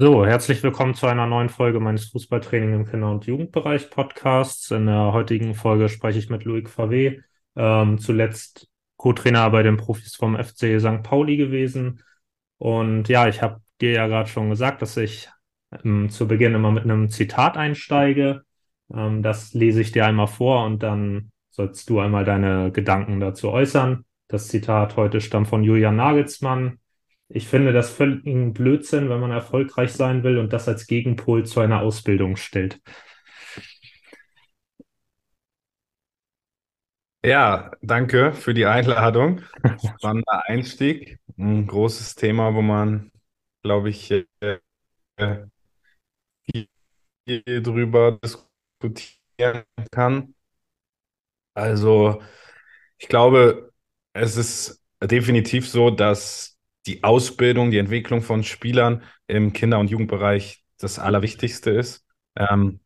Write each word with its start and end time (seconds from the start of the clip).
So, 0.00 0.24
herzlich 0.24 0.62
willkommen 0.62 0.94
zu 0.94 1.08
einer 1.08 1.26
neuen 1.26 1.48
Folge 1.48 1.80
meines 1.80 2.06
Fußballtraining 2.10 2.72
im 2.72 2.86
Kinder- 2.86 3.10
und 3.10 3.26
Jugendbereich 3.26 3.90
Podcasts. 3.90 4.70
In 4.70 4.86
der 4.86 5.12
heutigen 5.12 5.54
Folge 5.54 5.88
spreche 5.88 6.20
ich 6.20 6.30
mit 6.30 6.44
Loic 6.44 6.68
Favé, 6.68 7.22
ähm, 7.56 7.98
zuletzt 7.98 8.68
Co-Trainer 8.96 9.50
bei 9.50 9.64
den 9.64 9.76
Profis 9.76 10.14
vom 10.14 10.36
FC 10.36 10.78
St. 10.78 11.02
Pauli 11.02 11.36
gewesen. 11.36 12.00
Und 12.58 13.08
ja, 13.08 13.26
ich 13.26 13.42
habe 13.42 13.60
dir 13.80 13.90
ja 13.90 14.06
gerade 14.06 14.28
schon 14.28 14.50
gesagt, 14.50 14.82
dass 14.82 14.96
ich 14.96 15.30
ähm, 15.84 16.10
zu 16.10 16.28
Beginn 16.28 16.54
immer 16.54 16.70
mit 16.70 16.84
einem 16.84 17.10
Zitat 17.10 17.56
einsteige. 17.56 18.44
Ähm, 18.94 19.24
das 19.24 19.52
lese 19.52 19.80
ich 19.80 19.90
dir 19.90 20.06
einmal 20.06 20.28
vor 20.28 20.64
und 20.64 20.84
dann 20.84 21.32
sollst 21.50 21.90
du 21.90 21.98
einmal 21.98 22.24
deine 22.24 22.70
Gedanken 22.70 23.18
dazu 23.18 23.50
äußern. 23.50 24.04
Das 24.28 24.46
Zitat 24.46 24.96
heute 24.96 25.20
stammt 25.20 25.48
von 25.48 25.64
Julian 25.64 25.96
Nagelsmann. 25.96 26.78
Ich 27.30 27.48
finde 27.48 27.72
das 27.72 27.90
völligen 27.90 28.52
Blödsinn, 28.52 29.08
wenn 29.08 29.20
man 29.20 29.30
erfolgreich 29.30 29.92
sein 29.92 30.22
will 30.24 30.36
und 30.38 30.52
das 30.52 30.68
als 30.68 30.86
Gegenpol 30.86 31.44
zu 31.46 31.60
einer 31.60 31.80
Ausbildung 31.80 32.36
stellt. 32.36 32.80
Ja, 37.24 37.72
danke 37.82 38.32
für 38.32 38.54
die 38.54 38.66
Einladung. 38.66 39.42
Spannender 39.98 40.42
Einstieg. 40.48 41.18
Ein 41.36 41.66
großes 41.66 42.14
Thema, 42.14 42.54
wo 42.54 42.62
man, 42.62 43.10
glaube 43.62 43.90
ich, 43.90 44.10
äh, 44.12 44.26
viel 47.26 47.62
drüber 47.62 48.18
diskutieren 48.22 49.64
kann. 49.90 50.34
Also, 51.54 52.22
ich 52.98 53.08
glaube, 53.08 53.72
es 54.14 54.36
ist 54.38 54.82
definitiv 55.02 55.68
so, 55.70 55.90
dass 55.90 56.57
die 56.88 57.04
Ausbildung, 57.04 57.70
die 57.70 57.78
Entwicklung 57.78 58.22
von 58.22 58.42
Spielern 58.42 59.02
im 59.26 59.52
Kinder- 59.52 59.78
und 59.78 59.90
Jugendbereich 59.90 60.64
das 60.78 60.98
Allerwichtigste 60.98 61.70
ist. 61.70 62.04
Ähm, 62.36 62.80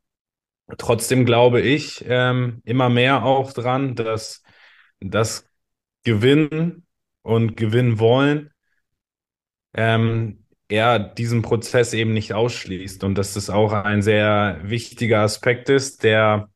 trotzdem 0.79 1.25
glaube 1.27 1.61
ich 1.61 2.05
ähm, 2.09 2.61
immer 2.65 2.89
mehr 2.89 3.25
auch 3.25 3.53
dran, 3.53 3.95
dass 3.95 4.43
das 5.01 5.49
Gewinnen 6.05 6.87
und 7.23 7.57
Gewinnen 7.57 7.99
wollen 7.99 8.53
ähm, 9.75 10.45
er 10.69 10.99
diesen 10.99 11.43
Prozess 11.43 11.93
eben 11.93 12.13
nicht 12.13 12.33
ausschließt 12.33 13.05
und 13.05 13.17
dass 13.17 13.35
das 13.35 13.51
auch 13.51 13.73
ein 13.73 14.03
sehr 14.03 14.61
wichtiger 14.63 15.21
Aspekt 15.21 15.69
ist, 15.69 16.03
der 16.03 16.49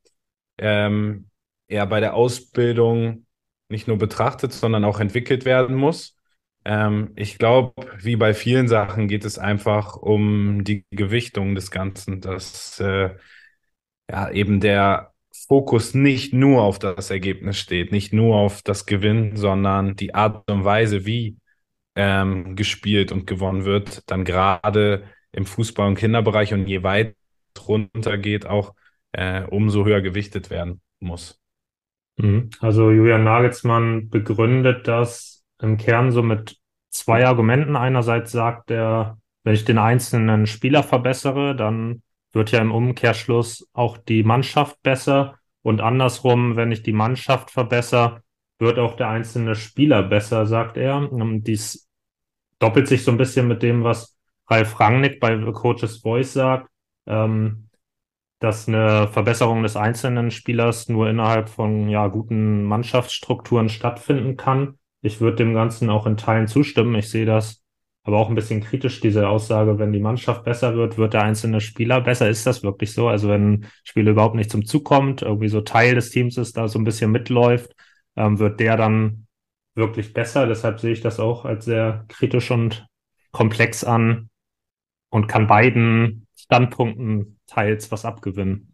ähm, 0.59 1.29
er 1.69 1.87
bei 1.87 2.01
der 2.01 2.15
Ausbildung 2.15 3.27
nicht 3.69 3.89
nur 3.89 3.99
betrachtet, 3.99 4.53
sondern 4.53 4.85
auch 4.85 5.01
entwickelt 5.01 5.45
werden 5.45 5.77
muss. 5.77 6.16
Ähm, 6.67 7.13
ich 7.15 7.39
glaube, 7.39 7.75
wie 7.97 8.17
bei 8.17 8.35
vielen 8.35 8.67
Sachen 8.67 9.07
geht 9.07 9.25
es 9.25 9.39
einfach 9.39 9.97
um 9.97 10.65
die 10.65 10.85
Gewichtung 10.91 11.55
des 11.55 11.71
Ganzen, 11.71 12.21
dass 12.21 12.81
äh, 12.81 13.11
ja 14.11 14.31
eben 14.31 14.59
der 14.59 15.13
Fokus 15.47 15.95
nicht 15.95 16.35
nur 16.35 16.63
auf 16.63 16.81
das 16.81 17.11
Ergebnis 17.11 17.57
steht, 17.57 17.93
nicht 17.93 18.13
nur 18.13 18.35
auf 18.35 18.63
das 18.63 18.85
Gewinn, 18.85 19.37
sondern 19.37 19.95
die 19.95 20.15
Art 20.17 20.51
und 20.51 20.65
Weise, 20.65 21.07
wie 21.07 21.37
ähm, 21.95 22.57
gespielt 22.57 23.13
und 23.13 23.29
gewonnen 23.29 23.65
wird, 23.65 24.03
dann 24.11 24.25
gerade 24.25 25.05
im 25.31 25.45
Fußball- 25.47 25.87
und 25.87 25.95
Kinderbereich 25.95 26.53
und 26.53 26.67
je 26.67 26.83
weit 26.83 27.15
runter 27.69 28.19
geht, 28.19 28.45
auch 28.45 28.75
äh, 29.13 29.45
umso 29.45 29.85
höher 29.85 30.01
gewichtet 30.01 30.51
werden 30.51 30.81
muss. 30.99 31.41
Mhm. 32.17 32.51
Also 32.59 32.91
Julian 32.91 33.23
Nagelsmann 33.23 34.09
begründet 34.09 34.89
das 34.89 35.36
im 35.61 35.77
Kern 35.77 36.13
so 36.13 36.23
mit 36.23 36.59
zwei 36.91 37.27
Argumenten. 37.27 37.77
Einerseits 37.77 38.33
sagt 38.33 38.71
er, 38.71 39.19
wenn 39.45 39.55
ich 39.55 39.65
den 39.65 39.79
einzelnen 39.79 40.47
Spieler 40.47 40.83
verbessere, 40.83 41.55
dann 41.55 42.03
wird 42.33 42.53
ja 42.53 42.61
im 42.61 42.73
Umkehrschluss 42.73 43.69
auch 43.73 43.97
die 43.97 44.23
Mannschaft 44.23 44.83
besser. 44.83 45.39
Und 45.63 45.81
andersrum, 45.81 46.57
wenn 46.57 46.73
ich 46.73 46.83
die 46.83 46.93
Mannschaft 46.93 47.51
verbessere, 47.51 48.23
wird 48.59 48.79
auch 48.79 48.97
der 48.97 49.09
einzelne 49.09 49.55
Spieler 49.55 50.03
besser, 50.03 50.47
sagt 50.47 50.77
er. 50.77 51.09
Dies 51.13 51.89
doppelt 52.59 52.89
sich 52.89 53.05
so 53.05 53.11
ein 53.11 53.17
bisschen 53.19 53.49
mit 53.49 53.63
dem, 53.63 53.85
was 53.85 54.17
Ralf 54.49 54.79
Rangnick 54.79 55.21
bei 55.21 55.37
Coaches 55.53 55.99
Voice 55.99 56.33
sagt, 56.33 56.71
ähm, 57.07 57.69
dass 58.39 58.69
eine 58.69 59.09
Verbesserung 59.09 59.63
des 59.63 59.77
einzelnen 59.77 60.31
Spielers 60.31 60.89
nur 60.89 61.09
innerhalb 61.09 61.49
von 61.49 61.89
ja, 61.89 62.07
guten 62.09 62.65
Mannschaftsstrukturen 62.65 63.69
stattfinden 63.69 64.37
kann. 64.37 64.79
Ich 65.07 65.21
würde 65.21 65.37
dem 65.37 65.55
Ganzen 65.55 65.89
auch 65.91 66.07
in 66.07 66.17
Teilen 66.17 66.49
zustimmen. 66.49 66.95
Ich 66.97 67.11
sehe 67.11 67.27
das 67.27 67.63
aber 68.07 68.19
auch 68.19 68.29
ein 68.29 68.37
bisschen 68.37 68.61
kritisch, 68.61 69.01
diese 69.01 69.29
Aussage, 69.29 69.81
wenn 69.81 69.93
die 69.93 69.99
Mannschaft 69.99 70.45
besser 70.45 70.77
wird, 70.77 70.97
wird 70.97 71.13
der 71.13 71.25
einzelne 71.25 71.61
Spieler 71.61 72.01
besser. 72.01 72.29
Ist 72.31 72.47
das 72.47 72.63
wirklich 72.63 72.93
so? 72.93 73.09
Also 73.09 73.29
wenn 73.29 73.53
ein 73.53 73.67
Spieler 73.83 74.13
überhaupt 74.13 74.37
nicht 74.37 74.49
zum 74.49 74.65
Zug 74.65 74.85
kommt, 74.85 75.23
irgendwie 75.23 75.49
so 75.49 75.61
Teil 75.61 75.97
des 75.97 76.11
Teams 76.11 76.37
ist, 76.37 76.57
da 76.57 76.69
so 76.69 76.79
ein 76.79 76.85
bisschen 76.85 77.11
mitläuft, 77.11 77.75
ähm, 78.15 78.39
wird 78.39 78.61
der 78.61 78.77
dann 78.77 79.27
wirklich 79.75 80.13
besser. 80.13 80.47
Deshalb 80.47 80.79
sehe 80.79 80.93
ich 80.93 81.01
das 81.01 81.19
auch 81.19 81.45
als 81.45 81.65
sehr 81.65 82.05
kritisch 82.07 82.53
und 82.53 82.87
komplex 83.33 83.83
an 83.83 84.31
und 85.11 85.27
kann 85.27 85.49
beiden 85.49 86.29
Standpunkten 86.37 87.41
teils 87.49 87.91
was 87.91 88.05
abgewinnen. 88.05 88.73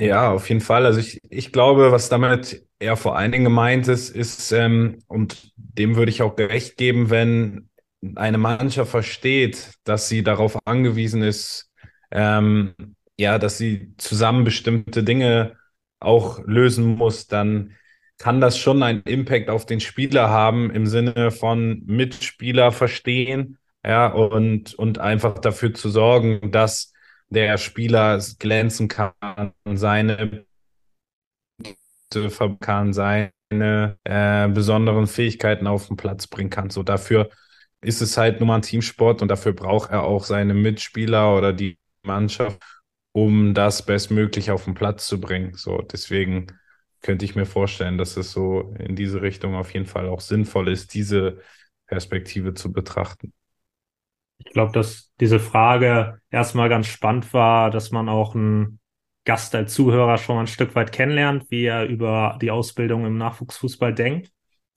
Ja, 0.00 0.30
auf 0.32 0.48
jeden 0.48 0.62
Fall. 0.62 0.86
Also 0.86 1.00
ich, 1.00 1.20
ich 1.28 1.52
glaube, 1.52 1.92
was 1.92 2.08
damit 2.08 2.66
eher 2.78 2.96
vor 2.96 3.16
allen 3.18 3.32
Dingen 3.32 3.44
gemeint 3.44 3.86
ist, 3.86 4.08
ist, 4.10 4.50
ähm, 4.52 5.02
und 5.08 5.52
dem 5.56 5.96
würde 5.96 6.10
ich 6.10 6.22
auch 6.22 6.36
gerecht 6.36 6.78
geben, 6.78 7.10
wenn 7.10 7.68
eine 8.16 8.38
Mannschaft 8.38 8.90
versteht, 8.90 9.74
dass 9.84 10.08
sie 10.08 10.22
darauf 10.22 10.66
angewiesen 10.66 11.22
ist, 11.22 11.70
ähm, 12.10 12.74
ja, 13.18 13.38
dass 13.38 13.58
sie 13.58 13.94
zusammen 13.98 14.44
bestimmte 14.44 15.04
Dinge 15.04 15.56
auch 16.00 16.40
lösen 16.46 16.86
muss, 16.96 17.26
dann 17.26 17.76
kann 18.16 18.40
das 18.40 18.56
schon 18.58 18.82
einen 18.82 19.02
Impact 19.02 19.50
auf 19.50 19.66
den 19.66 19.80
Spieler 19.80 20.30
haben 20.30 20.70
im 20.70 20.86
Sinne 20.86 21.30
von 21.30 21.82
Mitspieler 21.84 22.72
verstehen, 22.72 23.58
ja, 23.84 24.06
und, 24.08 24.74
und 24.74 24.98
einfach 24.98 25.38
dafür 25.38 25.74
zu 25.74 25.90
sorgen, 25.90 26.50
dass 26.52 26.92
der 27.30 27.58
Spieler 27.58 28.20
glänzen 28.38 28.88
kann, 28.88 29.12
seine 29.74 30.44
kann, 32.60 32.92
seine 32.92 33.32
äh, 34.04 34.48
besonderen 34.48 35.06
Fähigkeiten 35.06 35.66
auf 35.66 35.86
den 35.88 35.96
Platz 35.96 36.26
bringen 36.26 36.50
kann. 36.50 36.70
So 36.70 36.82
dafür 36.82 37.30
ist 37.80 38.00
es 38.02 38.16
halt 38.16 38.40
nur 38.40 38.46
mal 38.48 38.56
ein 38.56 38.62
Teamsport 38.62 39.22
und 39.22 39.28
dafür 39.28 39.52
braucht 39.52 39.90
er 39.90 40.02
auch 40.02 40.24
seine 40.24 40.54
Mitspieler 40.54 41.36
oder 41.36 41.52
die 41.52 41.78
Mannschaft, 42.02 42.60
um 43.12 43.54
das 43.54 43.84
bestmöglich 43.86 44.50
auf 44.50 44.64
den 44.64 44.74
Platz 44.74 45.06
zu 45.06 45.20
bringen. 45.20 45.54
So 45.54 45.78
deswegen 45.82 46.46
könnte 47.02 47.24
ich 47.24 47.34
mir 47.34 47.46
vorstellen, 47.46 47.96
dass 47.98 48.16
es 48.16 48.32
so 48.32 48.74
in 48.78 48.96
diese 48.96 49.22
Richtung 49.22 49.54
auf 49.54 49.72
jeden 49.72 49.86
Fall 49.86 50.08
auch 50.08 50.20
sinnvoll 50.20 50.68
ist, 50.68 50.94
diese 50.94 51.40
Perspektive 51.86 52.54
zu 52.54 52.72
betrachten. 52.72 53.32
Ich 54.44 54.52
glaube, 54.52 54.72
dass 54.72 55.12
diese 55.20 55.38
Frage 55.38 56.20
erstmal 56.30 56.68
ganz 56.68 56.86
spannend 56.86 57.32
war, 57.34 57.70
dass 57.70 57.90
man 57.90 58.08
auch 58.08 58.34
einen 58.34 58.80
Gast 59.24 59.54
als 59.54 59.74
Zuhörer 59.74 60.16
schon 60.18 60.36
mal 60.36 60.42
ein 60.42 60.46
Stück 60.46 60.74
weit 60.74 60.92
kennenlernt, 60.92 61.50
wie 61.50 61.64
er 61.64 61.86
über 61.86 62.38
die 62.40 62.50
Ausbildung 62.50 63.04
im 63.04 63.18
Nachwuchsfußball 63.18 63.94
denkt. 63.94 64.32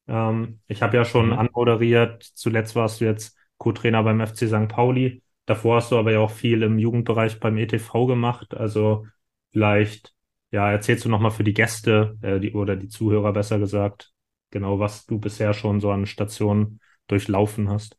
Ähm, 0.08 0.60
ich 0.68 0.82
habe 0.82 0.98
ja 0.98 1.06
schon 1.06 1.28
mhm. 1.28 1.34
anmoderiert, 1.34 2.24
zuletzt 2.24 2.76
warst 2.76 3.02
du 3.02 3.06
jetzt 3.06 3.38
Co-Trainer 3.58 4.04
beim 4.04 4.26
FC 4.26 4.48
St. 4.48 4.68
Pauli. 4.68 5.24
Davor 5.46 5.78
hast 5.78 5.92
du 5.92 5.98
aber 5.98 6.12
ja 6.12 6.20
auch 6.20 6.32
viel 6.32 6.62
im 6.64 6.78
Jugendbereich 6.78 7.40
beim 7.40 7.58
ETV 7.58 8.06
gemacht. 8.06 8.54
Also 8.54 9.08
vielleicht, 9.52 10.14
ja, 10.52 10.72
erzählst 10.72 11.06
du 11.06 11.10
nochmal 11.10 11.32
für 11.32 11.44
die 11.44 11.54
Gäste 11.54 12.18
äh, 12.22 12.40
die, 12.40 12.54
oder 12.54 12.76
die 12.76 12.90
Zuhörer 12.90 13.34
besser 13.34 13.60
gesagt, 13.60 14.12
genau, 14.52 14.80
was 14.80 15.06
du 15.06 15.20
bisher 15.20 15.54
schon 15.54 15.80
so 15.80 15.92
an 15.92 16.06
Stationen 16.06 16.80
durchlaufen 17.08 17.70
hast. 17.70 17.98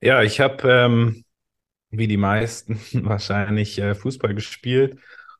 Ja, 0.00 0.22
ich 0.22 0.40
habe 0.40 0.68
ähm, 0.70 1.24
wie 1.90 2.08
die 2.08 2.16
meisten 2.16 2.80
wahrscheinlich 3.06 3.78
äh, 3.78 3.94
Fußball 3.94 4.34
gespielt 4.34 4.98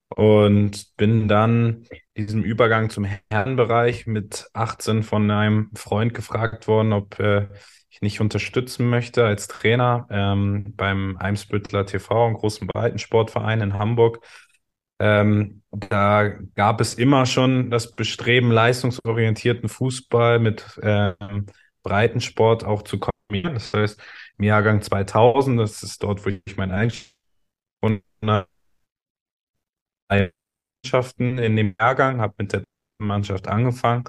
und 0.09 0.97
bin 0.97 1.29
dann 1.29 1.87
diesem 2.17 2.45
Übergang 2.45 2.91
zum 2.91 3.07
Herrenbereich 3.31 4.07
mit 4.07 4.49
18 4.55 5.03
von 5.05 5.31
einem 5.31 5.71
Freund 5.77 6.15
gefragt 6.15 6.69
worden, 6.69 6.93
ob 6.93 7.19
äh, 7.21 7.49
ich 7.91 8.03
nicht 8.03 8.21
unterstützen 8.21 8.89
möchte 8.91 9.25
als 9.27 9.49
Trainer 9.49 10.07
ähm, 10.11 10.75
beim 10.77 11.17
Eimsbüttler 11.19 11.87
TV, 11.87 12.27
einem 12.27 12.37
großen 12.37 12.67
Breitensportverein 12.67 13.61
in 13.63 13.75
Hamburg. 13.79 14.21
Ähm, 14.99 15.63
da 15.71 16.29
gab 16.57 16.81
es 16.81 16.95
immer 16.95 17.27
schon 17.27 17.71
das 17.71 17.93
Bestreben, 17.93 18.51
leistungsorientierten 18.53 19.69
Fußball 19.69 20.39
mit 20.41 20.79
ähm, 20.83 21.47
Breitensport 21.83 22.65
auch 22.65 22.83
zu 22.83 22.99
kombinieren. 23.31 23.55
Das 23.55 23.73
heißt, 23.73 24.01
im 24.39 24.45
Jahrgang 24.45 24.83
2000, 24.83 25.59
das 25.59 25.83
ist 25.83 26.03
dort, 26.03 26.25
wo 26.25 26.31
ich 26.31 26.57
mein 26.57 26.71
Einstieg 26.71 27.15
Mannschaften 30.83 31.39
in 31.39 31.57
dem 31.57 31.75
Jahrgang, 31.79 32.21
habe 32.21 32.35
mit 32.39 32.53
der 32.53 32.65
Mannschaft 32.99 33.49
angefangen 33.49 34.05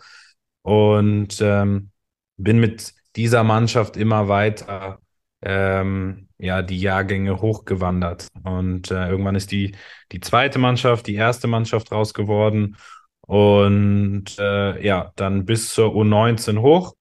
und 0.63 1.39
ähm, 1.41 1.91
bin 2.37 2.59
mit 2.59 2.93
dieser 3.15 3.43
Mannschaft 3.43 3.97
immer 3.97 4.27
weiter 4.27 4.99
ähm, 5.41 6.29
ja 6.37 6.61
die 6.61 6.79
Jahrgänge 6.79 7.41
hochgewandert. 7.41 8.27
Und 8.43 8.91
äh, 8.91 9.09
irgendwann 9.09 9.35
ist 9.35 9.51
die, 9.51 9.75
die 10.11 10.19
zweite 10.19 10.59
Mannschaft, 10.59 11.07
die 11.07 11.15
erste 11.15 11.47
Mannschaft 11.47 11.91
raus 11.91 12.13
geworden. 12.13 12.77
Und 13.21 14.37
äh, 14.39 14.85
ja, 14.85 15.11
dann 15.15 15.45
bis 15.45 15.73
zur 15.73 15.93
U19 15.93 16.61
hoch. 16.61 16.95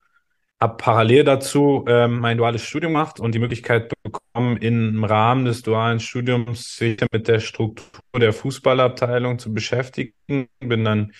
Habe 0.62 0.76
parallel 0.76 1.24
dazu 1.24 1.84
ähm, 1.88 2.18
mein 2.18 2.36
duales 2.36 2.62
Studium 2.62 2.92
gemacht 2.92 3.18
und 3.18 3.34
die 3.34 3.38
Möglichkeit 3.38 3.92
bekommen, 4.02 4.58
im 4.58 5.02
Rahmen 5.04 5.46
des 5.46 5.62
dualen 5.62 6.00
Studiums 6.00 6.76
sich 6.76 6.98
mit 7.10 7.28
der 7.28 7.40
Struktur 7.40 8.02
der 8.20 8.34
Fußballabteilung 8.34 9.38
zu 9.38 9.54
beschäftigen. 9.54 10.12
Bin 10.60 10.84
dann 10.84 11.12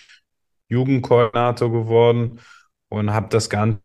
Jugendkoordinator 0.69 1.71
geworden 1.71 2.39
und 2.89 3.11
habe 3.13 3.29
das 3.29 3.49
Ganze 3.49 3.81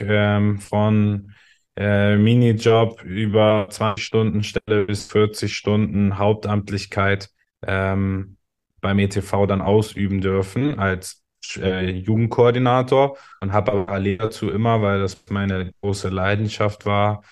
ähm, 0.00 0.58
von 0.58 1.34
äh, 1.76 2.16
Minijob 2.16 3.02
über 3.04 3.68
20 3.70 4.04
Stunden 4.04 4.42
Stelle 4.42 4.84
bis 4.84 5.06
40 5.06 5.54
Stunden 5.54 6.18
Hauptamtlichkeit 6.18 7.30
ähm, 7.66 8.36
beim 8.80 8.98
ETV 8.98 9.46
dann 9.46 9.62
ausüben 9.62 10.20
dürfen 10.20 10.78
als 10.78 11.24
äh, 11.56 11.90
Jugendkoordinator 11.90 13.16
und 13.40 13.52
habe 13.52 13.72
aber 13.72 13.86
parallel 13.86 14.18
dazu 14.18 14.50
immer, 14.50 14.82
weil 14.82 15.00
das 15.00 15.24
meine 15.30 15.72
große 15.80 16.08
Leidenschaft 16.08 16.86
war, 16.86 17.22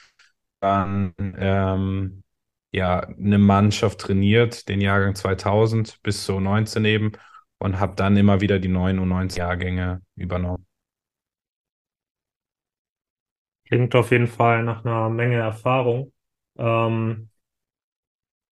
dann 0.60 1.14
ähm, 1.18 2.22
ja 2.72 3.00
eine 3.00 3.38
Mannschaft 3.38 4.00
trainiert, 4.00 4.68
den 4.68 4.80
Jahrgang 4.80 5.14
2000 5.14 6.02
bis 6.02 6.24
zu 6.24 6.40
19 6.40 6.84
eben 6.84 7.12
und 7.58 7.80
habe 7.80 7.94
dann 7.96 8.16
immer 8.16 8.40
wieder 8.40 8.58
die 8.58 8.68
9 8.68 8.98
und 8.98 9.08
19 9.08 9.40
Jahrgänge 9.40 10.02
übernommen. 10.16 10.66
Klingt 13.66 13.94
auf 13.94 14.12
jeden 14.12 14.28
Fall 14.28 14.62
nach 14.62 14.84
einer 14.84 15.08
Menge 15.10 15.36
Erfahrung. 15.36 16.12
Ähm, 16.56 17.30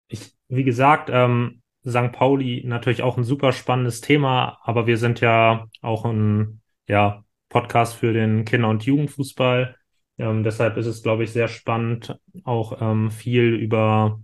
ich, 0.08 0.34
wie 0.48 0.64
gesagt, 0.64 1.10
ähm, 1.12 1.62
St. 1.86 2.12
Pauli 2.12 2.62
natürlich 2.64 3.02
auch 3.02 3.16
ein 3.16 3.24
super 3.24 3.52
spannendes 3.52 4.00
Thema, 4.00 4.58
aber 4.62 4.86
wir 4.86 4.98
sind 4.98 5.20
ja 5.20 5.68
auch 5.82 6.04
ein 6.04 6.60
ja, 6.88 7.24
Podcast 7.48 7.94
für 7.94 8.12
den 8.12 8.44
Kinder- 8.44 8.68
und 8.68 8.84
Jugendfußball. 8.84 9.76
Ähm, 10.18 10.42
deshalb 10.42 10.76
ist 10.76 10.86
es, 10.86 11.02
glaube 11.02 11.24
ich, 11.24 11.32
sehr 11.32 11.48
spannend, 11.48 12.18
auch 12.44 12.80
ähm, 12.80 13.10
viel 13.10 13.54
über 13.54 14.20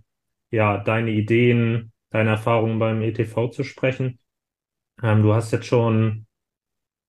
ja, 0.51 0.77
deine 0.77 1.11
Ideen, 1.11 1.93
deine 2.09 2.31
Erfahrungen 2.31 2.79
beim 2.79 3.01
ETV 3.01 3.49
zu 3.49 3.63
sprechen. 3.63 4.19
Ähm, 5.01 5.23
du 5.23 5.33
hast 5.33 5.51
jetzt 5.51 5.65
schon 5.65 6.27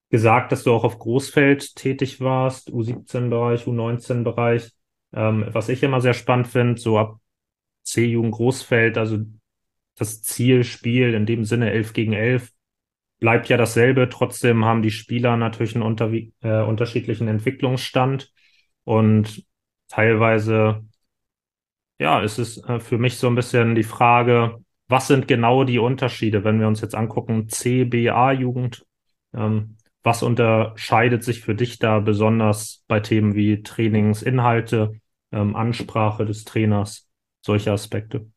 gesagt, 0.09 0.51
dass 0.51 0.63
du 0.63 0.71
auch 0.71 0.83
auf 0.83 0.99
Großfeld 0.99 1.75
tätig 1.75 2.21
warst, 2.21 2.69
U17-Bereich, 2.69 3.65
U19-Bereich. 3.65 4.71
Ähm, 5.13 5.45
was 5.49 5.69
ich 5.69 5.83
immer 5.83 6.01
sehr 6.01 6.13
spannend 6.13 6.47
finde, 6.47 6.79
so 6.79 6.97
ab 6.97 7.19
C-Jugend 7.83 8.33
Großfeld, 8.33 8.97
also 8.97 9.19
das 9.95 10.21
Zielspiel 10.21 11.13
in 11.13 11.25
dem 11.25 11.45
Sinne 11.45 11.71
11 11.71 11.93
gegen 11.93 12.13
11 12.13 12.51
bleibt 13.19 13.49
ja 13.49 13.57
dasselbe. 13.57 14.09
Trotzdem 14.09 14.65
haben 14.65 14.81
die 14.81 14.91
Spieler 14.91 15.37
natürlich 15.37 15.75
einen 15.75 15.83
unter, 15.83 16.11
äh, 16.11 16.63
unterschiedlichen 16.63 17.27
Entwicklungsstand 17.27 18.31
und 18.83 19.45
teilweise, 19.87 20.85
ja, 21.99 22.21
ist 22.21 22.37
es 22.37 22.57
äh, 22.65 22.79
für 22.79 22.97
mich 22.97 23.17
so 23.17 23.27
ein 23.27 23.35
bisschen 23.35 23.75
die 23.75 23.83
Frage, 23.83 24.57
was 24.87 25.07
sind 25.07 25.27
genau 25.27 25.63
die 25.63 25.79
Unterschiede, 25.79 26.43
wenn 26.43 26.59
wir 26.59 26.67
uns 26.67 26.81
jetzt 26.81 26.95
angucken, 26.95 27.49
C, 27.49 27.85
B, 27.85 28.09
A-Jugend? 28.09 28.85
Ähm, 29.33 29.77
was 30.03 30.21
unterscheidet 30.21 31.23
sich 31.23 31.41
für 31.41 31.55
dich 31.55 31.79
da 31.79 31.99
besonders 31.99 32.83
bei 32.87 32.99
Themen 32.99 33.33
wie 33.33 33.63
Trainingsinhalte, 33.63 34.99
ähm, 35.31 35.55
Ansprache 35.55 36.25
des 36.25 36.43
Trainers, 36.43 37.09
solche 37.41 37.71
Aspekte? 37.71 38.27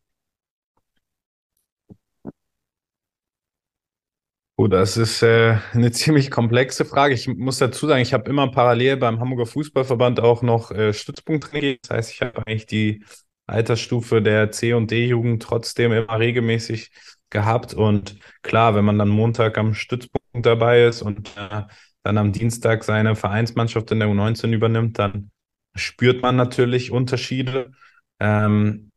Oh, 4.60 4.66
das 4.66 4.96
ist 4.96 5.22
äh, 5.22 5.56
eine 5.72 5.92
ziemlich 5.92 6.30
komplexe 6.32 6.84
Frage. 6.84 7.14
Ich 7.14 7.28
muss 7.28 7.58
dazu 7.58 7.86
sagen, 7.86 8.02
ich 8.02 8.12
habe 8.12 8.28
immer 8.28 8.50
parallel 8.50 8.96
beim 8.96 9.20
Hamburger 9.20 9.46
Fußballverband 9.46 10.18
auch 10.18 10.42
noch 10.42 10.72
äh, 10.72 10.92
Stützpunkttraining. 10.92 11.78
Das 11.82 11.90
heißt, 11.96 12.12
ich 12.12 12.22
habe 12.22 12.44
eigentlich 12.44 12.66
die 12.66 13.04
Altersstufe 13.46 14.20
der 14.20 14.50
C- 14.50 14.72
und 14.72 14.90
D-Jugend 14.90 15.44
trotzdem 15.44 15.92
immer 15.92 16.18
regelmäßig 16.18 16.90
gehabt. 17.30 17.72
Und 17.72 18.18
klar, 18.42 18.74
wenn 18.74 18.84
man 18.84 18.98
dann 18.98 19.08
Montag 19.10 19.58
am 19.58 19.74
Stützpunkt 19.74 20.44
dabei 20.44 20.86
ist 20.86 21.02
und 21.02 21.28
äh, 21.36 21.62
dann 22.02 22.18
am 22.18 22.32
Dienstag 22.32 22.82
seine 22.82 23.14
Vereinsmannschaft 23.14 23.92
in 23.92 24.00
der 24.00 24.08
U19 24.08 24.52
übernimmt, 24.52 24.98
dann 24.98 25.30
spürt 25.76 26.20
man 26.20 26.34
natürlich 26.34 26.90
Unterschiede. 26.90 27.70
Ähm, 28.18 28.90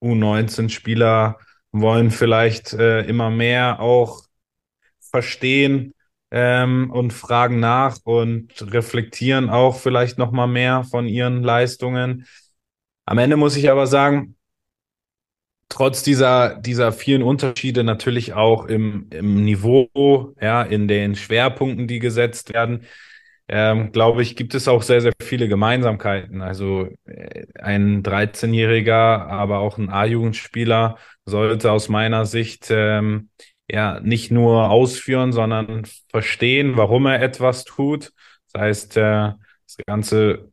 U19-Spieler 0.00 1.38
wollen 1.72 2.12
vielleicht 2.12 2.74
äh, 2.74 3.00
immer 3.06 3.30
mehr 3.30 3.80
auch 3.80 4.22
verstehen 5.14 5.94
ähm, 6.32 6.90
und 6.90 7.12
fragen 7.12 7.60
nach 7.60 7.98
und 8.02 8.50
reflektieren 8.72 9.48
auch 9.48 9.78
vielleicht 9.78 10.18
noch 10.18 10.32
mal 10.32 10.48
mehr 10.48 10.82
von 10.82 11.06
ihren 11.06 11.44
Leistungen. 11.44 12.26
Am 13.06 13.18
Ende 13.18 13.36
muss 13.36 13.54
ich 13.54 13.70
aber 13.70 13.86
sagen, 13.86 14.34
trotz 15.68 16.02
dieser, 16.02 16.56
dieser 16.56 16.90
vielen 16.90 17.22
Unterschiede 17.22 17.84
natürlich 17.84 18.32
auch 18.32 18.64
im, 18.64 19.06
im 19.10 19.44
Niveau, 19.44 20.34
ja, 20.40 20.62
in 20.62 20.88
den 20.88 21.14
Schwerpunkten, 21.14 21.86
die 21.86 22.00
gesetzt 22.00 22.52
werden, 22.52 22.82
ähm, 23.46 23.92
glaube 23.92 24.22
ich, 24.22 24.34
gibt 24.34 24.54
es 24.56 24.66
auch 24.66 24.82
sehr, 24.82 25.00
sehr 25.00 25.12
viele 25.22 25.46
Gemeinsamkeiten. 25.46 26.42
Also 26.42 26.88
äh, 27.04 27.44
ein 27.60 28.02
13-Jähriger, 28.02 29.28
aber 29.28 29.60
auch 29.60 29.78
ein 29.78 29.90
A-Jugendspieler 29.90 30.96
sollte 31.24 31.70
aus 31.70 31.88
meiner 31.88 32.26
Sicht 32.26 32.66
ähm, 32.70 33.28
ja 33.70 34.00
nicht 34.00 34.30
nur 34.30 34.70
ausführen, 34.70 35.32
sondern 35.32 35.84
verstehen, 36.08 36.76
warum 36.76 37.06
er 37.06 37.22
etwas 37.22 37.64
tut. 37.64 38.12
Das 38.52 38.62
heißt, 38.62 38.96
äh, 38.96 39.00
das 39.66 39.76
Ganze 39.86 40.52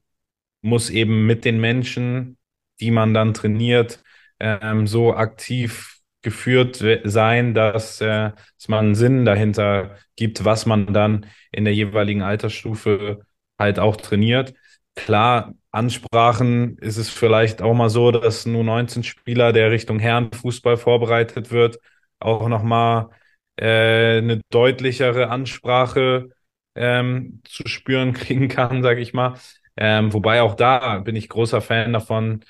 muss 0.62 0.90
eben 0.90 1.26
mit 1.28 1.46
den 1.46 1.60
Menschen, 1.60 2.38
die 2.80 2.92
man 2.92 3.14
dann 3.14 3.34
trainiert, 3.34 4.04
ähm, 4.40 4.88
so 4.88 5.14
aktiv 5.16 6.00
geführt 6.22 6.84
sein, 7.04 7.54
dass, 7.54 8.00
äh, 8.02 8.32
dass 8.58 8.68
man 8.68 8.86
einen 8.86 8.96
Sinn 8.96 9.26
dahinter 9.26 9.98
gibt, 10.16 10.46
was 10.46 10.66
man 10.66 10.94
dann 10.94 11.26
in 11.52 11.66
der 11.66 11.74
jeweiligen 11.74 12.22
Altersstufe 12.22 13.22
halt 13.58 13.80
auch 13.80 13.96
trainiert. 13.98 14.54
Klar, 14.96 15.54
Ansprachen 15.72 16.78
ist 16.78 16.98
es 16.98 17.10
vielleicht 17.10 17.62
auch 17.62 17.74
mal 17.74 17.90
so, 17.90 18.12
dass 18.12 18.46
nur 18.46 18.64
19 18.64 19.04
Spieler, 19.04 19.54
der 19.54 19.72
Richtung 19.72 20.00
Herrenfußball 20.00 20.78
vorbereitet 20.78 21.52
wird, 21.52 21.80
auch 22.22 22.48
nochmal 22.48 23.10
äh, 23.58 24.18
eine 24.20 24.42
deutlichere 24.50 25.30
Ansprache 25.30 26.30
ähm, 26.76 27.42
zu 27.46 27.68
spüren 27.68 28.14
kriegen 28.16 28.48
kann, 28.48 28.84
sage 28.84 29.02
ich 29.02 29.14
mal. 29.14 29.36
Ähm, 29.78 30.14
wobei 30.14 30.42
auch 30.42 30.56
da 30.56 31.00
bin 31.00 31.16
ich 31.16 31.30
großer 31.30 31.62
Fan 31.62 31.94
davon, 31.94 32.44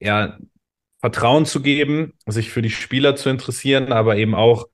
ja, 0.00 0.38
Vertrauen 1.00 1.46
zu 1.46 1.62
geben, 1.62 2.14
sich 2.26 2.50
für 2.50 2.62
die 2.62 2.70
Spieler 2.70 3.16
zu 3.16 3.30
interessieren, 3.30 3.92
aber 3.92 4.16
eben 4.16 4.34
auch 4.34 4.66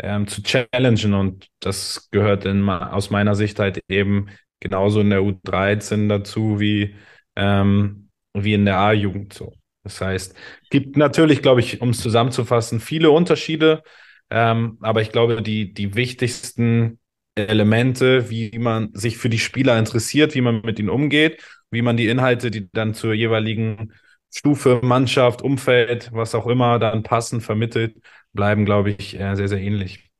ähm, 0.00 0.26
zu 0.28 0.42
challengen. 0.42 1.14
Und 1.14 1.48
das 1.60 2.10
gehört 2.10 2.44
in, 2.46 2.68
aus 2.68 3.10
meiner 3.10 3.34
Sicht 3.34 3.58
halt 3.58 3.80
eben 3.88 4.28
genauso 4.60 5.00
in 5.00 5.10
der 5.10 5.22
U13 5.22 6.08
dazu 6.08 6.60
wie, 6.60 6.96
ähm, 7.36 8.10
wie 8.34 8.54
in 8.54 8.64
der 8.66 8.78
A-Jugend 8.78 9.32
so. 9.34 9.54
Das 9.84 10.00
heißt, 10.00 10.34
gibt 10.70 10.96
natürlich, 10.96 11.42
glaube 11.42 11.60
ich, 11.60 11.80
um 11.80 11.90
es 11.90 12.00
zusammenzufassen, 12.00 12.80
viele 12.80 13.10
Unterschiede, 13.10 13.82
ähm, 14.30 14.78
aber 14.80 15.02
ich 15.02 15.10
glaube, 15.10 15.42
die, 15.42 15.72
die 15.74 15.94
wichtigsten 15.94 16.98
Elemente, 17.34 18.30
wie 18.30 18.58
man 18.58 18.90
sich 18.92 19.18
für 19.18 19.28
die 19.28 19.38
Spieler 19.38 19.78
interessiert, 19.78 20.34
wie 20.34 20.40
man 20.40 20.62
mit 20.62 20.78
ihnen 20.78 20.90
umgeht, 20.90 21.42
wie 21.70 21.82
man 21.82 21.96
die 21.96 22.08
Inhalte, 22.08 22.50
die 22.50 22.70
dann 22.72 22.94
zur 22.94 23.14
jeweiligen 23.14 23.92
Stufe, 24.34 24.80
Mannschaft, 24.82 25.42
Umfeld, 25.42 26.10
was 26.12 26.34
auch 26.34 26.46
immer 26.46 26.78
dann 26.78 27.02
passend 27.02 27.42
vermittelt, 27.42 27.96
bleiben, 28.32 28.64
glaube 28.64 28.90
ich, 28.90 29.18
äh, 29.18 29.34
sehr, 29.34 29.48
sehr 29.48 29.60
ähnlich. 29.60 30.10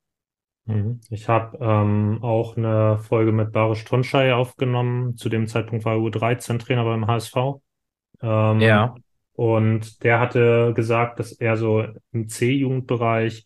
Mhm. 0.66 1.00
Ich 1.11 1.28
habe 1.28 1.59
ähm, 1.61 2.19
auch 2.23 2.57
eine 2.57 2.99
Folge 2.99 3.33
mit 3.33 3.52
Barisch 3.52 3.85
Tonschei 3.85 4.35
aufgenommen. 4.35 5.16
Zu 5.16 5.28
dem 5.28 5.47
Zeitpunkt 5.47 5.85
war 5.85 5.95
er 5.95 6.00
U13-Trainer 6.00 6.85
beim 6.85 7.07
HSV. 7.07 7.37
Ähm, 8.21 8.61
ja. 8.61 8.95
Und 9.35 10.03
der 10.05 10.21
hatte 10.21 10.73
gesagt, 10.75 11.19
dass 11.19 11.33
er 11.33 11.57
so 11.57 11.87
im 12.12 12.29
C-Jugendbereich 12.29 13.45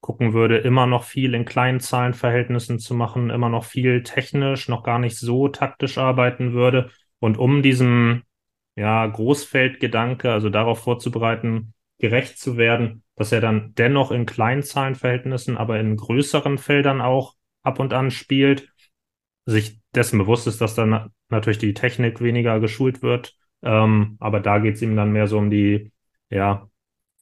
gucken 0.00 0.32
würde, 0.32 0.58
immer 0.58 0.86
noch 0.86 1.04
viel 1.04 1.34
in 1.34 1.44
kleinen 1.44 1.80
Zahlenverhältnissen 1.80 2.78
zu 2.78 2.94
machen, 2.94 3.30
immer 3.30 3.48
noch 3.48 3.64
viel 3.64 4.02
technisch, 4.04 4.68
noch 4.68 4.84
gar 4.84 4.98
nicht 4.98 5.18
so 5.18 5.48
taktisch 5.48 5.98
arbeiten 5.98 6.52
würde. 6.52 6.90
Und 7.18 7.38
um 7.38 7.62
diesem 7.62 8.22
ja, 8.76 9.04
Großfeldgedanke, 9.06 10.30
also 10.30 10.48
darauf 10.48 10.80
vorzubereiten, 10.80 11.74
gerecht 11.98 12.38
zu 12.38 12.56
werden, 12.56 13.02
dass 13.16 13.32
er 13.32 13.40
dann 13.40 13.74
dennoch 13.74 14.12
in 14.12 14.26
kleinen 14.26 14.62
Zahlenverhältnissen, 14.62 15.56
aber 15.56 15.80
in 15.80 15.96
größeren 15.96 16.58
Feldern 16.58 17.00
auch 17.00 17.34
ab 17.62 17.80
und 17.80 17.92
an 17.92 18.10
spielt, 18.10 18.72
sich 19.46 19.80
dessen 19.94 20.18
bewusst 20.18 20.46
ist, 20.46 20.60
dass 20.60 20.74
dann 20.74 21.10
natürlich 21.30 21.58
die 21.58 21.74
Technik 21.74 22.20
weniger 22.20 22.60
geschult 22.60 23.02
wird 23.02 23.34
Ähm, 23.66 24.16
aber 24.20 24.40
da 24.40 24.58
geht 24.60 24.76
es 24.76 24.82
ihm 24.82 24.96
dann 24.96 25.12
mehr 25.12 25.28
so 25.28 25.38
um 25.38 25.50
die, 25.50 25.92
ja, 26.30 26.70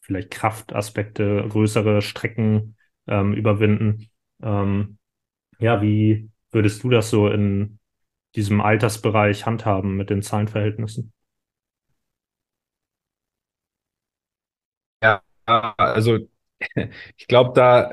vielleicht 0.03 0.31
Kraftaspekte, 0.33 1.47
größere 1.49 2.03
Strecken 2.03 2.77
ähm, 3.09 3.35
überwinden. 3.35 4.11
Ähm, 4.43 4.99
ja, 5.61 5.83
wie 5.83 6.31
würdest 6.53 6.85
du 6.85 6.91
das 6.91 7.11
so 7.11 7.29
in 7.29 7.79
diesem 8.37 8.61
Altersbereich 8.63 9.47
handhaben 9.47 9.97
mit 9.97 10.11
den 10.11 10.23
Zahlenverhältnissen? 10.23 11.13
Ja, 15.03 15.23
also 15.47 16.19
ich 17.17 17.27
glaube, 17.27 17.53
da 17.55 17.93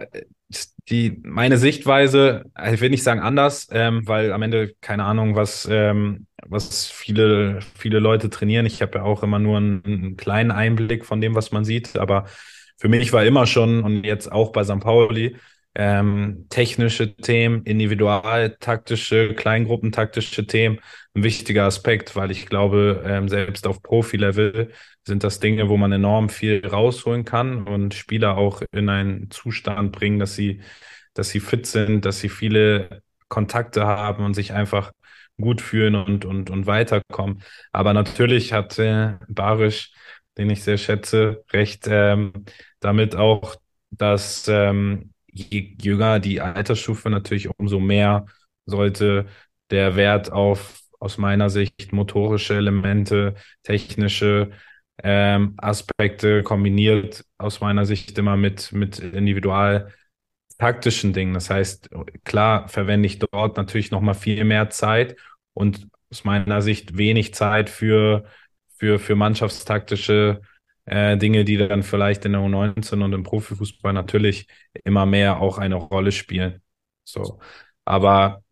die, 0.90 1.20
meine 1.24 1.58
Sichtweise, 1.58 2.46
ich 2.72 2.82
will 2.82 2.90
nicht 2.90 3.04
sagen 3.04 3.22
anders, 3.22 3.68
ähm, 3.72 4.08
weil 4.08 4.34
am 4.34 4.42
Ende 4.42 4.74
keine 4.82 5.06
Ahnung, 5.06 5.36
was, 5.36 5.68
ähm, 5.72 6.28
was 6.48 6.90
viele, 6.90 7.60
viele 7.78 8.00
Leute 8.00 8.30
trainieren. 8.30 8.66
Ich 8.66 8.82
habe 8.82 9.00
ja 9.00 9.04
auch 9.04 9.24
immer 9.24 9.40
nur 9.40 9.58
einen, 9.58 9.84
einen, 9.86 10.18
kleinen 10.18 10.52
Einblick 10.52 11.06
von 11.06 11.22
dem, 11.22 11.36
was 11.36 11.52
man 11.52 11.66
sieht. 11.66 11.98
Aber 11.98 12.26
für 12.78 12.90
mich 12.90 13.14
war 13.14 13.26
immer 13.26 13.46
schon 13.48 13.84
und 13.84 14.04
jetzt 14.04 14.32
auch 14.32 14.52
bei 14.52 14.64
St. 14.64 14.80
Pauli 14.80 15.38
ähm, 15.76 16.48
technische 16.50 17.16
Themen, 17.16 17.64
individualtaktische, 17.64 19.34
kleingruppentaktische 19.36 20.46
Themen 20.46 20.80
ein 21.14 21.24
wichtiger 21.24 21.66
Aspekt, 21.66 22.16
weil 22.16 22.32
ich 22.32 22.46
glaube, 22.46 23.04
ähm, 23.06 23.30
selbst 23.30 23.68
auf 23.68 23.82
Profi-Level 23.82 24.72
sind 25.06 25.24
das 25.24 25.40
Dinge, 25.40 25.70
wo 25.70 25.78
man 25.78 25.92
enorm 25.92 26.30
viel 26.30 26.66
rausholen 26.66 27.26
kann 27.26 27.68
und 27.68 27.94
Spieler 27.94 28.38
auch 28.38 28.62
in 28.72 28.90
einen 28.90 29.32
Zustand 29.32 29.92
bringen, 29.92 30.20
dass 30.20 30.36
sie, 30.36 30.62
dass 31.14 31.30
sie 31.30 31.40
fit 31.40 31.66
sind, 31.66 32.06
dass 32.06 32.20
sie 32.20 32.30
viele 32.30 33.02
Kontakte 33.30 33.86
haben 33.86 34.26
und 34.26 34.34
sich 34.34 34.54
einfach 34.54 34.92
gut 35.42 35.62
fühlen 35.62 35.96
und, 35.96 36.26
und, 36.26 36.50
und 36.50 36.66
weiterkommen. 36.68 37.42
Aber 37.72 37.94
natürlich 37.94 38.54
hat 38.54 38.78
äh, 38.80 39.16
Barisch, 39.28 39.92
den 40.38 40.50
ich 40.50 40.64
sehr 40.64 40.78
schätze, 40.78 41.44
recht 41.52 41.88
ähm, 41.90 42.34
damit 42.80 43.16
auch, 43.16 43.56
dass 43.92 44.48
ähm, 44.48 45.14
je 45.28 45.76
jünger 45.82 46.20
die 46.20 46.42
Altersstufe 46.42 47.10
natürlich, 47.10 47.50
umso 47.58 47.80
mehr 47.80 48.26
sollte 48.66 49.26
der 49.70 49.96
Wert 49.96 50.32
auf 50.32 50.80
aus 51.00 51.18
meiner 51.18 51.50
Sicht 51.50 51.94
motorische 51.94 52.56
Elemente, 52.56 53.34
technische 53.64 54.52
ähm, 55.04 55.56
Aspekte 55.58 56.44
kombiniert 56.44 57.26
aus 57.40 57.60
meiner 57.60 57.86
Sicht 57.86 58.18
immer 58.20 58.38
mit, 58.38 58.72
mit 58.72 59.00
individual 59.00 59.92
taktischen 60.60 61.14
Dingen. 61.14 61.34
Das 61.34 61.50
heißt, 61.50 61.90
klar 62.24 62.68
verwende 62.68 63.08
ich 63.08 63.20
dort 63.20 63.58
natürlich 63.58 63.92
nochmal 63.92 64.14
viel 64.16 64.44
mehr 64.44 64.70
Zeit 64.70 65.16
und 65.54 65.88
aus 66.12 66.24
meiner 66.24 66.62
Sicht 66.62 66.98
wenig 66.98 67.34
Zeit 67.34 67.70
für, 67.70 68.26
für, 68.78 69.00
für 69.00 69.16
mannschaftstaktische 69.16 70.42
äh, 70.86 71.18
Dinge, 71.18 71.46
die 71.46 71.58
dann 71.58 71.84
vielleicht 71.84 72.26
in 72.26 72.34
der 72.34 72.42
U19 72.42 73.04
und 73.04 73.14
im 73.14 73.24
Profifußball 73.24 73.94
natürlich 73.94 74.48
immer 74.84 75.06
mehr 75.06 75.40
auch 75.40 75.58
eine 75.58 75.76
Rolle 75.76 76.12
spielen. 76.12 76.62
So. 77.04 77.40
Aber 77.86 78.44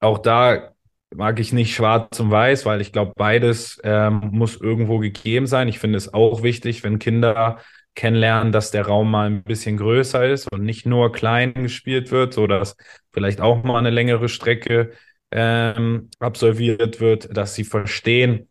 auch 0.00 0.18
da 0.18 0.72
mag 1.14 1.40
ich 1.40 1.52
nicht 1.52 1.74
schwarz 1.74 2.20
und 2.20 2.30
weiß, 2.30 2.66
weil 2.66 2.80
ich 2.80 2.92
glaube, 2.92 3.12
beides 3.16 3.80
ähm, 3.82 4.28
muss 4.32 4.60
irgendwo 4.60 4.98
gegeben 4.98 5.46
sein. 5.46 5.68
Ich 5.68 5.78
finde 5.78 5.96
es 5.96 6.12
auch 6.12 6.42
wichtig, 6.42 6.84
wenn 6.84 6.98
Kinder 6.98 7.58
kennenlernen, 7.94 8.52
dass 8.52 8.70
der 8.70 8.86
Raum 8.86 9.10
mal 9.10 9.26
ein 9.26 9.42
bisschen 9.42 9.76
größer 9.76 10.26
ist 10.28 10.52
und 10.52 10.62
nicht 10.62 10.86
nur 10.86 11.10
klein 11.12 11.54
gespielt 11.54 12.10
wird, 12.10 12.34
so 12.34 12.46
dass 12.46 12.76
vielleicht 13.12 13.40
auch 13.40 13.64
mal 13.64 13.78
eine 13.78 13.90
längere 13.90 14.28
Strecke 14.28 14.92
ähm, 15.30 16.10
absolviert 16.18 17.00
wird, 17.00 17.36
dass 17.36 17.54
sie 17.54 17.64
verstehen, 17.64 18.48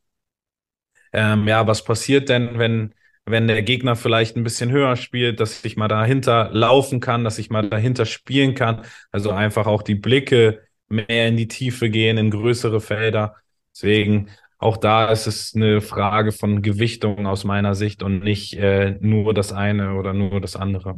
ähm, 1.13 1.47
ja, 1.47 1.65
was 1.67 1.83
passiert 1.83 2.29
denn, 2.29 2.59
wenn 2.59 2.93
wenn 3.29 3.47
der 3.47 3.61
Gegner 3.61 3.95
vielleicht 3.97 4.37
ein 4.37 4.43
bisschen 4.43 4.71
höher 4.71 4.95
spielt, 4.95 5.41
dass 5.41 5.65
ich 5.65 5.75
mal 5.75 5.89
dahinter 5.89 6.49
laufen 6.53 7.01
kann, 7.01 7.25
dass 7.25 7.37
ich 7.39 7.49
mal 7.49 7.69
dahinter 7.69 8.05
spielen 8.05 8.55
kann. 8.55 8.83
Also 9.11 9.31
einfach 9.31 9.67
auch 9.67 9.81
die 9.83 9.95
Blicke 9.95 10.61
mehr 10.87 11.27
in 11.27 11.35
die 11.35 11.49
Tiefe 11.49 11.89
gehen, 11.89 12.17
in 12.17 12.31
größere 12.31 12.79
Felder. 12.79 13.35
Deswegen 13.73 14.29
auch 14.59 14.77
da 14.77 15.11
ist 15.11 15.27
es 15.27 15.53
eine 15.55 15.81
Frage 15.81 16.31
von 16.31 16.61
Gewichtung 16.61 17.27
aus 17.27 17.43
meiner 17.43 17.75
Sicht 17.75 18.01
und 18.01 18.23
nicht 18.23 18.53
äh, 18.55 18.97
nur 19.01 19.33
das 19.33 19.51
eine 19.51 19.95
oder 19.95 20.13
nur 20.13 20.39
das 20.39 20.55
andere. 20.55 20.97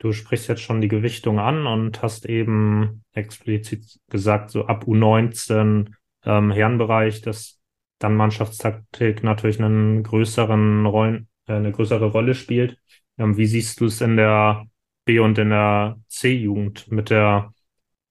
Du 0.00 0.12
sprichst 0.12 0.48
jetzt 0.48 0.62
schon 0.62 0.80
die 0.80 0.88
Gewichtung 0.88 1.38
an 1.38 1.66
und 1.66 2.00
hast 2.00 2.24
eben 2.24 3.04
explizit 3.12 4.00
gesagt, 4.08 4.50
so 4.50 4.64
ab 4.64 4.84
U19 4.86 5.94
ähm, 6.24 6.50
Herrenbereich, 6.50 7.20
dass 7.20 7.60
dann 7.98 8.16
Mannschaftstaktik 8.16 9.22
natürlich 9.22 9.60
einen 9.62 10.02
größeren 10.02 10.86
Rollen, 10.86 11.28
äh, 11.46 11.52
eine 11.52 11.70
größere 11.70 12.06
Rolle 12.06 12.34
spielt. 12.34 12.78
Ähm, 13.18 13.36
wie 13.36 13.44
siehst 13.44 13.78
du 13.80 13.84
es 13.84 14.00
in 14.00 14.16
der 14.16 14.64
B- 15.04 15.18
und 15.18 15.36
in 15.36 15.50
der 15.50 15.98
C-Jugend 16.08 16.90
mit 16.90 17.10
der 17.10 17.52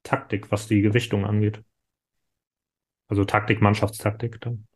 Taktik, 0.03 0.51
was 0.51 0.67
die 0.67 0.81
Gewichtung 0.81 1.25
angeht. 1.25 1.63
Also 3.08 3.25
Taktik, 3.25 3.62
Mannschaftstaktik 3.62 4.39
dann. 4.41 4.67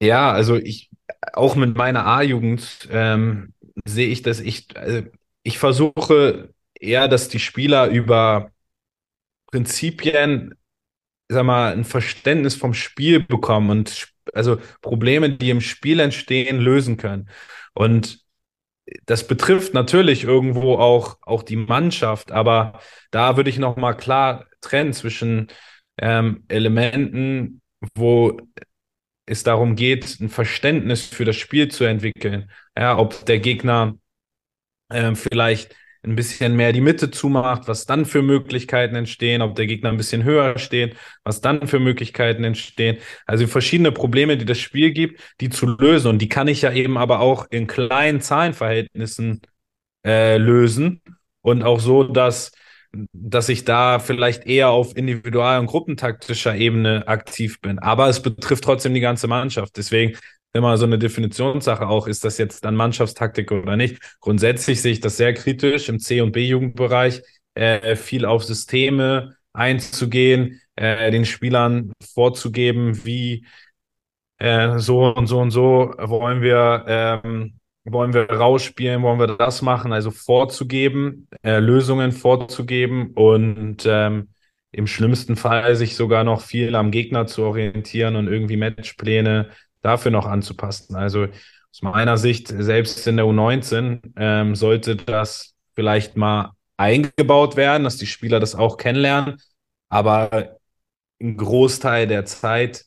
Ja, 0.00 0.30
also 0.30 0.54
ich, 0.54 0.88
auch 1.32 1.56
mit 1.56 1.76
meiner 1.76 2.06
A-Jugend 2.06 2.88
ähm, 2.92 3.54
sehe 3.84 4.08
ich, 4.08 4.22
dass 4.22 4.38
ich, 4.38 4.68
also 4.76 5.02
ich 5.46 5.58
versuche 5.58 6.52
eher, 6.74 7.06
dass 7.06 7.28
die 7.28 7.38
Spieler 7.38 7.86
über 7.86 8.50
Prinzipien, 9.46 10.54
sag 11.28 11.44
mal, 11.44 11.72
ein 11.72 11.84
Verständnis 11.84 12.56
vom 12.56 12.74
Spiel 12.74 13.20
bekommen 13.20 13.70
und 13.70 14.08
also 14.34 14.58
Probleme, 14.82 15.30
die 15.30 15.50
im 15.50 15.60
Spiel 15.60 16.00
entstehen, 16.00 16.58
lösen 16.58 16.96
können. 16.96 17.30
Und 17.74 18.24
das 19.06 19.28
betrifft 19.28 19.72
natürlich 19.72 20.24
irgendwo 20.24 20.78
auch, 20.78 21.18
auch 21.22 21.44
die 21.44 21.56
Mannschaft, 21.56 22.32
aber 22.32 22.80
da 23.12 23.36
würde 23.36 23.50
ich 23.50 23.58
nochmal 23.58 23.96
klar 23.96 24.46
trennen 24.60 24.92
zwischen 24.94 25.46
ähm, 25.98 26.44
Elementen, 26.48 27.62
wo 27.94 28.40
es 29.26 29.44
darum 29.44 29.76
geht, 29.76 30.18
ein 30.20 30.28
Verständnis 30.28 31.06
für 31.06 31.24
das 31.24 31.36
Spiel 31.36 31.68
zu 31.68 31.84
entwickeln. 31.84 32.50
Ja, 32.76 32.98
ob 32.98 33.24
der 33.26 33.38
Gegner 33.38 33.96
äh, 34.88 35.14
vielleicht 35.14 35.74
ein 36.06 36.14
bisschen 36.14 36.54
mehr 36.54 36.72
die 36.72 36.80
Mitte 36.80 37.10
zumacht, 37.10 37.66
was 37.66 37.84
dann 37.86 38.04
für 38.04 38.22
Möglichkeiten 38.22 38.94
entstehen, 38.94 39.42
ob 39.42 39.56
der 39.56 39.66
Gegner 39.66 39.90
ein 39.90 39.96
bisschen 39.96 40.24
höher 40.24 40.58
steht, 40.58 40.96
was 41.24 41.40
dann 41.40 41.66
für 41.66 41.80
Möglichkeiten 41.80 42.44
entstehen. 42.44 42.98
Also 43.26 43.46
verschiedene 43.46 43.92
Probleme, 43.92 44.36
die 44.36 44.44
das 44.44 44.58
Spiel 44.58 44.92
gibt, 44.92 45.20
die 45.40 45.50
zu 45.50 45.66
lösen. 45.66 46.08
Und 46.08 46.18
die 46.22 46.28
kann 46.28 46.48
ich 46.48 46.62
ja 46.62 46.72
eben 46.72 46.96
aber 46.96 47.20
auch 47.20 47.46
in 47.50 47.66
kleinen 47.66 48.20
Zahlenverhältnissen 48.20 49.42
äh, 50.04 50.36
lösen. 50.38 51.02
Und 51.42 51.62
auch 51.62 51.80
so, 51.80 52.04
dass, 52.04 52.52
dass 53.12 53.48
ich 53.48 53.64
da 53.64 53.98
vielleicht 53.98 54.46
eher 54.46 54.70
auf 54.70 54.96
individual- 54.96 55.60
und 55.60 55.66
gruppentaktischer 55.66 56.54
Ebene 56.56 57.08
aktiv 57.08 57.60
bin. 57.60 57.78
Aber 57.80 58.08
es 58.08 58.22
betrifft 58.22 58.64
trotzdem 58.64 58.94
die 58.94 59.00
ganze 59.00 59.26
Mannschaft. 59.26 59.76
Deswegen 59.76 60.16
immer 60.56 60.76
so 60.78 60.86
eine 60.86 60.98
Definitionssache 60.98 61.86
auch, 61.86 62.06
ist 62.06 62.24
das 62.24 62.38
jetzt 62.38 62.64
dann 62.64 62.74
Mannschaftstaktik 62.76 63.52
oder 63.52 63.76
nicht. 63.76 64.00
Grundsätzlich 64.20 64.82
sehe 64.82 64.92
ich 64.92 65.00
das 65.00 65.16
sehr 65.16 65.34
kritisch 65.34 65.88
im 65.88 65.98
C- 66.00 66.20
und 66.20 66.32
B-Jugendbereich, 66.32 67.22
äh, 67.54 67.96
viel 67.96 68.24
auf 68.24 68.44
Systeme 68.44 69.36
einzugehen, 69.52 70.60
äh, 70.76 71.10
den 71.10 71.24
Spielern 71.24 71.92
vorzugeben, 72.14 73.04
wie 73.04 73.46
äh, 74.38 74.78
so 74.78 75.14
und 75.14 75.26
so 75.26 75.40
und 75.40 75.50
so 75.50 75.94
wollen 75.98 76.42
wir, 76.42 76.84
ähm, 76.88 77.58
wollen 77.84 78.12
wir 78.12 78.30
rausspielen, 78.30 79.02
wollen 79.02 79.18
wir 79.20 79.28
das 79.28 79.62
machen, 79.62 79.92
also 79.92 80.10
vorzugeben, 80.10 81.28
äh, 81.42 81.58
Lösungen 81.58 82.12
vorzugeben 82.12 83.12
und 83.14 83.84
ähm, 83.86 84.28
im 84.72 84.86
schlimmsten 84.86 85.36
Fall 85.36 85.74
sich 85.76 85.96
sogar 85.96 86.24
noch 86.24 86.42
viel 86.42 86.74
am 86.74 86.90
Gegner 86.90 87.26
zu 87.26 87.44
orientieren 87.44 88.16
und 88.16 88.28
irgendwie 88.28 88.56
Matchpläne 88.58 89.50
dafür 89.86 90.10
noch 90.10 90.26
anzupassen. 90.26 90.96
Also 90.96 91.24
aus 91.24 91.82
meiner 91.82 92.18
Sicht, 92.18 92.48
selbst 92.48 93.06
in 93.06 93.16
der 93.16 93.26
U19 93.26 94.00
ähm, 94.16 94.54
sollte 94.54 94.96
das 94.96 95.54
vielleicht 95.74 96.16
mal 96.16 96.52
eingebaut 96.76 97.56
werden, 97.56 97.84
dass 97.84 97.96
die 97.96 98.06
Spieler 98.06 98.40
das 98.40 98.54
auch 98.54 98.76
kennenlernen, 98.76 99.36
aber 99.88 100.56
ein 101.20 101.36
Großteil 101.36 102.06
der 102.06 102.24
Zeit 102.24 102.84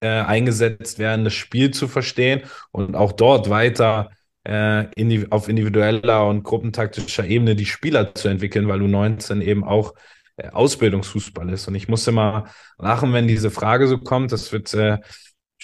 äh, 0.00 0.08
eingesetzt 0.08 0.98
werden, 0.98 1.24
das 1.24 1.34
Spiel 1.34 1.70
zu 1.70 1.88
verstehen 1.88 2.42
und 2.72 2.94
auch 2.94 3.12
dort 3.12 3.50
weiter 3.50 4.10
äh, 4.46 4.86
in 4.94 5.30
auf 5.32 5.48
individueller 5.48 6.26
und 6.26 6.42
gruppentaktischer 6.42 7.26
Ebene 7.26 7.56
die 7.56 7.66
Spieler 7.66 8.14
zu 8.14 8.28
entwickeln, 8.28 8.68
weil 8.68 8.80
U19 8.80 9.40
eben 9.42 9.64
auch 9.64 9.94
äh, 10.36 10.48
Ausbildungsfußball 10.50 11.48
ist. 11.50 11.68
Und 11.68 11.74
ich 11.74 11.88
muss 11.88 12.06
immer 12.06 12.48
lachen, 12.78 13.12
wenn 13.12 13.28
diese 13.28 13.50
Frage 13.50 13.88
so 13.88 13.98
kommt. 13.98 14.32
Das 14.32 14.52
wird 14.52 14.74
äh, 14.74 14.98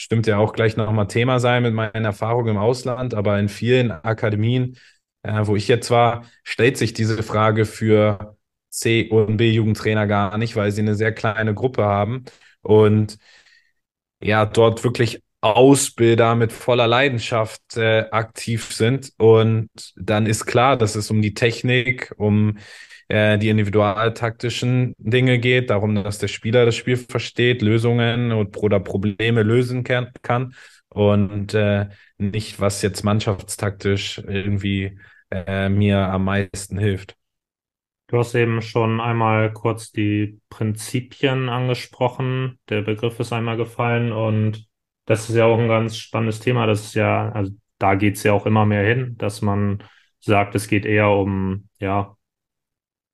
stimmt 0.00 0.26
ja 0.26 0.38
auch 0.38 0.52
gleich 0.54 0.76
nochmal 0.76 1.09
Thema 1.09 1.40
sein 1.40 1.62
mit 1.62 1.75
meinen 1.75 2.04
Erfahrungen 2.04 2.49
im 2.50 2.57
Ausland, 2.57 3.14
aber 3.14 3.38
in 3.38 3.49
vielen 3.49 3.90
Akademien, 3.90 4.78
äh, 5.23 5.40
wo 5.47 5.57
ich 5.57 5.69
jetzt 5.69 5.90
war, 5.90 6.25
stellt 6.42 6.78
sich 6.78 6.95
diese 6.95 7.23
Frage 7.23 7.66
für 7.66 8.37
C- 8.71 9.09
und 9.11 9.37
B-Jugendtrainer 9.37 10.07
gar 10.07 10.38
nicht, 10.38 10.57
weil 10.57 10.73
sie 10.73 10.80
eine 10.83 10.95
sehr 10.95 11.12
kleine 11.12 11.54
Gruppe 11.54 11.85
haben 11.85 12.25
und 12.62 13.19
ja, 14.23 14.47
dort 14.47 14.85
wirklich 14.85 15.23
Ausbilder 15.40 16.35
mit 16.35 16.52
voller 16.52 16.87
Leidenschaft 16.87 17.76
äh, 17.76 18.07
aktiv 18.11 18.73
sind. 18.75 19.12
Und 19.19 19.71
dann 19.97 20.26
ist 20.26 20.45
klar, 20.47 20.76
dass 20.76 20.95
es 20.97 21.11
um 21.11 21.23
die 21.23 21.35
Technik, 21.35 22.12
um 22.19 22.59
äh, 23.11 23.38
die 23.38 23.49
individualtaktischen 23.49 24.95
Dinge 24.99 25.40
geht, 25.40 25.71
darum, 25.71 25.97
dass 25.97 26.19
der 26.19 26.29
Spieler 26.29 26.64
das 26.64 26.76
Spiel 26.76 26.97
versteht, 26.97 27.61
Lösungen 27.61 28.33
oder 28.33 28.79
Probleme 28.79 29.43
lösen 29.43 29.83
kann, 29.83 30.12
kann 30.23 30.55
und 30.88 31.55
äh, 31.55 31.88
nicht, 32.19 32.61
was 32.61 32.83
jetzt 32.83 33.02
mannschaftstaktisch 33.02 34.19
irgendwie 34.19 34.99
äh, 35.31 35.69
mir 35.69 35.99
am 35.99 36.25
meisten 36.25 36.79
hilft. 36.79 37.17
Du 38.07 38.19
hast 38.19 38.35
eben 38.35 38.62
schon 38.62 39.00
einmal 39.00 39.52
kurz 39.52 39.90
die 39.90 40.40
Prinzipien 40.49 41.49
angesprochen. 41.49 42.59
Der 42.69 42.83
Begriff 42.83 43.19
ist 43.19 43.33
einmal 43.33 43.57
gefallen 43.57 44.12
und 44.12 44.67
das 45.07 45.29
ist 45.29 45.35
ja 45.35 45.47
auch 45.47 45.59
ein 45.59 45.69
ganz 45.69 45.97
spannendes 45.97 46.40
Thema. 46.40 46.67
Das 46.67 46.85
ist 46.85 46.95
ja, 46.95 47.31
also 47.31 47.52
da 47.79 47.97
geht 47.97 48.17
es 48.17 48.23
ja 48.23 48.33
auch 48.33 48.47
immer 48.47 48.67
mehr 48.67 48.85
hin, 48.85 49.17
dass 49.19 49.43
man 49.43 49.83
sagt, 50.21 50.55
es 50.55 50.69
geht 50.69 50.87
eher 50.87 51.09
um, 51.09 51.69
ja, 51.81 52.17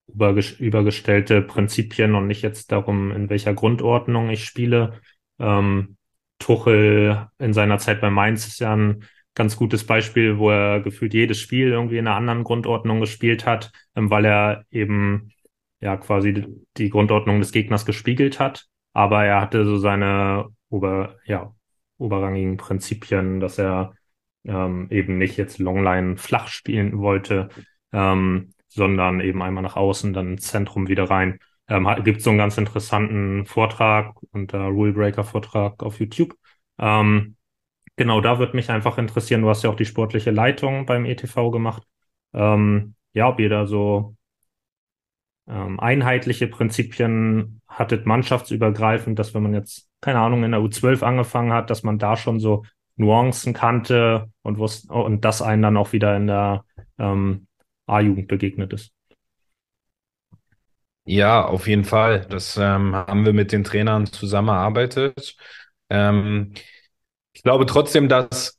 übergestellte 0.08 1.42
Prinzipien 1.42 2.14
und 2.14 2.26
nicht 2.26 2.42
jetzt 2.42 2.72
darum, 2.72 3.10
in 3.10 3.28
welcher 3.28 3.54
Grundordnung 3.54 4.30
ich 4.30 4.44
spiele. 4.44 5.00
Ähm, 5.38 5.96
Tuchel 6.38 7.28
in 7.38 7.52
seiner 7.52 7.78
Zeit 7.78 8.00
bei 8.00 8.10
Mainz 8.10 8.46
ist 8.46 8.60
ja 8.60 8.74
ein 8.74 9.04
ganz 9.34 9.56
gutes 9.56 9.84
Beispiel, 9.84 10.38
wo 10.38 10.50
er 10.50 10.80
gefühlt 10.80 11.14
jedes 11.14 11.40
Spiel 11.40 11.68
irgendwie 11.68 11.98
in 11.98 12.06
einer 12.06 12.16
anderen 12.16 12.44
Grundordnung 12.44 13.00
gespielt 13.00 13.46
hat, 13.46 13.72
ähm, 13.94 14.10
weil 14.10 14.24
er 14.24 14.64
eben 14.70 15.32
ja 15.80 15.96
quasi 15.96 16.44
die 16.76 16.90
Grundordnung 16.90 17.40
des 17.40 17.52
Gegners 17.52 17.84
gespiegelt 17.84 18.40
hat. 18.40 18.66
Aber 18.92 19.24
er 19.24 19.40
hatte 19.40 19.64
so 19.66 19.76
seine 19.76 20.46
ober, 20.70 21.16
ja, 21.26 21.54
oberrangigen 21.98 22.56
Prinzipien, 22.56 23.40
dass 23.40 23.58
er 23.58 23.94
ähm, 24.44 24.88
eben 24.90 25.18
nicht 25.18 25.36
jetzt 25.36 25.58
Longline 25.58 26.16
flach 26.16 26.48
spielen 26.48 26.98
wollte, 26.98 27.48
ähm, 27.92 28.52
sondern 28.68 29.20
eben 29.20 29.42
einmal 29.42 29.62
nach 29.62 29.76
außen, 29.76 30.12
dann 30.12 30.32
ins 30.32 30.48
Zentrum 30.48 30.88
wieder 30.88 31.10
rein. 31.10 31.38
Ähm, 31.68 31.88
gibt 32.04 32.22
so 32.22 32.30
einen 32.30 32.38
ganz 32.38 32.58
interessanten 32.58 33.46
Vortrag 33.46 34.14
unter 34.32 34.66
Rule 34.66 34.92
Breaker 34.92 35.24
Vortrag 35.24 35.82
auf 35.82 35.98
YouTube. 35.98 36.34
Ähm, 36.78 37.36
genau, 37.96 38.20
da 38.20 38.38
würde 38.38 38.56
mich 38.56 38.70
einfach 38.70 38.98
interessieren, 38.98 39.42
du 39.42 39.48
hast 39.48 39.64
ja 39.64 39.70
auch 39.70 39.76
die 39.76 39.84
sportliche 39.84 40.30
Leitung 40.30 40.86
beim 40.86 41.04
ETV 41.04 41.50
gemacht. 41.50 41.82
Ähm, 42.34 42.94
ja, 43.14 43.28
ob 43.28 43.40
ihr 43.40 43.48
da 43.48 43.66
so 43.66 44.16
ähm, 45.48 45.80
einheitliche 45.80 46.48
Prinzipien 46.48 47.60
hattet, 47.68 48.06
mannschaftsübergreifend, 48.06 49.18
dass 49.18 49.34
wenn 49.34 49.42
man 49.42 49.54
jetzt, 49.54 49.88
keine 50.00 50.20
Ahnung, 50.20 50.44
in 50.44 50.52
der 50.52 50.60
U12 50.60 51.02
angefangen 51.02 51.52
hat, 51.52 51.70
dass 51.70 51.82
man 51.82 51.98
da 51.98 52.16
schon 52.16 52.40
so 52.40 52.64
Nuancen 52.96 53.52
kannte 53.52 54.30
und 54.42 54.58
wusste, 54.58 54.92
und 54.92 55.24
das 55.24 55.42
einen 55.42 55.62
dann 55.62 55.76
auch 55.76 55.92
wieder 55.92 56.16
in 56.16 56.26
der 56.26 56.64
ähm, 56.98 57.45
A-Jugend 57.86 58.28
begegnet 58.28 58.72
ist. 58.72 58.92
Ja, 61.04 61.44
auf 61.44 61.68
jeden 61.68 61.84
Fall. 61.84 62.26
Das 62.28 62.56
ähm, 62.56 62.94
haben 62.94 63.24
wir 63.24 63.32
mit 63.32 63.52
den 63.52 63.62
Trainern 63.64 64.06
zusammengearbeitet. 64.06 65.36
Ähm, 65.88 66.52
ich 67.32 67.42
glaube 67.42 67.66
trotzdem, 67.66 68.08
dass 68.08 68.58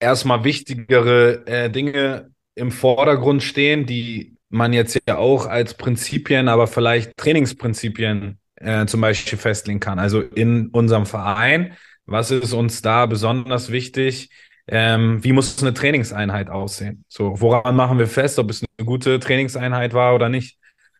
erstmal 0.00 0.44
wichtigere 0.44 1.46
äh, 1.46 1.70
Dinge 1.70 2.30
im 2.54 2.70
Vordergrund 2.70 3.42
stehen, 3.42 3.86
die 3.86 4.36
man 4.48 4.72
jetzt 4.72 5.00
ja 5.08 5.16
auch 5.16 5.46
als 5.46 5.74
Prinzipien, 5.74 6.48
aber 6.48 6.66
vielleicht 6.66 7.16
Trainingsprinzipien 7.16 8.38
äh, 8.56 8.86
zum 8.86 9.00
Beispiel 9.00 9.38
festlegen 9.38 9.80
kann. 9.80 9.98
Also 9.98 10.20
in 10.20 10.68
unserem 10.68 11.06
Verein, 11.06 11.74
was 12.04 12.30
ist 12.30 12.52
uns 12.52 12.82
da 12.82 13.06
besonders 13.06 13.70
wichtig? 13.72 14.30
Ähm, 14.68 15.22
wie 15.24 15.32
muss 15.32 15.60
eine 15.62 15.74
Trainingseinheit 15.74 16.48
aussehen? 16.48 17.04
So, 17.08 17.40
woran 17.40 17.76
machen 17.76 17.98
wir 17.98 18.06
fest, 18.06 18.38
ob 18.38 18.50
es 18.50 18.64
eine 18.78 18.86
gute 18.86 19.18
Trainingseinheit 19.18 19.92
war 19.92 20.14
oder 20.14 20.28
nicht? 20.28 20.58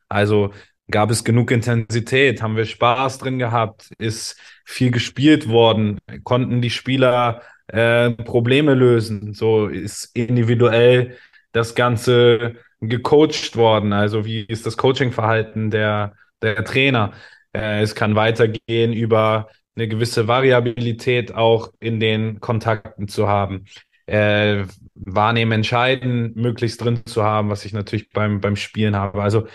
Also 0.08 0.52
gab 0.90 1.10
es 1.10 1.24
genug 1.24 1.50
Intensität? 1.50 2.42
Haben 2.42 2.56
wir 2.56 2.66
Spaß 2.66 3.18
drin 3.18 3.38
gehabt? 3.38 3.90
Ist 3.98 4.38
viel 4.64 4.90
gespielt 4.90 5.48
worden? 5.48 5.98
Konnten 6.24 6.60
die 6.60 6.70
Spieler 6.70 7.42
äh, 7.68 8.10
Probleme 8.10 8.74
lösen? 8.74 9.32
So 9.32 9.68
ist 9.68 10.14
individuell 10.14 11.16
das 11.52 11.74
Ganze 11.74 12.56
gecoacht 12.80 13.56
worden? 13.56 13.92
Also 13.92 14.24
wie 14.24 14.40
ist 14.42 14.66
das 14.66 14.76
Coachingverhalten 14.76 15.70
der, 15.70 16.14
der 16.42 16.64
Trainer? 16.64 17.12
Äh, 17.52 17.82
es 17.82 17.94
kann 17.94 18.16
weitergehen 18.16 18.92
über 18.92 19.48
eine 19.76 19.88
gewisse 19.88 20.28
Variabilität 20.28 21.34
auch 21.34 21.72
in 21.80 22.00
den 22.00 22.40
Kontakten 22.40 23.08
zu 23.08 23.28
haben. 23.28 23.64
Äh, 24.06 24.64
wahrnehmen, 24.94 25.52
entscheiden, 25.52 26.32
möglichst 26.34 26.82
drin 26.82 27.06
zu 27.06 27.22
haben, 27.22 27.48
was 27.48 27.64
ich 27.64 27.72
natürlich 27.72 28.10
beim, 28.10 28.40
beim 28.40 28.56
Spielen 28.56 28.96
habe. 28.96 29.22
Also 29.22 29.46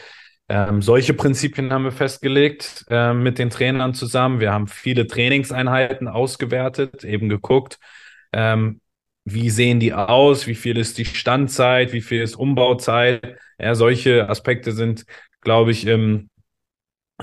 ähm, 0.50 0.82
solche 0.82 1.14
Prinzipien 1.14 1.72
haben 1.74 1.84
wir 1.84 1.92
festgelegt 1.92 2.86
äh, 2.90 3.14
mit 3.14 3.38
den 3.38 3.50
Trainern 3.50 3.94
zusammen. 3.94 4.40
Wir 4.40 4.54
haben 4.54 4.68
viele 4.68 5.06
Trainingseinheiten 5.06 6.08
ausgewertet, 6.08 7.04
eben 7.04 7.28
geguckt, 7.28 7.80
ähm, 8.32 8.80
wie 9.26 9.50
sehen 9.50 9.82
die 9.82 9.94
aus, 9.94 10.48
wie 10.48 10.56
viel 10.56 10.78
ist 10.78 10.98
die 10.98 11.06
Standzeit, 11.06 11.92
wie 11.92 12.02
viel 12.02 12.22
ist 12.22 12.36
Umbauzeit. 12.36 13.38
Ja, 13.60 13.76
solche 13.76 14.30
Aspekte 14.30 14.72
sind, 14.72 15.06
glaube 15.42 15.72
ich, 15.72 15.86
im 15.86 16.30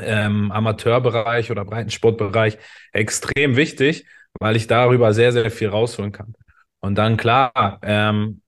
ähm, 0.00 0.50
Amateurbereich 0.52 1.50
oder 1.50 1.64
Breitensportbereich 1.64 2.59
extrem 2.92 3.57
wichtig, 3.57 4.07
weil 4.40 4.57
ich 4.57 4.66
darüber 4.66 5.12
sehr, 5.14 5.33
sehr 5.33 5.50
viel 5.50 5.68
rausholen 5.68 6.12
kann. 6.12 6.35
Und 6.80 6.96
dann 6.96 7.16
klar, 7.16 7.78
ähm, 7.83 8.42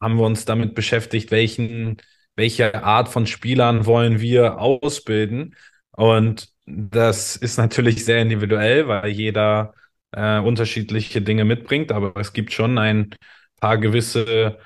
haben 0.00 0.16
wir 0.16 0.24
uns 0.26 0.44
damit 0.44 0.74
beschäftigt, 0.74 1.30
welchen 1.30 1.98
welche 2.36 2.82
Art 2.82 3.08
von 3.08 3.26
Spielern 3.26 3.86
wollen 3.86 4.20
wir 4.20 4.58
ausbilden. 4.58 5.56
Und 5.92 6.48
das 6.66 7.36
ist 7.36 7.58
natürlich 7.58 8.04
sehr 8.04 8.22
individuell, 8.22 8.88
weil 8.88 9.10
jeder 9.10 9.74
äh, 10.12 10.38
unterschiedliche 10.40 11.22
Dinge 11.22 11.44
mitbringt, 11.44 11.92
aber 11.92 12.16
es 12.20 12.32
gibt 12.32 12.52
schon 12.52 12.78
ein 12.78 13.14
paar 13.60 13.78
gewisse 13.78 14.58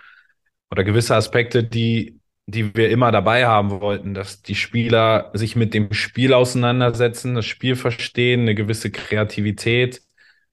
oder 0.70 0.84
gewisse 0.84 1.16
Aspekte, 1.16 1.64
die, 1.64 2.17
die 2.48 2.74
wir 2.74 2.88
immer 2.88 3.12
dabei 3.12 3.46
haben 3.46 3.70
wollten, 3.82 4.14
dass 4.14 4.40
die 4.40 4.54
Spieler 4.54 5.30
sich 5.34 5.54
mit 5.54 5.74
dem 5.74 5.92
Spiel 5.92 6.32
auseinandersetzen, 6.32 7.34
das 7.34 7.44
Spiel 7.44 7.76
verstehen, 7.76 8.40
eine 8.40 8.54
gewisse 8.54 8.90
Kreativität 8.90 10.00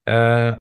äh, 0.04 0.58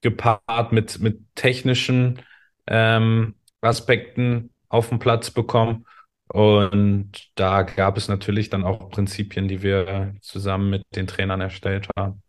gepaart 0.00 0.72
mit, 0.72 0.98
mit 0.98 1.20
technischen 1.34 2.22
ähm, 2.66 3.34
Aspekten 3.60 4.50
auf 4.70 4.88
den 4.88 4.98
Platz 4.98 5.30
bekommen. 5.30 5.84
Und 6.28 7.30
da 7.34 7.64
gab 7.64 7.98
es 7.98 8.08
natürlich 8.08 8.48
dann 8.48 8.64
auch 8.64 8.88
Prinzipien, 8.88 9.48
die 9.48 9.60
wir 9.60 10.14
zusammen 10.22 10.70
mit 10.70 10.84
den 10.96 11.06
Trainern 11.06 11.42
erstellt 11.42 11.86
haben. 11.98 12.22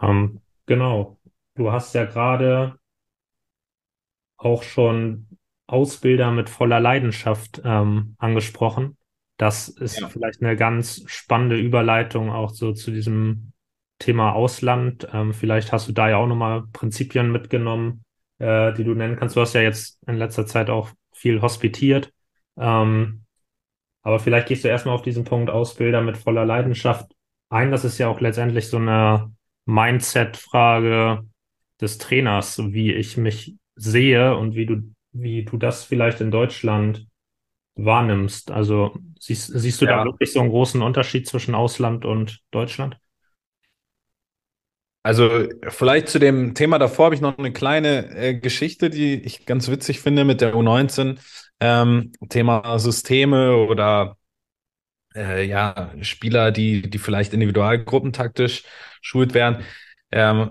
Ähm, 0.00 0.40
genau. 0.66 1.18
Du 1.56 1.72
hast 1.72 1.96
ja 1.96 2.04
gerade 2.04 2.78
auch 4.36 4.62
schon 4.62 5.25
Ausbilder 5.66 6.30
mit 6.30 6.48
voller 6.48 6.80
Leidenschaft 6.80 7.60
ähm, 7.64 8.14
angesprochen. 8.18 8.96
Das 9.36 9.68
ist 9.68 10.00
ja. 10.00 10.08
vielleicht 10.08 10.42
eine 10.42 10.56
ganz 10.56 11.02
spannende 11.06 11.56
Überleitung 11.56 12.30
auch 12.30 12.50
so 12.50 12.72
zu 12.72 12.90
diesem 12.90 13.52
Thema 13.98 14.32
Ausland. 14.32 15.08
Ähm, 15.12 15.34
vielleicht 15.34 15.72
hast 15.72 15.88
du 15.88 15.92
da 15.92 16.08
ja 16.08 16.16
auch 16.16 16.26
nochmal 16.26 16.64
Prinzipien 16.72 17.30
mitgenommen, 17.30 18.04
äh, 18.38 18.72
die 18.74 18.84
du 18.84 18.94
nennen 18.94 19.16
kannst. 19.16 19.36
Du 19.36 19.40
hast 19.40 19.54
ja 19.54 19.60
jetzt 19.60 20.00
in 20.06 20.16
letzter 20.16 20.46
Zeit 20.46 20.70
auch 20.70 20.90
viel 21.12 21.42
hospitiert. 21.42 22.12
Ähm, 22.58 23.24
aber 24.02 24.20
vielleicht 24.20 24.48
gehst 24.48 24.64
du 24.64 24.68
erstmal 24.68 24.94
auf 24.94 25.02
diesen 25.02 25.24
Punkt 25.24 25.50
Ausbilder 25.50 26.00
mit 26.00 26.16
voller 26.16 26.46
Leidenschaft 26.46 27.10
ein. 27.48 27.70
Das 27.70 27.84
ist 27.84 27.98
ja 27.98 28.08
auch 28.08 28.20
letztendlich 28.20 28.68
so 28.68 28.76
eine 28.76 29.32
Mindset-Frage 29.64 31.24
des 31.80 31.98
Trainers, 31.98 32.58
wie 32.72 32.92
ich 32.92 33.16
mich 33.16 33.56
sehe 33.74 34.36
und 34.36 34.54
wie 34.54 34.66
du, 34.66 34.94
wie 35.20 35.44
du 35.44 35.56
das 35.56 35.84
vielleicht 35.84 36.20
in 36.20 36.30
Deutschland 36.30 37.06
wahrnimmst. 37.74 38.50
Also 38.50 38.96
siehst, 39.18 39.52
siehst 39.54 39.80
du 39.80 39.86
ja. 39.86 39.98
da 39.98 40.04
wirklich 40.04 40.32
so 40.32 40.40
einen 40.40 40.50
großen 40.50 40.82
Unterschied 40.82 41.28
zwischen 41.28 41.54
Ausland 41.54 42.04
und 42.04 42.40
Deutschland? 42.50 42.98
Also 45.02 45.46
vielleicht 45.68 46.08
zu 46.08 46.18
dem 46.18 46.54
Thema 46.54 46.78
davor 46.80 47.06
habe 47.06 47.14
ich 47.14 47.20
noch 47.20 47.38
eine 47.38 47.52
kleine 47.52 48.10
äh, 48.16 48.34
Geschichte, 48.34 48.90
die 48.90 49.14
ich 49.14 49.46
ganz 49.46 49.70
witzig 49.70 50.00
finde 50.00 50.24
mit 50.24 50.40
der 50.40 50.54
U19. 50.54 51.18
Ähm, 51.60 52.12
Thema 52.28 52.78
Systeme 52.78 53.56
oder 53.56 54.16
äh, 55.14 55.46
ja, 55.46 55.92
Spieler, 56.02 56.50
die, 56.50 56.90
die 56.90 56.98
vielleicht 56.98 57.32
individualgruppentaktisch 57.32 58.64
schult 59.00 59.32
werden. 59.32 59.64
Ähm, 60.10 60.50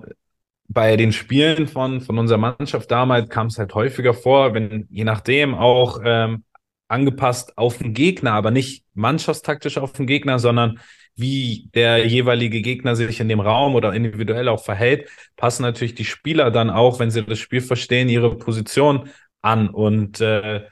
bei 0.67 0.97
den 0.97 1.11
Spielen 1.11 1.67
von, 1.67 2.01
von 2.01 2.17
unserer 2.17 2.37
Mannschaft 2.37 2.89
damals 2.91 3.29
kam 3.29 3.47
es 3.47 3.57
halt 3.59 3.73
häufiger 3.75 4.13
vor, 4.13 4.53
wenn 4.53 4.87
je 4.89 5.03
nachdem 5.03 5.53
auch 5.55 5.99
ähm, 6.03 6.43
angepasst 6.87 7.57
auf 7.57 7.77
den 7.77 7.93
Gegner, 7.93 8.33
aber 8.33 8.51
nicht 8.51 8.83
mannschaftstaktisch 8.93 9.77
auf 9.77 9.93
den 9.93 10.07
Gegner, 10.07 10.39
sondern 10.39 10.79
wie 11.15 11.69
der 11.73 12.05
jeweilige 12.05 12.61
Gegner 12.61 12.95
sich 12.95 13.19
in 13.19 13.29
dem 13.29 13.39
Raum 13.39 13.75
oder 13.75 13.93
individuell 13.93 14.49
auch 14.49 14.63
verhält, 14.63 15.09
passen 15.37 15.61
natürlich 15.61 15.95
die 15.95 16.05
Spieler 16.05 16.51
dann 16.51 16.69
auch, 16.69 16.99
wenn 16.99 17.11
sie 17.11 17.23
das 17.23 17.39
Spiel 17.39 17.61
verstehen, 17.61 18.09
ihre 18.09 18.37
Position 18.37 19.09
an 19.41 19.69
und 19.69 20.19
äh, 20.19 20.65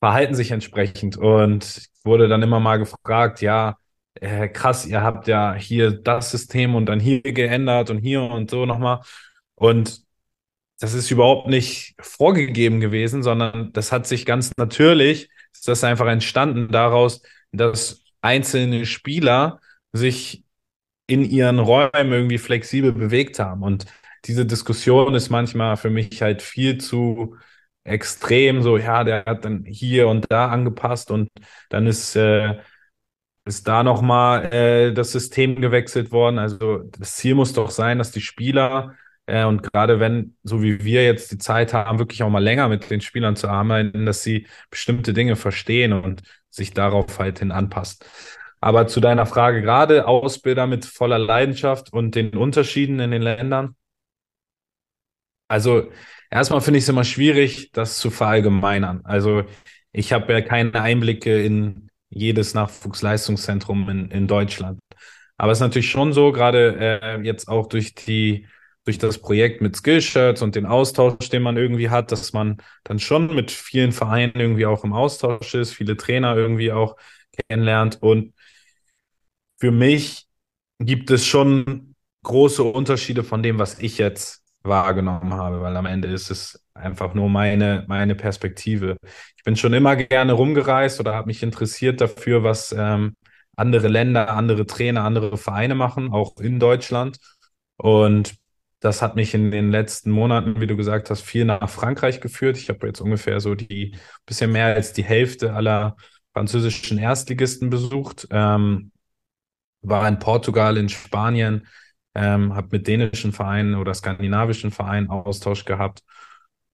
verhalten 0.00 0.34
sich 0.34 0.52
entsprechend. 0.52 1.16
Und 1.16 1.88
wurde 2.04 2.28
dann 2.28 2.42
immer 2.42 2.60
mal 2.60 2.78
gefragt, 2.78 3.42
ja, 3.42 3.76
äh, 4.20 4.48
krass, 4.48 4.86
ihr 4.86 5.02
habt 5.02 5.28
ja 5.28 5.54
hier 5.54 5.90
das 5.92 6.30
System 6.30 6.74
und 6.74 6.86
dann 6.86 7.00
hier 7.00 7.22
geändert 7.22 7.90
und 7.90 7.98
hier 7.98 8.22
und 8.22 8.50
so 8.50 8.66
nochmal. 8.66 9.00
Und 9.54 10.02
das 10.80 10.94
ist 10.94 11.10
überhaupt 11.10 11.48
nicht 11.48 11.94
vorgegeben 12.00 12.80
gewesen, 12.80 13.22
sondern 13.22 13.72
das 13.72 13.92
hat 13.92 14.06
sich 14.06 14.26
ganz 14.26 14.52
natürlich, 14.56 15.30
ist 15.52 15.68
das 15.68 15.84
einfach 15.84 16.06
entstanden 16.06 16.68
daraus, 16.70 17.22
dass 17.52 18.02
einzelne 18.20 18.86
Spieler 18.86 19.60
sich 19.92 20.44
in 21.06 21.24
ihren 21.24 21.58
Räumen 21.58 22.12
irgendwie 22.12 22.38
flexibel 22.38 22.92
bewegt 22.92 23.38
haben. 23.38 23.62
Und 23.62 23.86
diese 24.26 24.46
Diskussion 24.46 25.14
ist 25.14 25.30
manchmal 25.30 25.76
für 25.76 25.90
mich 25.90 26.22
halt 26.22 26.42
viel 26.42 26.78
zu 26.78 27.36
extrem, 27.84 28.62
so, 28.62 28.76
ja, 28.76 29.02
der 29.04 29.24
hat 29.24 29.44
dann 29.44 29.64
hier 29.64 30.08
und 30.08 30.26
da 30.30 30.48
angepasst 30.48 31.10
und 31.10 31.30
dann 31.70 31.86
ist, 31.86 32.14
äh, 32.16 32.58
ist 33.48 33.66
da 33.68 33.82
nochmal 33.82 34.52
äh, 34.52 34.92
das 34.92 35.12
System 35.12 35.60
gewechselt 35.60 36.12
worden. 36.12 36.38
Also 36.38 36.78
das 36.98 37.16
Ziel 37.16 37.34
muss 37.34 37.52
doch 37.52 37.70
sein, 37.70 37.98
dass 37.98 38.12
die 38.12 38.20
Spieler 38.20 38.94
äh, 39.28 39.44
und 39.44 39.62
gerade 39.62 40.00
wenn, 40.00 40.36
so 40.42 40.62
wie 40.62 40.84
wir 40.84 41.04
jetzt 41.04 41.30
die 41.32 41.38
Zeit 41.38 41.74
haben, 41.74 41.98
wirklich 41.98 42.22
auch 42.22 42.30
mal 42.30 42.42
länger 42.42 42.68
mit 42.68 42.90
den 42.90 43.02
Spielern 43.02 43.36
zu 43.36 43.48
arbeiten, 43.48 44.06
dass 44.06 44.22
sie 44.22 44.46
bestimmte 44.70 45.12
Dinge 45.12 45.36
verstehen 45.36 45.92
und 45.92 46.22
sich 46.50 46.72
darauf 46.72 47.18
halt 47.18 47.38
hin 47.40 47.52
anpasst. 47.52 48.06
Aber 48.60 48.86
zu 48.88 49.00
deiner 49.00 49.26
Frage 49.26 49.62
gerade, 49.62 50.06
Ausbilder 50.08 50.66
mit 50.66 50.84
voller 50.86 51.18
Leidenschaft 51.18 51.92
und 51.92 52.14
den 52.14 52.36
Unterschieden 52.36 53.00
in 53.00 53.10
den 53.10 53.22
Ländern. 53.22 53.76
Also 55.48 55.90
erstmal 56.30 56.60
finde 56.60 56.78
ich 56.78 56.84
es 56.84 56.88
immer 56.88 57.04
schwierig, 57.04 57.70
das 57.72 57.98
zu 57.98 58.10
verallgemeinern. 58.10 59.02
Also 59.04 59.44
ich 59.92 60.12
habe 60.12 60.32
ja 60.32 60.40
keine 60.40 60.80
Einblicke 60.80 61.42
in 61.44 61.87
jedes 62.10 62.54
Nachwuchsleistungszentrum 62.54 63.88
in, 63.88 64.10
in 64.10 64.26
Deutschland. 64.26 64.80
Aber 65.36 65.52
es 65.52 65.58
ist 65.58 65.62
natürlich 65.62 65.90
schon 65.90 66.12
so, 66.12 66.32
gerade 66.32 67.00
äh, 67.02 67.20
jetzt 67.22 67.48
auch 67.48 67.68
durch 67.68 67.94
die 67.94 68.46
durch 68.84 68.96
das 68.96 69.18
Projekt 69.18 69.60
mit 69.60 69.76
Skillshirts 69.76 70.40
und 70.40 70.54
den 70.54 70.64
Austausch, 70.64 71.28
den 71.28 71.42
man 71.42 71.58
irgendwie 71.58 71.90
hat, 71.90 72.10
dass 72.10 72.32
man 72.32 72.56
dann 72.84 72.98
schon 72.98 73.34
mit 73.34 73.50
vielen 73.50 73.92
Vereinen 73.92 74.32
irgendwie 74.34 74.64
auch 74.64 74.82
im 74.82 74.94
Austausch 74.94 75.54
ist, 75.54 75.74
viele 75.74 75.94
Trainer 75.98 76.34
irgendwie 76.34 76.72
auch 76.72 76.96
kennenlernt. 77.50 77.98
Und 78.00 78.32
für 79.58 79.70
mich 79.70 80.26
gibt 80.78 81.10
es 81.10 81.26
schon 81.26 81.94
große 82.22 82.62
Unterschiede 82.62 83.24
von 83.24 83.42
dem, 83.42 83.58
was 83.58 83.78
ich 83.78 83.98
jetzt 83.98 84.42
wahrgenommen 84.68 85.34
habe, 85.34 85.60
weil 85.60 85.76
am 85.76 85.86
Ende 85.86 86.08
ist 86.08 86.30
es 86.30 86.64
einfach 86.74 87.14
nur 87.14 87.28
meine, 87.28 87.84
meine 87.88 88.14
Perspektive. 88.14 88.96
Ich 89.36 89.44
bin 89.44 89.56
schon 89.56 89.72
immer 89.72 89.96
gerne 89.96 90.32
rumgereist 90.32 91.00
oder 91.00 91.14
habe 91.14 91.26
mich 91.28 91.42
interessiert 91.42 92.00
dafür, 92.00 92.44
was 92.44 92.74
ähm, 92.76 93.16
andere 93.56 93.88
Länder, 93.88 94.30
andere 94.30 94.66
Trainer, 94.66 95.04
andere 95.04 95.36
Vereine 95.36 95.74
machen, 95.74 96.12
auch 96.12 96.36
in 96.38 96.60
Deutschland. 96.60 97.18
Und 97.76 98.36
das 98.80 99.02
hat 99.02 99.16
mich 99.16 99.34
in 99.34 99.50
den 99.50 99.70
letzten 99.70 100.10
Monaten, 100.10 100.60
wie 100.60 100.66
du 100.66 100.76
gesagt 100.76 101.10
hast, 101.10 101.22
viel 101.22 101.44
nach 101.44 101.68
Frankreich 101.68 102.20
geführt. 102.20 102.56
Ich 102.56 102.68
habe 102.68 102.86
jetzt 102.86 103.00
ungefähr 103.00 103.40
so 103.40 103.54
die 103.54 103.96
bisschen 104.26 104.52
mehr 104.52 104.66
als 104.74 104.92
die 104.92 105.02
Hälfte 105.02 105.52
aller 105.54 105.96
französischen 106.32 106.98
Erstligisten 106.98 107.70
besucht. 107.70 108.28
Ähm, 108.30 108.92
war 109.82 110.06
in 110.08 110.18
Portugal, 110.18 110.76
in 110.76 110.88
Spanien, 110.88 111.66
ähm, 112.14 112.54
habe 112.54 112.68
mit 112.72 112.86
dänischen 112.86 113.32
Vereinen 113.32 113.74
oder 113.74 113.94
skandinavischen 113.94 114.70
Vereinen 114.70 115.10
Austausch 115.10 115.64
gehabt. 115.64 116.02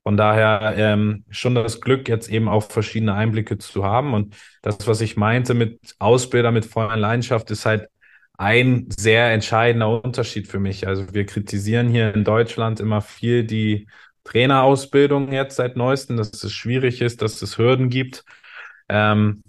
Von 0.02 0.16
daher 0.18 0.74
ähm, 0.76 1.24
schon 1.30 1.54
das 1.54 1.80
Glück, 1.80 2.08
jetzt 2.08 2.28
eben 2.28 2.48
auch 2.48 2.64
verschiedene 2.64 3.14
Einblicke 3.14 3.56
zu 3.56 3.84
haben. 3.84 4.12
Und 4.12 4.36
das, 4.62 4.86
was 4.86 5.00
ich 5.00 5.16
meinte 5.16 5.54
mit 5.54 5.80
Ausbilder, 5.98 6.50
mit 6.50 6.66
voller 6.66 6.96
Leidenschaft, 6.96 7.50
ist 7.50 7.64
halt 7.64 7.88
ein 8.36 8.88
sehr 8.98 9.32
entscheidender 9.32 10.02
Unterschied 10.02 10.48
für 10.48 10.58
mich. 10.58 10.86
Also 10.86 11.14
wir 11.14 11.24
kritisieren 11.24 11.88
hier 11.88 12.14
in 12.14 12.24
Deutschland 12.24 12.80
immer 12.80 13.00
viel 13.00 13.44
die 13.44 13.86
Trainerausbildung 14.24 15.32
jetzt 15.32 15.56
seit 15.56 15.76
neuestem, 15.76 16.16
dass 16.16 16.42
es 16.42 16.52
schwierig 16.52 17.00
ist, 17.00 17.22
dass 17.22 17.40
es 17.42 17.58
Hürden 17.58 17.88
gibt. 17.90 18.24
Ähm, 18.88 19.42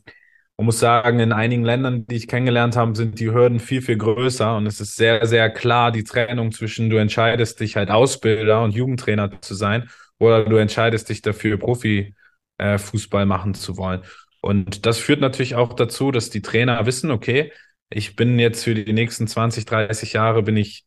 man 0.58 0.66
muss 0.68 0.80
sagen, 0.80 1.20
in 1.20 1.34
einigen 1.34 1.64
Ländern, 1.66 2.06
die 2.08 2.16
ich 2.16 2.28
kennengelernt 2.28 2.78
habe, 2.78 2.96
sind 2.96 3.20
die 3.20 3.32
Hürden 3.32 3.60
viel, 3.60 3.82
viel 3.82 3.98
größer 3.98 4.56
und 4.56 4.68
es 4.68 4.80
ist 4.80 4.96
sehr, 4.96 5.26
sehr 5.28 5.50
klar 5.50 5.92
die 5.92 6.04
Trennung 6.06 6.52
zwischen 6.52 6.90
du 6.90 6.96
entscheidest 6.98 7.60
dich 7.60 7.76
halt 7.76 7.92
Ausbilder 7.92 8.64
und 8.64 8.74
Jugendtrainer 8.74 9.42
zu 9.42 9.54
sein 9.54 9.90
oder 10.18 10.46
du 10.46 10.56
entscheidest 10.56 11.10
dich 11.10 11.22
dafür, 11.22 11.58
Profifußball 11.58 13.26
machen 13.26 13.54
zu 13.54 13.76
wollen. 13.78 14.04
Und 14.42 14.86
das 14.86 15.00
führt 15.00 15.20
natürlich 15.22 15.56
auch 15.56 15.74
dazu, 15.74 16.12
dass 16.12 16.30
die 16.30 16.42
Trainer 16.42 16.86
wissen, 16.86 17.12
okay, 17.12 17.52
ich 17.90 18.16
bin 18.16 18.40
jetzt 18.40 18.64
für 18.64 18.76
die 18.76 18.94
nächsten 18.94 19.28
20, 19.28 19.66
30 19.66 20.14
Jahre 20.14 20.44
bin 20.44 20.56
ich 20.56 20.86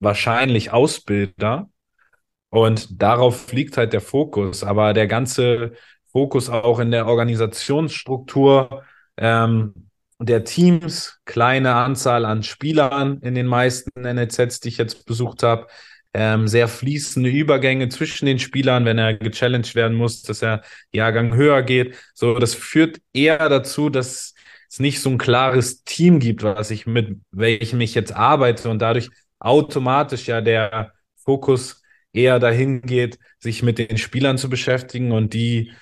wahrscheinlich 0.00 0.72
Ausbilder 0.72 1.68
und 2.50 3.02
darauf 3.02 3.52
liegt 3.52 3.76
halt 3.76 3.92
der 3.92 4.00
Fokus. 4.00 4.64
Aber 4.64 4.94
der 4.94 5.06
ganze 5.06 5.72
Fokus 6.12 6.48
auch 6.48 6.78
in 6.78 6.90
der 6.90 7.06
Organisationsstruktur 7.06 8.82
ähm, 9.16 9.88
der 10.20 10.44
Teams, 10.44 11.20
kleine 11.24 11.74
Anzahl 11.74 12.24
an 12.24 12.42
Spielern 12.42 13.18
in 13.20 13.34
den 13.34 13.46
meisten 13.46 13.90
NLZs, 14.00 14.60
die 14.60 14.68
ich 14.68 14.78
jetzt 14.78 15.06
besucht 15.06 15.42
habe, 15.42 15.68
ähm, 16.14 16.48
sehr 16.48 16.68
fließende 16.68 17.30
Übergänge 17.30 17.88
zwischen 17.88 18.26
den 18.26 18.38
Spielern, 18.38 18.84
wenn 18.84 18.98
er 18.98 19.14
gechallenged 19.14 19.74
werden 19.74 19.96
muss, 19.96 20.22
dass 20.22 20.42
er 20.42 20.62
Jahrgang 20.92 21.34
höher 21.34 21.62
geht. 21.62 21.96
So, 22.14 22.38
das 22.38 22.54
führt 22.54 23.00
eher 23.12 23.48
dazu, 23.48 23.90
dass 23.90 24.34
es 24.70 24.80
nicht 24.80 25.00
so 25.00 25.10
ein 25.10 25.18
klares 25.18 25.84
Team 25.84 26.18
gibt, 26.18 26.42
was 26.42 26.70
ich 26.70 26.86
mit 26.86 27.20
welchem 27.30 27.80
ich 27.80 27.94
jetzt 27.94 28.14
arbeite 28.14 28.68
und 28.70 28.80
dadurch 28.80 29.10
automatisch 29.38 30.26
ja 30.26 30.40
der 30.40 30.92
Fokus 31.16 31.82
eher 32.12 32.38
dahin 32.38 32.82
geht, 32.82 33.18
sich 33.38 33.62
mit 33.62 33.78
den 33.78 33.98
Spielern 33.98 34.38
zu 34.38 34.48
beschäftigen 34.48 35.12
und 35.12 35.34
die 35.34 35.72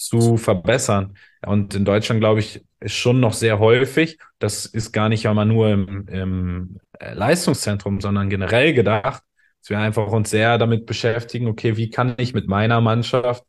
zu 0.00 0.36
verbessern. 0.36 1.16
Und 1.46 1.74
in 1.74 1.84
Deutschland, 1.84 2.20
glaube 2.20 2.40
ich, 2.40 2.64
ist 2.80 2.94
schon 2.94 3.20
noch 3.20 3.34
sehr 3.34 3.58
häufig, 3.58 4.18
das 4.38 4.66
ist 4.66 4.92
gar 4.92 5.08
nicht 5.08 5.26
einmal 5.28 5.46
nur 5.46 5.70
im, 5.70 6.08
im 6.08 6.80
Leistungszentrum, 6.98 8.00
sondern 8.00 8.30
generell 8.30 8.72
gedacht, 8.72 9.22
dass 9.60 9.70
wir 9.70 9.78
einfach 9.78 10.06
uns 10.08 10.30
sehr 10.30 10.56
damit 10.58 10.86
beschäftigen, 10.86 11.46
okay, 11.48 11.76
wie 11.76 11.90
kann 11.90 12.14
ich 12.16 12.32
mit 12.32 12.48
meiner 12.48 12.80
Mannschaft 12.80 13.44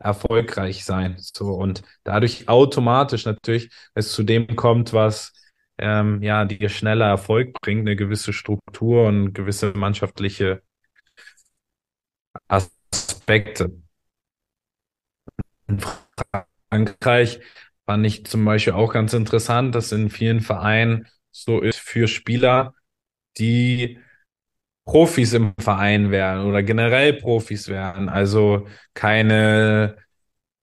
erfolgreich 0.00 0.84
sein. 0.84 1.16
So 1.18 1.52
und 1.52 1.82
dadurch 2.02 2.48
automatisch 2.48 3.24
natürlich 3.24 3.70
es 3.94 4.12
zu 4.12 4.24
dem 4.24 4.56
kommt, 4.56 4.92
was 4.92 5.32
ähm, 5.78 6.22
ja 6.22 6.44
dir 6.44 6.68
schneller 6.68 7.06
Erfolg 7.06 7.60
bringt, 7.60 7.82
eine 7.82 7.94
gewisse 7.96 8.32
Struktur 8.32 9.06
und 9.06 9.34
gewisse 9.34 9.72
mannschaftliche 9.76 10.62
Aspekte. 12.48 13.70
In 15.68 15.80
Frankreich 16.70 17.40
fand 17.86 18.06
ich 18.06 18.26
zum 18.26 18.44
Beispiel 18.44 18.74
auch 18.74 18.92
ganz 18.92 19.12
interessant, 19.12 19.74
dass 19.74 19.92
in 19.92 20.10
vielen 20.10 20.40
Vereinen 20.40 21.06
so 21.30 21.60
ist 21.60 21.78
für 21.78 22.08
Spieler, 22.08 22.74
die 23.38 23.98
Profis 24.84 25.32
im 25.32 25.54
Verein 25.58 26.10
wären 26.10 26.46
oder 26.46 26.62
generell 26.62 27.14
Profis 27.14 27.68
wären. 27.68 28.08
Also 28.08 28.66
keine 28.94 29.96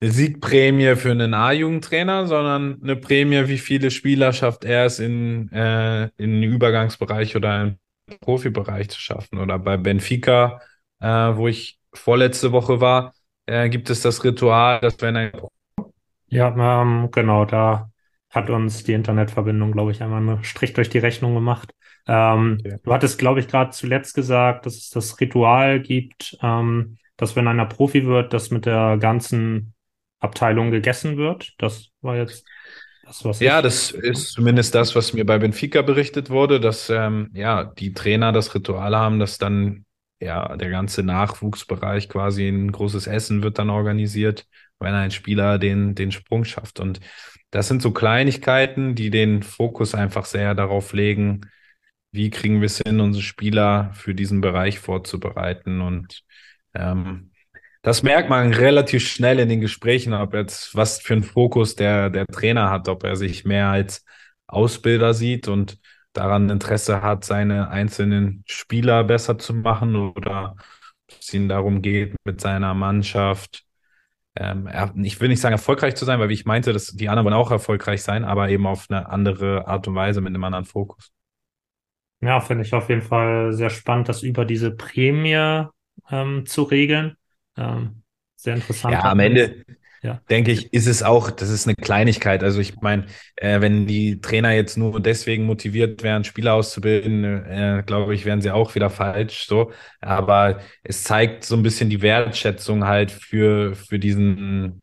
Siegprämie 0.02 0.96
für 0.96 1.12
einen 1.12 1.34
A-Jugendtrainer, 1.34 2.28
sondern 2.28 2.82
eine 2.84 2.96
Prämie, 2.96 3.48
wie 3.48 3.58
viele 3.58 3.92
Spieler 3.92 4.34
schafft 4.34 4.64
er 4.66 4.86
es 4.86 5.00
in, 5.00 5.52
äh, 5.52 6.06
in 6.18 6.42
den 6.42 6.44
Übergangsbereich 6.44 7.36
oder 7.36 7.62
im 7.62 7.80
Profibereich 8.22 8.90
zu 8.90 9.00
schaffen. 9.00 9.40
Oder 9.40 9.60
bei 9.60 9.78
Benfica, 9.78 10.62
äh, 11.02 11.08
wo 11.08 11.48
ich 11.48 11.80
vorletzte 11.94 12.52
Woche 12.52 12.82
war, 12.82 13.14
äh, 13.50 13.70
gibt 13.70 13.90
es 13.90 14.02
das 14.02 14.24
Ritual, 14.24 14.80
dass 14.82 15.00
wenn 15.02 15.16
ein 15.18 15.32
Ja, 16.28 16.82
ähm, 16.82 17.10
genau, 17.12 17.46
da 17.46 17.92
hat 18.30 18.50
uns 18.50 18.84
die 18.84 18.94
Internetverbindung, 18.94 19.72
glaube 19.72 19.92
ich, 19.92 20.02
einmal 20.04 20.20
einen 20.22 20.44
Strich 20.44 20.74
durch 20.74 20.90
die 20.90 21.00
Rechnung 21.00 21.34
gemacht. 21.34 21.72
Ähm, 22.08 22.66
okay. 22.66 22.78
Du 22.84 22.94
hattest, 22.94 23.18
glaube 23.18 23.40
ich, 23.40 23.48
gerade 23.48 23.72
zuletzt 23.72 24.14
gesagt, 24.14 24.66
dass 24.66 24.76
es 24.76 24.90
das 24.90 25.20
Ritual 25.20 25.82
gibt, 25.82 26.38
ähm, 26.42 26.98
dass 27.18 27.36
wenn 27.36 27.48
einer 27.48 27.66
Profi 27.66 28.06
wird, 28.06 28.34
das 28.34 28.52
mit 28.52 28.66
der 28.66 28.98
ganzen 28.98 29.74
Abteilung 30.20 30.70
gegessen 30.72 31.18
wird. 31.18 31.54
Das 31.58 31.90
war 32.02 32.16
jetzt 32.18 32.46
das, 33.04 33.26
was 33.26 33.42
Ja, 33.42 33.62
das 33.62 33.92
ist 33.92 34.32
zumindest 34.34 34.76
das, 34.76 34.96
was 34.96 35.14
mir 35.14 35.26
bei 35.26 35.38
Benfica 35.38 35.82
berichtet 35.82 36.30
wurde, 36.30 36.60
dass 36.60 36.90
ähm, 36.90 37.30
ja 37.34 37.64
die 37.64 37.94
Trainer 37.94 38.32
das 38.34 38.54
Ritual 38.54 38.96
haben, 38.98 39.20
dass 39.20 39.38
dann 39.38 39.86
ja 40.20 40.56
der 40.58 40.70
ganze 40.70 41.04
Nachwuchsbereich 41.04 42.10
quasi 42.10 42.48
ein 42.48 42.72
großes 42.72 43.08
Essen 43.08 43.44
wird 43.44 43.60
dann 43.60 43.70
organisiert 43.70 44.46
wenn 44.80 44.94
ein 44.94 45.12
Spieler 45.12 45.60
den, 45.60 45.96
den 45.96 46.12
Sprung 46.12 46.46
schafft. 46.46 46.80
Und 46.80 47.00
das 47.52 47.68
sind 47.68 47.82
so 47.82 47.92
Kleinigkeiten, 47.92 48.96
die 48.96 49.10
den 49.10 49.44
Fokus 49.44 49.96
einfach 49.96 50.26
sehr 50.26 50.56
darauf 50.56 50.94
legen, 50.94 51.42
wie 52.12 52.30
kriegen 52.30 52.62
wir 52.62 52.66
es 52.66 52.80
hin, 52.80 53.00
unsere 53.00 53.24
Spieler 53.24 53.92
für 53.94 54.16
diesen 54.16 54.42
Bereich 54.42 54.80
vorzubereiten. 54.80 55.82
Und 55.82 56.24
ähm, 56.74 57.32
das 57.82 58.04
merkt 58.04 58.30
man 58.30 58.54
relativ 58.54 59.08
schnell 59.08 59.40
in 59.40 59.50
den 59.50 59.62
Gesprächen, 59.62 60.14
ob 60.14 60.34
jetzt 60.34 60.76
was 60.76 61.00
für 61.00 61.14
einen 61.14 61.24
Fokus 61.24 61.76
der, 61.76 62.10
der 62.10 62.26
Trainer 62.26 62.70
hat, 62.70 62.88
ob 62.88 63.04
er 63.04 63.16
sich 63.16 63.46
mehr 63.46 63.68
als 63.68 64.06
Ausbilder 64.48 65.14
sieht 65.14 65.48
und 65.48 65.79
daran 66.14 66.50
Interesse 66.50 67.02
hat, 67.02 67.24
seine 67.24 67.70
einzelnen 67.70 68.44
Spieler 68.48 69.04
besser 69.04 69.38
zu 69.38 69.54
machen 69.54 69.96
oder 69.96 70.56
es 71.08 71.34
ihnen 71.34 71.50
darum 71.50 71.82
geht, 71.82 72.16
mit 72.26 72.42
seiner 72.42 72.74
Mannschaft, 72.74 73.66
ähm, 74.36 74.70
ich 75.04 75.20
will 75.20 75.30
nicht 75.30 75.42
sagen 75.42 75.54
erfolgreich 75.54 75.96
zu 75.96 76.06
sein, 76.06 76.20
weil 76.20 76.30
wie 76.30 76.34
ich 76.34 76.46
meinte, 76.46 76.74
dass 76.74 76.88
die 76.88 77.10
anderen 77.10 77.26
wollen 77.26 77.36
auch 77.36 77.52
erfolgreich 77.52 78.02
sein, 78.04 78.24
aber 78.24 78.50
eben 78.50 78.68
auf 78.68 78.86
eine 78.90 79.10
andere 79.10 79.68
Art 79.68 79.88
und 79.88 79.96
Weise 79.96 80.22
mit 80.22 80.30
einem 80.30 80.44
anderen 80.44 80.66
Fokus. 80.66 81.12
Ja, 82.22 82.40
finde 82.42 82.64
ich 82.64 82.74
auf 82.74 82.90
jeden 82.90 83.02
Fall 83.02 83.54
sehr 83.54 83.70
spannend, 83.70 84.10
das 84.10 84.24
über 84.24 84.46
diese 84.46 84.72
Prämie 84.72 85.66
ähm, 86.10 86.46
zu 86.46 86.64
regeln. 86.64 87.16
Ähm, 87.58 88.04
sehr 88.36 88.56
interessant. 88.56 88.94
Ja, 88.94 89.12
am 89.12 89.20
Ende, 89.20 89.64
ja. 90.02 90.22
denke 90.30 90.52
ich, 90.52 90.74
ist 90.74 90.88
es 90.88 91.04
auch, 91.04 91.32
das 91.32 91.50
ist 91.50 91.68
eine 91.68 91.76
Kleinigkeit. 91.76 92.44
Also 92.44 92.60
ich 92.60 92.80
meine, 92.82 93.06
äh, 93.36 93.62
wenn 93.62 93.88
die 93.88 94.22
Trainer 94.22 94.52
jetzt 94.52 94.78
nur 94.78 95.00
deswegen 95.00 95.46
motiviert 95.46 96.04
wären, 96.04 96.24
Spieler 96.24 96.54
auszubilden, 96.54 97.24
äh, 97.24 97.84
glaube 97.86 98.16
ich, 98.16 98.26
wären 98.26 98.42
sie 98.42 98.52
auch 98.52 98.76
wieder 98.76 98.90
falsch. 98.90 99.46
So, 99.46 99.72
aber 100.02 100.60
es 100.84 101.04
zeigt 101.04 101.44
so 101.44 101.56
ein 101.56 101.64
bisschen 101.64 101.90
die 101.90 102.02
Wertschätzung 102.02 102.86
halt 102.86 103.12
für 103.12 103.76
für 103.76 104.00
diesen 104.00 104.82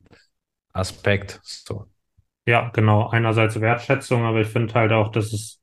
Aspekt. 0.72 1.40
So. 1.42 1.86
Ja, 2.46 2.70
genau. 2.72 3.08
Einerseits 3.08 3.60
Wertschätzung, 3.60 4.24
aber 4.24 4.40
ich 4.40 4.48
finde 4.48 4.74
halt 4.74 4.92
auch, 4.92 5.10
dass 5.10 5.32
es, 5.32 5.60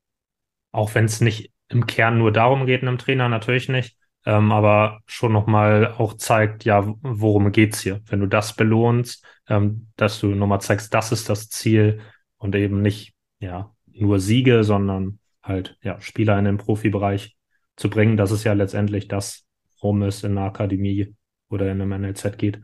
auch 0.72 0.94
wenn 0.94 1.06
es 1.06 1.20
nicht 1.20 1.50
im 1.68 1.86
Kern 1.86 2.18
nur 2.18 2.30
darum 2.30 2.66
geht, 2.66 2.82
einem 2.82 2.98
Trainer 2.98 3.28
natürlich 3.28 3.68
nicht, 3.68 3.96
ähm, 4.26 4.52
aber 4.52 5.00
schon 5.06 5.32
nochmal 5.32 5.94
auch 5.98 6.14
zeigt, 6.14 6.64
ja, 6.64 6.84
worum 7.02 7.52
geht's 7.52 7.80
hier? 7.80 8.00
Wenn 8.06 8.20
du 8.20 8.26
das 8.26 8.56
belohnst, 8.56 9.24
ähm, 9.48 9.88
dass 9.96 10.20
du 10.20 10.28
nochmal 10.28 10.60
zeigst, 10.60 10.94
das 10.94 11.12
ist 11.12 11.28
das 11.28 11.48
Ziel 11.50 12.00
und 12.38 12.54
eben 12.54 12.82
nicht, 12.82 13.14
ja, 13.38 13.74
nur 13.92 14.18
Siege, 14.20 14.64
sondern 14.64 15.18
halt, 15.42 15.78
ja, 15.82 16.00
Spieler 16.00 16.38
in 16.38 16.46
den 16.46 16.58
Profibereich 16.58 17.36
zu 17.76 17.90
bringen. 17.90 18.16
Das 18.16 18.30
ist 18.30 18.44
ja 18.44 18.52
letztendlich 18.54 19.08
das, 19.08 19.44
worum 19.80 20.02
es 20.02 20.24
in 20.24 20.36
der 20.36 20.44
Akademie 20.44 21.14
oder 21.50 21.70
in 21.70 21.80
einem 21.80 22.02
NLZ 22.02 22.38
geht. 22.38 22.62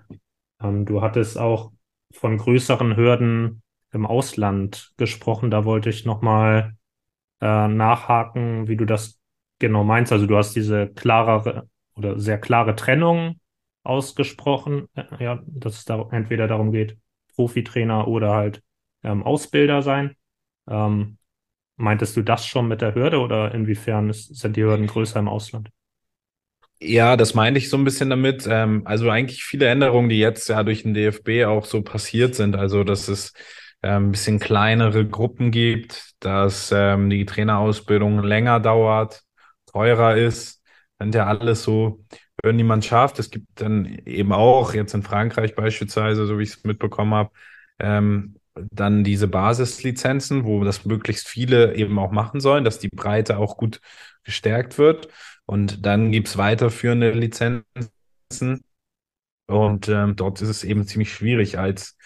Ähm, 0.62 0.87
du 0.87 1.03
hattest 1.03 1.38
auch 1.38 1.73
von 2.12 2.38
größeren 2.38 2.96
Hürden 2.96 3.62
im 3.92 4.07
Ausland 4.07 4.92
gesprochen. 4.96 5.51
Da 5.51 5.64
wollte 5.64 5.90
ich 5.90 6.05
nochmal 6.05 6.77
äh, 7.40 7.68
nachhaken, 7.68 8.68
wie 8.68 8.77
du 8.77 8.85
das 8.85 9.19
genau 9.61 9.85
meinst. 9.85 10.12
Also 10.12 10.27
du 10.27 10.37
hast 10.37 10.57
diese 10.57 10.88
klarere 10.88 11.68
oder 11.94 12.18
sehr 12.18 12.38
klare 12.38 12.75
Trennung 12.75 13.40
ausgesprochen, 13.85 14.88
äh, 14.94 15.05
ja, 15.23 15.42
dass 15.46 15.79
es 15.79 15.85
da 15.85 16.09
entweder 16.11 16.49
darum 16.49 16.73
geht, 16.73 16.99
Profitrainer 17.37 18.09
oder 18.09 18.33
halt 18.35 18.62
ähm, 19.05 19.23
Ausbilder 19.23 19.83
sein. 19.83 20.16
Ähm, 20.68 21.18
meintest 21.77 22.16
du 22.16 22.23
das 22.23 22.46
schon 22.46 22.68
mit 22.68 22.83
der 22.83 22.94
Hürde 22.94 23.20
oder 23.20 23.55
inwiefern 23.55 24.11
ist, 24.11 24.35
sind 24.37 24.57
die 24.57 24.64
Hürden 24.64 24.87
größer 24.87 25.20
im 25.20 25.29
Ausland? 25.29 25.70
Ja, 26.83 27.16
das 27.16 27.35
meinte 27.35 27.59
ich 27.59 27.68
so 27.68 27.77
ein 27.77 27.85
bisschen 27.85 28.11
damit. 28.11 28.46
Ähm, 28.49 28.83
also 28.87 29.11
eigentlich 29.11 29.44
viele 29.44 29.66
Änderungen, 29.68 30.09
die 30.09 30.18
jetzt 30.18 30.49
ja 30.49 30.62
durch 30.62 30.83
den 30.83 30.94
DFB 30.94 31.44
auch 31.46 31.66
so 31.66 31.83
passiert 31.83 32.35
sind. 32.35 32.57
Also 32.57 32.85
dass 32.85 33.09
es 33.09 33.33
ähm, 33.83 34.09
ein 34.09 34.11
bisschen 34.12 34.38
kleinere 34.38 35.07
Gruppen 35.07 35.51
gibt, 35.51 36.12
dass 36.20 36.73
ähm, 36.75 37.11
die 37.11 37.27
Trainerausbildung 37.27 38.23
länger 38.23 38.61
dauert, 38.61 39.23
teurer 39.72 40.16
ist. 40.16 40.62
Sind 40.98 41.14
ja 41.14 41.26
alles 41.26 41.64
so 41.64 42.04
die 42.44 42.64
man 42.64 42.83
schafft. 42.83 43.18
Es 43.18 43.30
gibt 43.30 43.46
dann 43.61 43.85
eben 44.06 44.33
auch, 44.33 44.74
jetzt 44.74 44.94
in 44.94 45.02
Frankreich 45.02 45.54
beispielsweise, 45.54 46.26
so 46.26 46.38
wie 46.38 46.44
ich 46.44 46.50
es 46.50 46.64
mitbekommen 46.64 47.14
habe, 47.14 47.30
ähm, 47.78 48.37
dann 48.54 49.04
diese 49.04 49.28
Basislizenzen, 49.28 50.44
wo 50.44 50.64
das 50.64 50.85
möglichst 50.85 51.28
viele 51.28 51.74
eben 51.74 51.98
auch 51.98 52.11
machen 52.12 52.40
sollen, 52.40 52.64
dass 52.64 52.78
die 52.78 52.88
Breite 52.88 53.38
auch 53.38 53.56
gut 53.56 53.80
gestärkt 54.24 54.78
wird. 54.78 55.09
Und 55.46 55.85
dann 55.87 56.12
gibt 56.12 56.28
es 56.28 56.37
weiterführende 56.37 57.12
Lizenzen. 57.12 57.64
Und 59.46 59.88
ähm, 59.88 60.16
dort 60.16 60.40
ist 60.42 60.48
es 60.48 60.64
eben 60.64 60.87
ziemlich 60.87 61.12
schwierig, 61.12 61.59
als 61.59 61.96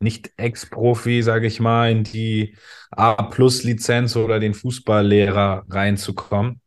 nicht-Ex-Profi, 0.00 1.22
sage 1.22 1.46
ich 1.46 1.60
mal, 1.60 1.90
in 1.90 2.04
die 2.04 2.56
A-Plus-Lizenz 2.90 4.16
oder 4.16 4.40
den 4.40 4.54
Fußballlehrer 4.54 5.64
reinzukommen. 5.68 6.60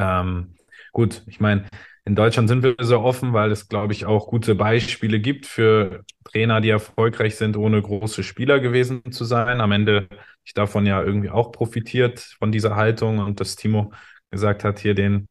Ähm, 0.00 0.54
gut, 0.92 1.22
ich 1.26 1.40
meine, 1.40 1.66
in 2.04 2.14
Deutschland 2.16 2.48
sind 2.48 2.62
wir 2.62 2.74
so 2.80 3.00
offen, 3.00 3.32
weil 3.34 3.50
es, 3.52 3.68
glaube 3.68 3.92
ich, 3.92 4.06
auch 4.06 4.28
gute 4.28 4.54
Beispiele 4.54 5.20
gibt 5.20 5.46
für 5.46 6.04
Trainer, 6.24 6.60
die 6.60 6.70
erfolgreich 6.70 7.36
sind, 7.36 7.56
ohne 7.56 7.80
große 7.82 8.22
Spieler 8.22 8.60
gewesen 8.60 9.12
zu 9.12 9.24
sein. 9.24 9.60
Am 9.60 9.72
Ende 9.72 10.08
ich 10.44 10.54
davon 10.54 10.86
ja 10.86 11.02
irgendwie 11.02 11.30
auch 11.30 11.52
profitiert 11.52 12.20
von 12.38 12.52
dieser 12.52 12.76
Haltung 12.76 13.18
und 13.18 13.40
dass 13.40 13.56
Timo 13.56 13.92
gesagt 14.30 14.64
hat, 14.64 14.78
hier 14.80 14.94
den, 14.94 15.28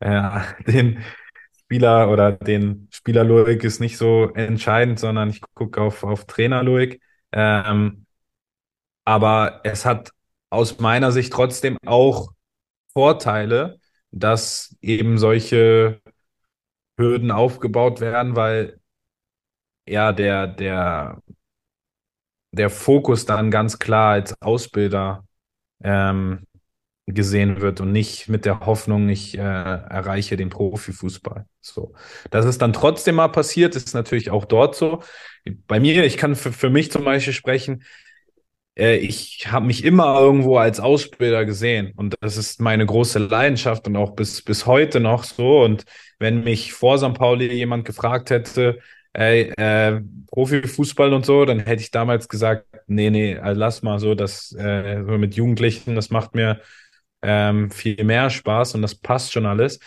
äh, 0.00 0.40
den 0.66 1.02
Spieler 1.64 2.10
oder 2.10 2.32
den 2.32 2.88
Spieler 2.92 3.24
Loik 3.24 3.64
ist 3.64 3.80
nicht 3.80 3.96
so 3.98 4.32
entscheidend, 4.34 4.98
sondern 5.00 5.30
ich 5.30 5.40
gucke 5.54 5.80
auf, 5.80 6.04
auf 6.04 6.26
Trainer 6.26 6.62
Loik. 6.62 7.00
Ähm, 7.32 8.06
aber 9.04 9.60
es 9.64 9.84
hat 9.84 10.10
aus 10.50 10.78
meiner 10.80 11.12
Sicht 11.12 11.32
trotzdem 11.32 11.78
auch 11.86 12.32
Vorteile, 12.92 13.79
dass 14.12 14.76
eben 14.82 15.18
solche 15.18 16.00
Hürden 16.98 17.30
aufgebaut 17.30 18.00
werden, 18.00 18.36
weil 18.36 18.80
ja 19.86 20.12
der, 20.12 20.46
der, 20.46 21.20
der 22.52 22.70
Fokus 22.70 23.26
dann 23.26 23.50
ganz 23.50 23.78
klar 23.78 24.12
als 24.12 24.40
Ausbilder 24.40 25.24
ähm, 25.82 26.46
gesehen 27.06 27.60
wird 27.60 27.80
und 27.80 27.92
nicht 27.92 28.28
mit 28.28 28.44
der 28.44 28.60
Hoffnung, 28.60 29.08
ich 29.08 29.36
äh, 29.36 29.40
erreiche 29.40 30.36
den 30.36 30.50
Profifußball. 30.50 31.46
So, 31.60 31.94
dass 32.30 32.46
es 32.46 32.58
dann 32.58 32.72
trotzdem 32.72 33.16
mal 33.16 33.28
passiert, 33.28 33.76
ist 33.76 33.94
natürlich 33.94 34.30
auch 34.30 34.44
dort 34.44 34.76
so. 34.76 35.02
Bei 35.66 35.80
mir, 35.80 36.04
ich 36.04 36.16
kann 36.16 36.36
für, 36.36 36.52
für 36.52 36.70
mich 36.70 36.90
zum 36.92 37.04
Beispiel 37.04 37.32
sprechen, 37.32 37.84
ich 38.76 39.50
habe 39.50 39.66
mich 39.66 39.84
immer 39.84 40.18
irgendwo 40.20 40.56
als 40.56 40.80
Ausbilder 40.80 41.44
gesehen 41.44 41.92
und 41.96 42.14
das 42.20 42.36
ist 42.36 42.60
meine 42.60 42.86
große 42.86 43.18
Leidenschaft 43.18 43.86
und 43.86 43.96
auch 43.96 44.12
bis, 44.12 44.42
bis 44.42 44.66
heute 44.66 45.00
noch 45.00 45.24
so. 45.24 45.62
Und 45.62 45.84
wenn 46.18 46.44
mich 46.44 46.72
vor 46.72 46.98
St. 46.98 47.14
Pauli 47.14 47.52
jemand 47.52 47.84
gefragt 47.84 48.30
hätte, 48.30 48.78
ey, 49.12 49.50
äh, 49.56 50.00
Profifußball 50.30 51.12
und 51.12 51.26
so, 51.26 51.44
dann 51.44 51.60
hätte 51.60 51.82
ich 51.82 51.90
damals 51.90 52.28
gesagt, 52.28 52.66
nee, 52.86 53.10
nee, 53.10 53.36
also 53.36 53.58
lass 53.60 53.82
mal 53.82 53.98
so, 53.98 54.14
das 54.14 54.52
äh, 54.58 54.98
mit 55.00 55.34
Jugendlichen, 55.34 55.94
das 55.96 56.10
macht 56.10 56.34
mir 56.34 56.60
ähm, 57.22 57.70
viel 57.70 58.02
mehr 58.04 58.30
Spaß 58.30 58.74
und 58.74 58.82
das 58.82 58.94
passt 58.94 59.32
schon 59.32 59.46
alles 59.46 59.80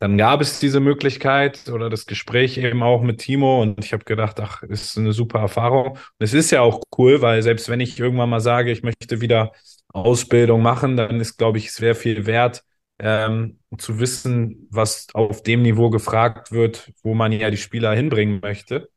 dann 0.00 0.18
gab 0.18 0.40
es 0.40 0.60
diese 0.60 0.80
Möglichkeit 0.80 1.68
oder 1.68 1.90
das 1.90 2.06
Gespräch 2.06 2.58
eben 2.58 2.82
auch 2.82 3.02
mit 3.02 3.18
Timo 3.20 3.62
und 3.62 3.84
ich 3.84 3.92
habe 3.92 4.04
gedacht, 4.04 4.40
ach, 4.40 4.62
ist 4.62 4.98
eine 4.98 5.12
super 5.12 5.40
Erfahrung. 5.40 5.90
Und 5.92 5.98
es 6.18 6.34
ist 6.34 6.50
ja 6.50 6.62
auch 6.62 6.80
cool, 6.98 7.22
weil 7.22 7.42
selbst 7.42 7.68
wenn 7.68 7.80
ich 7.80 8.00
irgendwann 8.00 8.30
mal 8.30 8.40
sage, 8.40 8.72
ich 8.72 8.82
möchte 8.82 9.20
wieder 9.20 9.52
Ausbildung 9.92 10.62
machen, 10.62 10.96
dann 10.96 11.20
ist, 11.20 11.36
glaube 11.36 11.58
ich, 11.58 11.72
sehr 11.72 11.94
viel 11.94 12.26
wert, 12.26 12.64
ähm, 12.98 13.60
zu 13.78 14.00
wissen, 14.00 14.66
was 14.70 15.08
auf 15.14 15.42
dem 15.42 15.62
Niveau 15.62 15.90
gefragt 15.90 16.52
wird, 16.52 16.92
wo 17.02 17.14
man 17.14 17.32
ja 17.32 17.50
die 17.50 17.56
Spieler 17.58 17.94
hinbringen 17.94 18.40
möchte. 18.40 18.88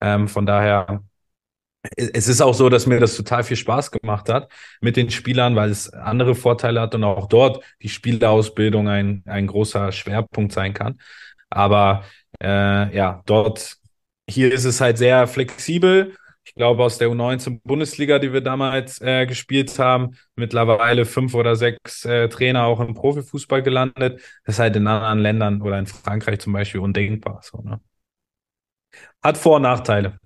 Ähm, 0.00 0.28
von 0.28 0.46
daher 0.46 1.04
es 1.96 2.28
ist 2.28 2.40
auch 2.40 2.54
so, 2.54 2.68
dass 2.68 2.86
mir 2.86 2.98
das 2.98 3.16
total 3.16 3.44
viel 3.44 3.56
Spaß 3.56 3.90
gemacht 3.90 4.28
hat 4.28 4.50
mit 4.80 4.96
den 4.96 5.10
Spielern, 5.10 5.54
weil 5.56 5.70
es 5.70 5.92
andere 5.92 6.34
Vorteile 6.34 6.80
hat 6.80 6.94
und 6.94 7.04
auch 7.04 7.28
dort 7.28 7.62
die 7.82 7.88
Spielerausbildung 7.88 8.88
ein, 8.88 9.22
ein 9.26 9.46
großer 9.46 9.92
Schwerpunkt 9.92 10.52
sein 10.52 10.72
kann. 10.72 10.98
Aber 11.50 12.04
äh, 12.42 12.94
ja, 12.96 13.22
dort, 13.26 13.76
hier 14.28 14.52
ist 14.52 14.64
es 14.64 14.80
halt 14.80 14.98
sehr 14.98 15.26
flexibel. 15.26 16.16
Ich 16.46 16.54
glaube, 16.54 16.82
aus 16.84 16.98
der 16.98 17.08
U19 17.08 17.60
Bundesliga, 17.64 18.18
die 18.18 18.32
wir 18.32 18.40
damals 18.40 19.00
äh, 19.00 19.26
gespielt 19.26 19.78
haben, 19.78 20.16
mittlerweile 20.36 21.04
fünf 21.06 21.34
oder 21.34 21.56
sechs 21.56 22.04
äh, 22.04 22.28
Trainer 22.28 22.64
auch 22.64 22.80
im 22.80 22.94
Profifußball 22.94 23.62
gelandet. 23.62 24.20
Das 24.44 24.56
ist 24.56 24.58
halt 24.58 24.76
in 24.76 24.86
anderen 24.86 25.20
Ländern 25.20 25.62
oder 25.62 25.78
in 25.78 25.86
Frankreich 25.86 26.40
zum 26.40 26.52
Beispiel 26.52 26.80
undenkbar. 26.80 27.40
So, 27.42 27.60
ne? 27.62 27.80
Hat 29.22 29.36
Vor- 29.38 29.56
und 29.56 29.62
Nachteile. 29.62 30.18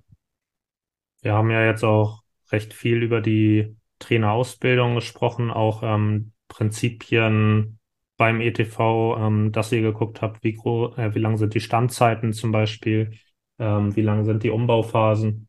Wir 1.22 1.34
haben 1.34 1.50
ja 1.50 1.64
jetzt 1.64 1.84
auch 1.84 2.22
recht 2.50 2.72
viel 2.72 3.02
über 3.02 3.20
die 3.20 3.76
Trainerausbildung 3.98 4.94
gesprochen, 4.94 5.50
auch 5.50 5.82
ähm, 5.82 6.32
Prinzipien 6.48 7.78
beim 8.16 8.40
ETV, 8.40 9.16
ähm, 9.18 9.52
dass 9.52 9.72
ihr 9.72 9.82
geguckt 9.82 10.22
habt, 10.22 10.42
wie, 10.44 10.54
äh, 10.54 11.14
wie 11.14 11.18
lang 11.18 11.36
sind 11.36 11.54
die 11.54 11.60
Standzeiten 11.60 12.32
zum 12.32 12.52
Beispiel. 12.52 13.12
Ähm, 13.58 13.94
wie 13.96 14.02
lang 14.02 14.24
sind 14.24 14.42
die 14.42 14.50
Umbauphasen? 14.50 15.48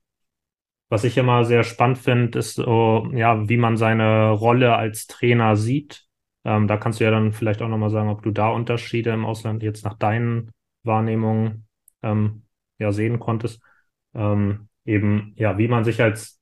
Was 0.89 1.03
ich 1.03 1.17
immer 1.17 1.45
sehr 1.45 1.63
spannend 1.63 1.99
finde, 1.99 2.39
ist 2.39 2.55
so, 2.55 3.09
ja, 3.13 3.47
wie 3.47 3.57
man 3.57 3.77
seine 3.77 4.31
Rolle 4.31 4.75
als 4.75 5.05
Trainer 5.05 5.55
sieht. 5.55 6.05
Ähm, 6.45 6.67
da 6.67 6.77
kannst 6.77 6.99
du 6.99 7.03
ja 7.03 7.11
dann 7.11 7.31
vielleicht 7.33 7.61
auch 7.61 7.67
nochmal 7.67 7.91
sagen, 7.91 8.09
ob 8.09 8.23
du 8.23 8.31
da 8.31 8.49
Unterschiede 8.49 9.11
im 9.11 9.25
Ausland 9.25 9.61
jetzt 9.61 9.85
nach 9.85 9.95
deinen 9.95 10.51
Wahrnehmungen 10.83 11.67
ähm, 12.01 12.45
ja 12.79 12.91
sehen 12.91 13.19
konntest. 13.19 13.61
Ähm, 14.15 14.68
eben, 14.89 15.33
ja, 15.35 15.57
wie 15.57 15.67
man 15.67 15.83
sich 15.83 16.01
als 16.01 16.39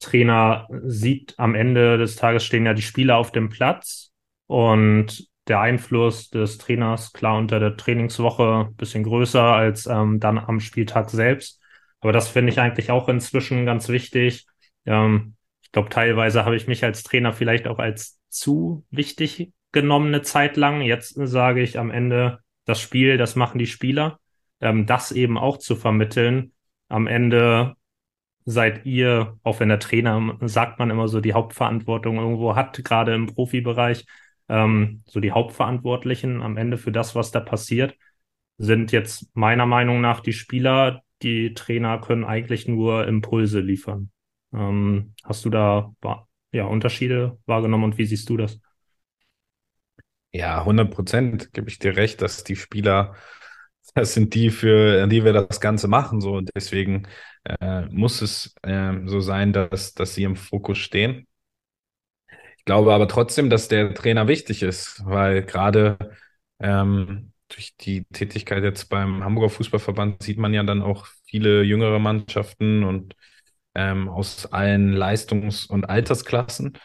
Trainer 0.00 0.66
sieht, 0.82 1.34
am 1.38 1.54
Ende 1.54 1.98
des 1.98 2.16
Tages 2.16 2.44
stehen 2.44 2.66
ja 2.66 2.74
die 2.74 2.82
Spieler 2.82 3.16
auf 3.16 3.30
dem 3.30 3.48
Platz 3.48 4.10
und 4.46 5.28
der 5.46 5.60
Einfluss 5.60 6.30
des 6.30 6.58
Trainers 6.58 7.12
klar 7.12 7.36
unter 7.36 7.60
der 7.60 7.76
Trainingswoche 7.76 8.66
ein 8.68 8.76
bisschen 8.76 9.04
größer 9.04 9.42
als 9.42 9.86
ähm, 9.86 10.18
dann 10.18 10.38
am 10.38 10.60
Spieltag 10.60 11.10
selbst. 11.10 11.60
Aber 12.00 12.12
das 12.12 12.28
finde 12.28 12.52
ich 12.52 12.60
eigentlich 12.60 12.90
auch 12.90 13.08
inzwischen 13.08 13.66
ganz 13.66 13.88
wichtig. 13.88 14.46
Ähm, 14.86 15.36
ich 15.62 15.72
glaube, 15.72 15.90
teilweise 15.90 16.44
habe 16.44 16.56
ich 16.56 16.66
mich 16.66 16.82
als 16.84 17.02
Trainer 17.02 17.32
vielleicht 17.32 17.66
auch 17.66 17.78
als 17.78 18.18
zu 18.30 18.84
wichtig 18.90 19.52
genommen 19.72 20.08
eine 20.08 20.22
Zeit 20.22 20.56
lang. 20.56 20.80
Jetzt 20.80 21.14
sage 21.18 21.62
ich 21.62 21.78
am 21.78 21.90
Ende, 21.90 22.40
das 22.64 22.80
Spiel, 22.80 23.18
das 23.18 23.36
machen 23.36 23.58
die 23.58 23.66
Spieler. 23.66 24.18
Ähm, 24.60 24.86
das 24.86 25.12
eben 25.12 25.36
auch 25.36 25.58
zu 25.58 25.76
vermitteln. 25.76 26.53
Am 26.88 27.06
Ende 27.06 27.74
seid 28.44 28.84
ihr, 28.86 29.38
auch 29.42 29.60
wenn 29.60 29.68
der 29.70 29.80
Trainer, 29.80 30.36
sagt 30.42 30.78
man 30.78 30.90
immer 30.90 31.08
so, 31.08 31.20
die 31.20 31.34
Hauptverantwortung 31.34 32.16
irgendwo 32.16 32.56
hat, 32.56 32.82
gerade 32.84 33.14
im 33.14 33.26
Profibereich, 33.26 34.04
ähm, 34.48 35.02
so 35.06 35.20
die 35.20 35.32
Hauptverantwortlichen 35.32 36.42
am 36.42 36.56
Ende 36.56 36.76
für 36.78 36.92
das, 36.92 37.14
was 37.14 37.30
da 37.30 37.40
passiert, 37.40 37.96
sind 38.58 38.92
jetzt 38.92 39.34
meiner 39.34 39.66
Meinung 39.66 40.00
nach 40.00 40.20
die 40.20 40.32
Spieler. 40.32 41.02
Die 41.22 41.54
Trainer 41.54 41.98
können 42.00 42.24
eigentlich 42.24 42.68
nur 42.68 43.06
Impulse 43.06 43.60
liefern. 43.60 44.10
Ähm, 44.52 45.14
hast 45.24 45.44
du 45.44 45.50
da 45.50 45.94
ja, 46.52 46.66
Unterschiede 46.66 47.38
wahrgenommen 47.46 47.84
und 47.84 47.98
wie 47.98 48.06
siehst 48.06 48.28
du 48.28 48.36
das? 48.36 48.60
Ja, 50.32 50.64
100 50.64 50.90
Prozent 50.92 51.52
gebe 51.52 51.68
ich 51.68 51.78
dir 51.78 51.96
recht, 51.96 52.20
dass 52.20 52.44
die 52.44 52.56
Spieler, 52.56 53.14
das 53.94 54.14
sind 54.14 54.34
die, 54.34 54.50
für 54.50 55.06
die 55.06 55.24
wir 55.24 55.32
das 55.32 55.60
Ganze 55.60 55.88
machen. 55.88 56.20
So. 56.20 56.34
Und 56.34 56.50
deswegen 56.54 57.06
äh, 57.44 57.82
muss 57.86 58.22
es 58.22 58.54
äh, 58.62 58.92
so 59.06 59.20
sein, 59.20 59.52
dass, 59.52 59.94
dass 59.94 60.14
sie 60.14 60.24
im 60.24 60.36
Fokus 60.36 60.78
stehen. 60.78 61.26
Ich 62.58 62.64
glaube 62.64 62.94
aber 62.94 63.08
trotzdem, 63.08 63.50
dass 63.50 63.68
der 63.68 63.94
Trainer 63.94 64.26
wichtig 64.28 64.62
ist, 64.62 65.02
weil 65.04 65.42
gerade 65.44 65.98
ähm, 66.60 67.32
durch 67.48 67.76
die 67.76 68.04
Tätigkeit 68.06 68.62
jetzt 68.64 68.88
beim 68.88 69.22
Hamburger 69.22 69.50
Fußballverband 69.50 70.22
sieht 70.22 70.38
man 70.38 70.54
ja 70.54 70.62
dann 70.62 70.82
auch 70.82 71.06
viele 71.26 71.62
jüngere 71.62 71.98
Mannschaften 71.98 72.84
und 72.84 73.14
ähm, 73.74 74.08
aus 74.08 74.46
allen 74.46 74.92
Leistungs- 74.92 75.66
und 75.66 75.88
Altersklassen. 75.88 76.78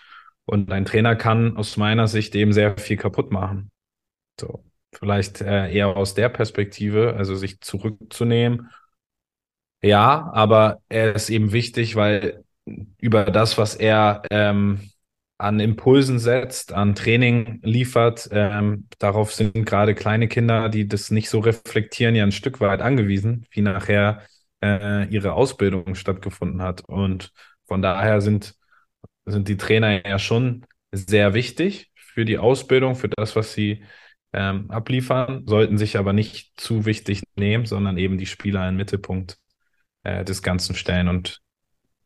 Und 0.45 0.71
ein 0.71 0.85
Trainer 0.85 1.15
kann 1.15 1.57
aus 1.57 1.77
meiner 1.77 2.07
Sicht 2.07 2.35
eben 2.35 2.53
sehr 2.53 2.77
viel 2.77 2.97
kaputt 2.97 3.31
machen. 3.31 3.71
So, 4.39 4.63
vielleicht 4.93 5.41
äh, 5.41 5.71
eher 5.71 5.95
aus 5.97 6.13
der 6.13 6.30
Perspektive, 6.30 7.15
also 7.15 7.36
sich 7.36 7.62
zurückzunehmen. 7.62 8.69
Ja, 9.82 10.30
aber 10.34 10.82
er 10.89 11.15
ist 11.15 11.30
eben 11.30 11.52
wichtig, 11.54 11.95
weil 11.95 12.43
über 12.99 13.25
das, 13.25 13.58
was 13.58 13.75
er 13.75 14.23
ähm, 14.30 14.89
an 15.38 15.60
Impulsen 15.62 16.19
setzt, 16.19 16.73
an 16.73 16.95
Training 16.95 17.60
liefert. 17.63 18.28
Ähm, 18.32 18.88
darauf 18.99 19.34
sind 19.34 19.65
gerade 19.65 19.95
kleine 19.95 20.28
Kinder, 20.28 20.67
die 20.69 20.88
das 20.88 21.12
nicht 21.12 21.30
so 21.30 21.39
reflektieren, 21.39 22.15
ja 22.15 22.23
ein 22.23 22.34
Stück 22.34 22.60
weit 22.60 22.82
angewiesen, 22.82 23.45
wie 23.52 23.62
nachher 23.62 24.21
äh, 24.62 25.08
ihre 25.08 25.34
Ausbildung 25.34 25.95
stattgefunden 25.95 26.62
hat. 26.62 26.82
Und 26.82 27.32
von 27.67 27.82
daher 27.82 28.19
sind, 28.19 28.56
sind 29.25 29.47
die 29.47 29.58
Trainer 29.58 30.06
ja 30.06 30.19
schon 30.19 30.65
sehr 30.91 31.34
wichtig 31.34 31.91
für 31.95 32.25
die 32.25 32.38
Ausbildung, 32.38 32.95
für 32.95 33.10
das, 33.10 33.36
was 33.38 33.54
sie 33.54 33.84
ähm, 34.33 34.69
abliefern, 34.69 35.43
sollten 35.45 35.77
sich 35.77 35.97
aber 35.97 36.13
nicht 36.13 36.59
zu 36.59 36.85
wichtig 36.85 37.23
nehmen, 37.35 37.65
sondern 37.65 37.97
eben 37.97 38.17
die 38.17 38.25
Spieler 38.25 38.61
in 38.61 38.73
den 38.73 38.77
Mittelpunkt 38.77 39.37
äh, 40.03 40.23
des 40.23 40.43
Ganzen 40.43 40.75
stellen 40.75 41.07
und 41.07 41.41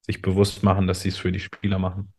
sich 0.01 0.21
bewusst 0.21 0.63
machen, 0.63 0.87
dass 0.87 1.01
sie 1.01 1.09
es 1.09 1.17
für 1.17 1.31
die 1.31 1.39
Spieler 1.39 1.79
machen. 1.79 2.13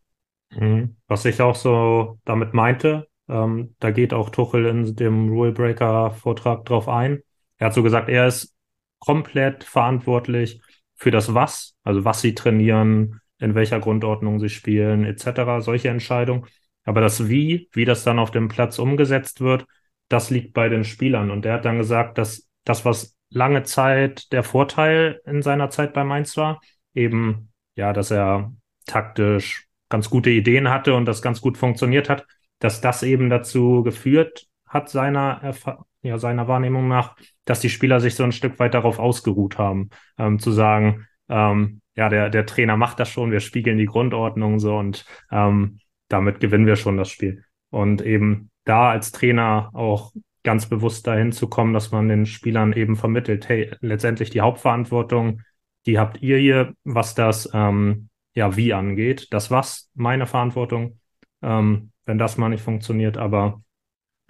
Mhm. 0.51 0.97
Was 1.07 1.25
ich 1.25 1.41
auch 1.41 1.55
so 1.55 2.19
damit 2.25 2.53
meinte, 2.53 3.07
ähm, 3.27 3.75
da 3.79 3.91
geht 3.91 4.13
auch 4.13 4.29
Tuchel 4.29 4.65
in 4.65 4.95
dem 4.95 5.29
Rule 5.29 5.51
Breaker 5.51 6.11
Vortrag 6.11 6.65
drauf 6.65 6.87
ein. 6.87 7.21
Er 7.57 7.67
hat 7.67 7.73
so 7.73 7.83
gesagt, 7.83 8.09
er 8.09 8.27
ist 8.27 8.55
komplett 8.99 9.63
verantwortlich 9.63 10.61
für 10.95 11.11
das 11.11 11.33
Was, 11.33 11.75
also 11.83 12.05
was 12.05 12.21
sie 12.21 12.35
trainieren, 12.35 13.21
in 13.39 13.55
welcher 13.55 13.79
Grundordnung 13.79 14.39
sie 14.39 14.49
spielen, 14.49 15.03
etc., 15.05 15.59
solche 15.59 15.89
Entscheidungen. 15.89 16.45
Aber 16.83 17.01
das 17.01 17.27
Wie, 17.27 17.69
wie 17.73 17.85
das 17.85 18.03
dann 18.03 18.19
auf 18.19 18.31
dem 18.31 18.47
Platz 18.47 18.79
umgesetzt 18.79 19.41
wird, 19.41 19.65
das 20.09 20.29
liegt 20.29 20.53
bei 20.53 20.69
den 20.69 20.83
Spielern. 20.83 21.31
Und 21.31 21.45
er 21.45 21.53
hat 21.55 21.65
dann 21.65 21.77
gesagt, 21.77 22.17
dass 22.17 22.47
das, 22.63 22.85
was 22.85 23.15
lange 23.29 23.63
Zeit 23.63 24.31
der 24.31 24.43
Vorteil 24.43 25.21
in 25.25 25.41
seiner 25.41 25.69
Zeit 25.69 25.93
bei 25.93 26.03
Mainz 26.03 26.37
war, 26.37 26.61
eben, 26.93 27.51
ja, 27.75 27.93
dass 27.93 28.11
er 28.11 28.53
taktisch 28.85 29.67
ganz 29.89 30.09
gute 30.09 30.29
Ideen 30.29 30.69
hatte 30.69 30.93
und 30.95 31.05
das 31.05 31.21
ganz 31.21 31.41
gut 31.41 31.57
funktioniert 31.57 32.09
hat, 32.09 32.25
dass 32.59 32.81
das 32.81 33.03
eben 33.03 33.29
dazu 33.29 33.83
geführt 33.83 34.47
hat, 34.67 34.89
seiner, 34.89 35.53
ja, 36.01 36.17
seiner 36.17 36.47
Wahrnehmung 36.47 36.87
nach, 36.87 37.15
dass 37.45 37.59
die 37.59 37.69
Spieler 37.69 37.99
sich 37.99 38.15
so 38.15 38.23
ein 38.23 38.31
Stück 38.31 38.59
weit 38.59 38.73
darauf 38.73 38.99
ausgeruht 38.99 39.57
haben, 39.57 39.89
ähm, 40.17 40.39
zu 40.39 40.51
sagen, 40.51 41.07
ähm, 41.29 41.81
ja, 41.95 42.09
der, 42.09 42.29
der 42.29 42.45
Trainer 42.45 42.77
macht 42.77 42.99
das 42.99 43.09
schon, 43.09 43.31
wir 43.31 43.39
spiegeln 43.39 43.77
die 43.77 43.85
Grundordnung 43.85 44.59
so 44.59 44.77
und 44.77 45.05
ähm, 45.31 45.79
damit 46.09 46.39
gewinnen 46.39 46.65
wir 46.65 46.75
schon 46.75 46.97
das 46.97 47.09
Spiel. 47.09 47.43
Und 47.69 48.01
eben 48.01 48.51
da 48.65 48.89
als 48.89 49.11
Trainer 49.11 49.69
auch 49.73 50.11
ganz 50.43 50.67
bewusst 50.67 51.07
dahin 51.07 51.31
zu 51.31 51.47
kommen, 51.47 51.73
dass 51.73 51.91
man 51.91 52.07
den 52.07 52.25
Spielern 52.25 52.73
eben 52.73 52.95
vermittelt, 52.95 53.49
hey, 53.49 53.71
letztendlich 53.81 54.29
die 54.29 54.41
Hauptverantwortung, 54.41 55.41
die 55.85 55.99
habt 55.99 56.21
ihr 56.21 56.37
hier, 56.37 56.73
was 56.83 57.15
das 57.15 57.49
ähm, 57.53 58.09
ja, 58.35 58.55
wie 58.55 58.73
angeht. 58.73 59.27
Das 59.31 59.49
war's 59.49 59.89
meine 59.95 60.27
Verantwortung, 60.27 60.99
ähm, 61.41 61.91
wenn 62.05 62.17
das 62.17 62.37
mal 62.37 62.49
nicht 62.49 62.63
funktioniert, 62.63 63.17
aber. 63.17 63.61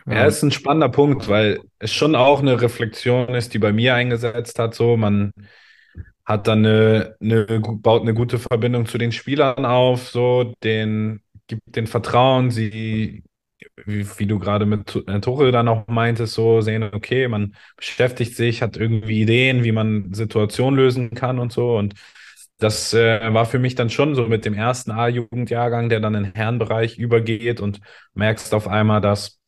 Ähm, 0.05 0.13
ja, 0.13 0.25
ist 0.25 0.43
ein 0.43 0.51
spannender 0.51 0.89
Punkt, 0.89 1.27
weil 1.27 1.59
es 1.79 1.93
schon 1.93 2.15
auch 2.15 2.39
eine 2.39 2.61
Reflexion 2.61 3.29
ist, 3.29 3.53
die 3.53 3.59
bei 3.59 3.73
mir 3.73 3.95
eingesetzt 3.95 4.59
hat. 4.59 4.75
So, 4.75 4.95
man 4.95 5.31
hat 6.23 6.47
dann 6.47 6.65
eine, 6.65 7.15
eine 7.19 7.45
baut 7.59 8.01
eine 8.01 8.13
gute 8.13 8.39
Verbindung 8.39 8.85
zu 8.85 8.97
den 8.97 9.11
Spielern 9.11 9.65
auf, 9.65 10.07
so, 10.07 10.53
den 10.63 11.21
gibt 11.47 11.75
den 11.75 11.87
Vertrauen, 11.87 12.51
sie 12.51 13.23
wie, 13.85 14.25
du 14.27 14.39
gerade 14.39 14.65
mit 14.65 14.87
Tuchel 15.21 15.51
dann 15.51 15.67
auch 15.67 15.87
meintest, 15.87 16.33
so 16.33 16.61
sehen, 16.61 16.83
okay, 16.83 17.27
man 17.27 17.55
beschäftigt 17.77 18.35
sich, 18.35 18.61
hat 18.61 18.77
irgendwie 18.77 19.21
Ideen, 19.21 19.63
wie 19.63 19.71
man 19.71 20.13
Situationen 20.13 20.77
lösen 20.77 21.11
kann 21.11 21.39
und 21.39 21.51
so. 21.51 21.77
Und 21.77 21.95
das 22.57 22.93
äh, 22.93 23.33
war 23.33 23.45
für 23.45 23.59
mich 23.59 23.75
dann 23.75 23.89
schon 23.89 24.15
so 24.15 24.27
mit 24.27 24.45
dem 24.45 24.53
ersten 24.53 24.91
A-Jugendjahrgang, 24.91 25.89
der 25.89 25.99
dann 25.99 26.15
in 26.15 26.23
den 26.25 26.33
Herrenbereich 26.35 26.97
übergeht 26.97 27.59
und 27.61 27.81
merkst 28.13 28.53
auf 28.53 28.67
einmal, 28.67 29.01
dass 29.01 29.39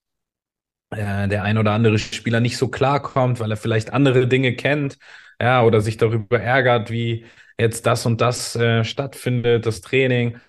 äh, 0.91 1.27
der 1.27 1.43
ein 1.43 1.57
oder 1.57 1.71
andere 1.71 1.99
Spieler 1.99 2.39
nicht 2.39 2.57
so 2.57 2.69
klarkommt, 2.69 3.39
weil 3.39 3.51
er 3.51 3.57
vielleicht 3.57 3.93
andere 3.93 4.27
Dinge 4.27 4.55
kennt, 4.55 4.97
ja, 5.41 5.63
oder 5.63 5.81
sich 5.81 5.97
darüber 5.97 6.39
ärgert, 6.39 6.91
wie 6.91 7.25
jetzt 7.59 7.85
das 7.85 8.05
und 8.05 8.21
das 8.21 8.55
äh, 8.55 8.83
stattfindet, 8.83 9.65
das 9.65 9.81
Training. 9.81 10.39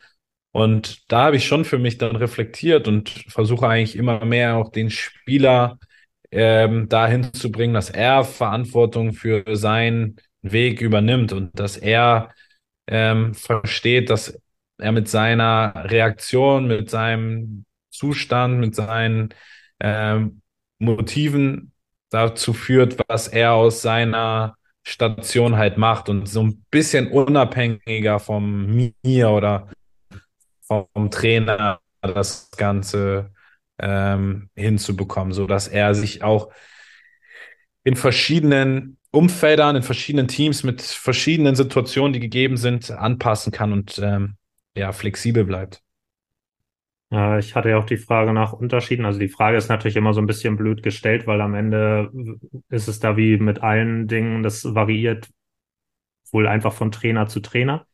Und 0.53 1.11
da 1.13 1.25
habe 1.25 1.37
ich 1.37 1.47
schon 1.47 1.65
für 1.65 1.79
mich 1.79 1.99
dann 1.99 2.17
reflektiert 2.17 2.89
und 2.89 3.11
versuche 3.29 3.69
eigentlich 3.69 3.97
immer 3.97 4.25
mehr 4.25 4.57
auch 4.57 4.71
den 4.71 4.91
Spieler 4.91 5.79
ähm, 6.31 6.89
dahin 6.89 7.33
zu 7.33 7.51
bringen, 7.51 7.75
dass 7.75 7.91
er 7.91 8.25
Verantwortung 8.25 9.13
für 9.13 9.45
seinen 9.57 10.17
Weg 10.43 10.81
übernimmt 10.81 11.33
und 11.33 11.59
dass 11.59 11.77
er 11.77 12.33
ähm, 12.87 13.35
versteht, 13.35 14.11
dass 14.11 14.39
er 14.79 14.93
mit 14.93 15.09
seiner 15.09 15.73
Reaktion, 15.91 16.67
mit 16.67 16.91
seinem 16.91 17.65
Zustand, 17.91 18.61
mit 18.61 18.75
seinen 18.75 19.35
ähm, 19.81 20.41
Motiven 20.79 21.73
dazu 22.11 22.53
führt, 22.53 22.97
was 23.09 23.29
er 23.29 23.55
aus 23.55 23.83
seiner 23.83 24.57
Station 24.87 25.57
halt 25.57 25.77
macht. 25.77 26.09
Und 26.09 26.29
so 26.29 26.43
ein 26.43 26.65
bisschen 26.71 27.11
unabhängiger 27.11 28.19
vom 28.19 28.67
mir 29.03 29.31
oder 29.31 29.69
vom 30.69 31.11
Trainer 31.11 31.81
das 32.01 32.51
Ganze 32.57 33.33
ähm, 33.79 34.51
hinzubekommen, 34.55 35.33
so 35.33 35.47
dass 35.47 35.69
er 35.69 35.95
sich 35.95 36.23
auch 36.23 36.53
in 37.85 37.97
verschiedenen 37.97 38.99
Umfeldern, 39.11 39.77
in 39.77 39.83
verschiedenen 39.83 40.29
Teams 40.29 40.63
mit 40.63 40.83
verschiedenen 40.83 41.55
Situationen, 41.55 42.13
die 42.13 42.21
gegeben 42.21 42.57
sind, 42.57 42.91
anpassen 42.91 43.53
kann 43.53 43.73
und 43.73 43.99
ähm, 43.99 44.37
ja, 44.77 44.93
flexibel 44.93 45.45
bleibt. 45.45 45.83
Ich 47.11 47.55
hatte 47.55 47.71
ja 47.71 47.79
auch 47.79 47.87
die 47.87 47.97
Frage 47.97 48.35
nach 48.35 48.53
Unterschieden. 48.53 49.07
Also 49.07 49.19
die 49.19 49.31
Frage 49.31 49.57
ist 49.57 49.71
natürlich 49.71 49.97
immer 49.97 50.13
so 50.13 50.21
ein 50.21 50.27
bisschen 50.27 50.59
blöd 50.59 50.83
gestellt, 50.83 51.27
weil 51.27 51.41
am 51.41 51.55
Ende 51.55 52.13
ist 52.69 52.87
es 52.87 53.01
da 53.01 53.17
wie 53.17 53.39
mit 53.39 53.63
allen 53.63 54.09
Dingen, 54.09 54.43
das 54.43 54.75
variiert 54.75 55.31
wohl 56.33 56.47
einfach 56.47 56.75
von 56.75 56.93
Trainer 56.93 57.27
zu 57.27 57.41
Trainer. 57.41 57.87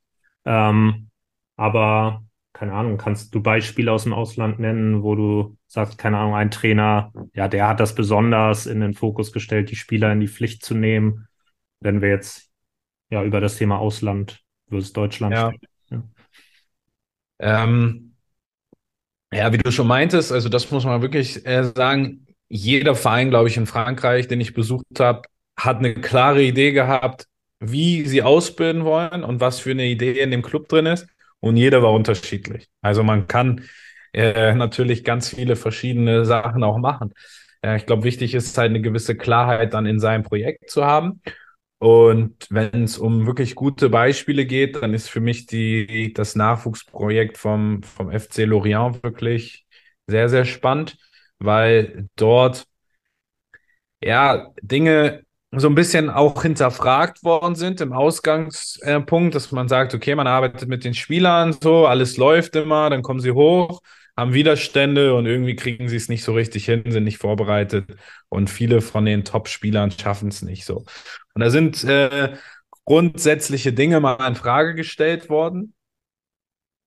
Ähm, 0.44 1.10
aber 1.56 2.24
keine 2.55 2.72
Ahnung, 2.72 2.98
kannst 2.98 3.34
du 3.34 3.42
Beispiele 3.42 3.90
aus 3.92 4.05
dem 4.05 4.14
Ausland 4.14 4.61
nennen, 4.61 5.02
wo 5.02 5.16
du 5.16 5.59
sagst, 5.66 5.98
keine 5.98 6.18
Ahnung, 6.18 6.36
ein 6.36 6.52
Trainer, 6.52 7.12
ja, 7.34 7.48
der 7.48 7.66
hat 7.66 7.80
das 7.80 7.96
besonders 7.96 8.66
in 8.66 8.80
den 8.80 8.94
Fokus 8.94 9.32
gestellt, 9.32 9.70
die 9.70 9.76
Spieler 9.76 10.12
in 10.12 10.20
die 10.20 10.28
Pflicht 10.28 10.64
zu 10.64 10.74
nehmen, 10.74 11.26
wenn 11.80 12.00
wir 12.00 12.11
jetzt 12.11 12.50
ja 13.11 13.24
über 13.24 13.40
das 13.40 13.57
Thema 13.57 13.78
Ausland 13.78 14.40
versus 14.68 14.92
Deutschland 14.92 15.34
ja. 15.34 15.52
sprechen. 15.52 16.14
Ja. 17.40 17.64
Ähm, 17.64 18.14
ja, 19.32 19.52
wie 19.52 19.59
du 19.59 19.72
schon 19.72 19.88
meintest, 19.88 20.30
also 20.30 20.48
das 20.48 20.70
muss 20.70 20.84
man 20.84 21.02
wirklich 21.02 21.44
äh, 21.44 21.64
sagen, 21.74 22.24
jeder 22.48 22.94
Verein, 22.94 23.30
glaube 23.30 23.48
ich, 23.48 23.57
in 23.57 23.66
Frankreich, 23.66 24.28
den 24.28 24.40
ich 24.40 24.55
besucht 24.55 25.00
habe, 25.00 25.22
hat 25.57 25.78
eine 25.78 25.94
klare 25.94 26.44
Idee 26.44 26.70
gehabt, 26.70 27.26
wie 27.59 28.07
sie 28.07 28.22
ausbilden 28.22 28.84
wollen 28.84 29.24
und 29.24 29.40
was 29.40 29.59
für 29.59 29.72
eine 29.72 29.86
Idee 29.86 30.20
in 30.20 30.30
dem 30.30 30.42
Club 30.42 30.68
drin 30.68 30.86
ist. 30.86 31.09
Und 31.41 31.57
jeder 31.57 31.82
war 31.82 31.93
unterschiedlich. 31.93 32.68
Also 32.80 33.03
man 33.03 33.26
kann 33.26 33.64
äh, 34.12 34.55
natürlich 34.55 35.05
ganz 35.05 35.28
viele 35.28 35.57
verschiedene 35.57 36.24
Sachen 36.24 36.62
auch 36.64 36.78
machen. 36.78 37.12
Äh, 37.62 37.76
ich 37.76 37.87
glaube, 37.87 38.05
wichtig 38.05 38.35
ist 38.35 38.57
halt 38.59 38.70
eine 38.70 38.80
gewisse 38.80 39.16
Klarheit 39.16 39.74
dann 39.74 39.87
in 39.87 40.01
seinem 40.01 40.22
Projekt 40.22 40.70
zu 40.70 40.85
haben. 40.85 41.20
Und 41.78 42.47
wenn 42.51 42.85
es 42.85 42.99
um 42.99 43.26
wirklich 43.26 43.55
gute 43.55 43.91
Beispiele 43.91 44.47
geht, 44.47 44.76
dann 44.76 44.95
ist 44.95 45.11
für 45.11 45.20
mich 45.20 45.47
die, 45.47 46.12
das 46.14 46.35
Nachwuchsprojekt 46.35 47.37
vom, 47.37 47.82
vom 47.82 48.11
FC 48.11 48.45
Lorient 48.45 49.03
wirklich 49.03 49.66
sehr, 50.07 50.28
sehr 50.28 50.45
spannend, 50.45 50.97
weil 51.39 52.09
dort 52.16 52.66
ja 54.01 54.53
Dinge 54.62 55.24
so 55.61 55.68
ein 55.68 55.74
bisschen 55.74 56.11
auch 56.11 56.42
hinterfragt 56.42 57.22
worden 57.24 57.55
sind 57.55 57.80
im 57.80 57.92
Ausgangspunkt, 57.92 59.34
dass 59.34 59.52
man 59.52 59.68
sagt, 59.68 59.94
okay, 59.94 60.14
man 60.14 60.26
arbeitet 60.26 60.68
mit 60.68 60.84
den 60.84 60.94
Spielern 60.94 61.57
so, 61.61 61.86
alles 61.86 62.16
läuft 62.16 62.57
immer, 62.57 62.90
dann 62.90 63.02
kommen 63.02 63.20
sie 63.20 63.32
hoch, 63.32 63.80
haben 64.16 64.32
Widerstände 64.34 65.14
und 65.14 65.26
irgendwie 65.26 65.57
kriegen 65.57 65.88
sie 65.88 65.96
es 65.96 66.09
nicht 66.09 66.24
so 66.24 66.32
richtig 66.34 66.64
hin, 66.66 66.84
sind 66.86 67.05
nicht 67.05 67.18
vorbereitet 67.18 67.96
und 68.28 68.48
viele 68.50 68.80
von 68.80 69.05
den 69.05 69.24
Top-Spielern 69.24 69.90
schaffen 69.90 70.28
es 70.28 70.42
nicht 70.42 70.64
so. 70.64 70.84
Und 71.34 71.40
da 71.40 71.50
sind 71.50 71.84
äh, 71.84 72.36
grundsätzliche 72.84 73.72
Dinge 73.72 74.00
mal 74.00 74.26
in 74.26 74.36
Frage 74.36 74.74
gestellt 74.74 75.28
worden. 75.28 75.74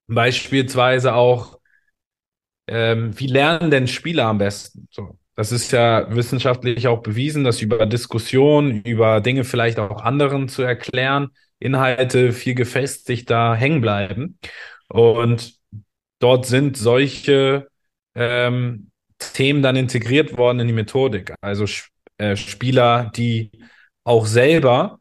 Beispielsweise 0.07 1.13
auch, 1.13 1.59
ähm, 2.67 3.17
wie 3.19 3.27
lernen 3.27 3.71
denn 3.71 3.87
Spieler 3.87 4.25
am 4.25 4.37
besten? 4.37 4.87
So. 4.91 5.17
Das 5.37 5.51
ist 5.51 5.71
ja 5.71 6.13
wissenschaftlich 6.15 6.87
auch 6.87 7.03
bewiesen, 7.03 7.43
dass 7.43 7.61
über 7.61 7.85
Diskussionen, 7.85 8.81
über 8.81 9.21
Dinge 9.21 9.43
vielleicht 9.43 9.77
auch 9.77 10.01
anderen 10.01 10.49
zu 10.49 10.63
erklären, 10.63 11.29
Inhalte 11.59 12.33
viel 12.33 12.55
gefestigter 12.55 13.53
hängen 13.53 13.79
bleiben. 13.79 14.39
Und 14.89 15.53
dort 16.17 16.47
sind 16.47 16.75
solche 16.75 17.67
ähm, 18.15 18.89
Themen 19.19 19.61
dann 19.61 19.75
integriert 19.75 20.35
worden 20.37 20.59
in 20.61 20.67
die 20.67 20.73
Methodik. 20.73 21.35
Also 21.39 21.65
äh, 22.17 22.35
Spieler, 22.35 23.11
die 23.15 23.51
auch 24.03 24.25
selber 24.25 24.99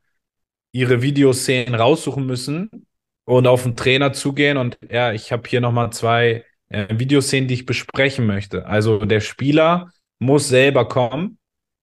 ihre 0.72 1.00
Videoszenen 1.00 1.74
raussuchen 1.74 2.26
müssen 2.26 2.86
und 3.24 3.46
auf 3.46 3.62
den 3.62 3.74
Trainer 3.74 4.12
zugehen 4.12 4.58
und 4.58 4.78
ja, 4.90 5.12
ich 5.12 5.32
habe 5.32 5.48
hier 5.48 5.62
nochmal 5.62 5.92
zwei 5.92 6.44
äh, 6.68 6.86
Videoszenen, 6.98 7.48
die 7.48 7.54
ich 7.54 7.66
besprechen 7.66 8.26
möchte. 8.26 8.66
Also 8.66 8.98
der 8.98 9.20
Spieler 9.20 9.90
muss 10.18 10.48
selber 10.48 10.88
kommen, 10.88 11.38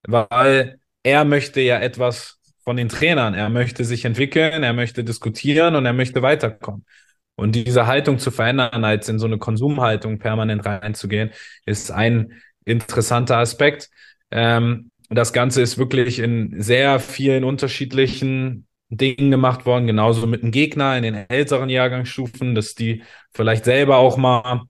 weil 0.08 0.80
er 1.04 1.26
möchte 1.26 1.62
ja 1.62 1.80
etwas 1.80 2.40
von 2.64 2.78
den 2.78 2.90
Trainern. 2.90 3.34
Er 3.34 3.50
möchte 3.50 3.86
sich 3.86 4.06
entwickeln, 4.06 4.64
er 4.64 4.74
möchte 4.74 5.04
diskutieren 5.04 5.76
und 5.76 5.86
er 5.86 5.94
möchte 5.94 6.22
weiterkommen. 6.22 6.86
Und 7.36 7.56
diese 7.56 7.88
Haltung 7.88 8.20
zu 8.20 8.32
verändern, 8.32 8.84
als 8.86 9.10
in 9.10 9.20
so 9.20 9.26
eine 9.26 9.38
Konsumhaltung 9.40 10.20
permanent 10.20 10.66
reinzugehen, 10.66 11.32
ist 11.66 11.92
ein 11.92 12.42
interessanter 12.64 13.38
Aspekt. 13.38 13.90
Ähm, 14.32 14.92
das 15.10 15.34
Ganze 15.34 15.62
ist 15.62 15.78
wirklich 15.78 16.20
in 16.20 16.62
sehr 16.62 17.00
vielen 17.00 17.44
unterschiedlichen 17.44 18.68
Dingen 18.90 19.32
gemacht 19.32 19.66
worden, 19.66 19.88
genauso 19.88 20.28
mit 20.28 20.44
dem 20.44 20.52
Gegner 20.52 20.96
in 20.98 21.04
den 21.04 21.16
älteren 21.30 21.70
Jahrgangsstufen, 21.70 22.56
dass 22.56 22.76
die 22.76 23.04
vielleicht 23.34 23.66
selber 23.66 23.98
auch 23.98 24.18
mal 24.18 24.62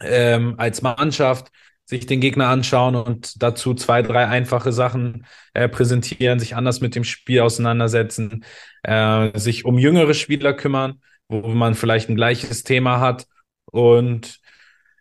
ähm, 0.00 0.54
als 0.58 0.82
Mannschaft 0.82 1.50
sich 1.86 2.04
den 2.06 2.20
Gegner 2.20 2.48
anschauen 2.48 2.96
und 2.96 3.42
dazu 3.42 3.72
zwei, 3.72 4.02
drei 4.02 4.26
einfache 4.26 4.72
Sachen 4.72 5.24
äh, 5.54 5.68
präsentieren, 5.68 6.40
sich 6.40 6.56
anders 6.56 6.80
mit 6.80 6.94
dem 6.96 7.04
Spiel 7.04 7.40
auseinandersetzen, 7.40 8.44
äh, 8.82 9.38
sich 9.38 9.64
um 9.64 9.78
jüngere 9.78 10.12
Spieler 10.14 10.52
kümmern, 10.52 11.00
wo 11.28 11.48
man 11.48 11.74
vielleicht 11.74 12.08
ein 12.08 12.16
gleiches 12.16 12.64
Thema 12.64 13.00
hat 13.00 13.26
und 13.66 14.40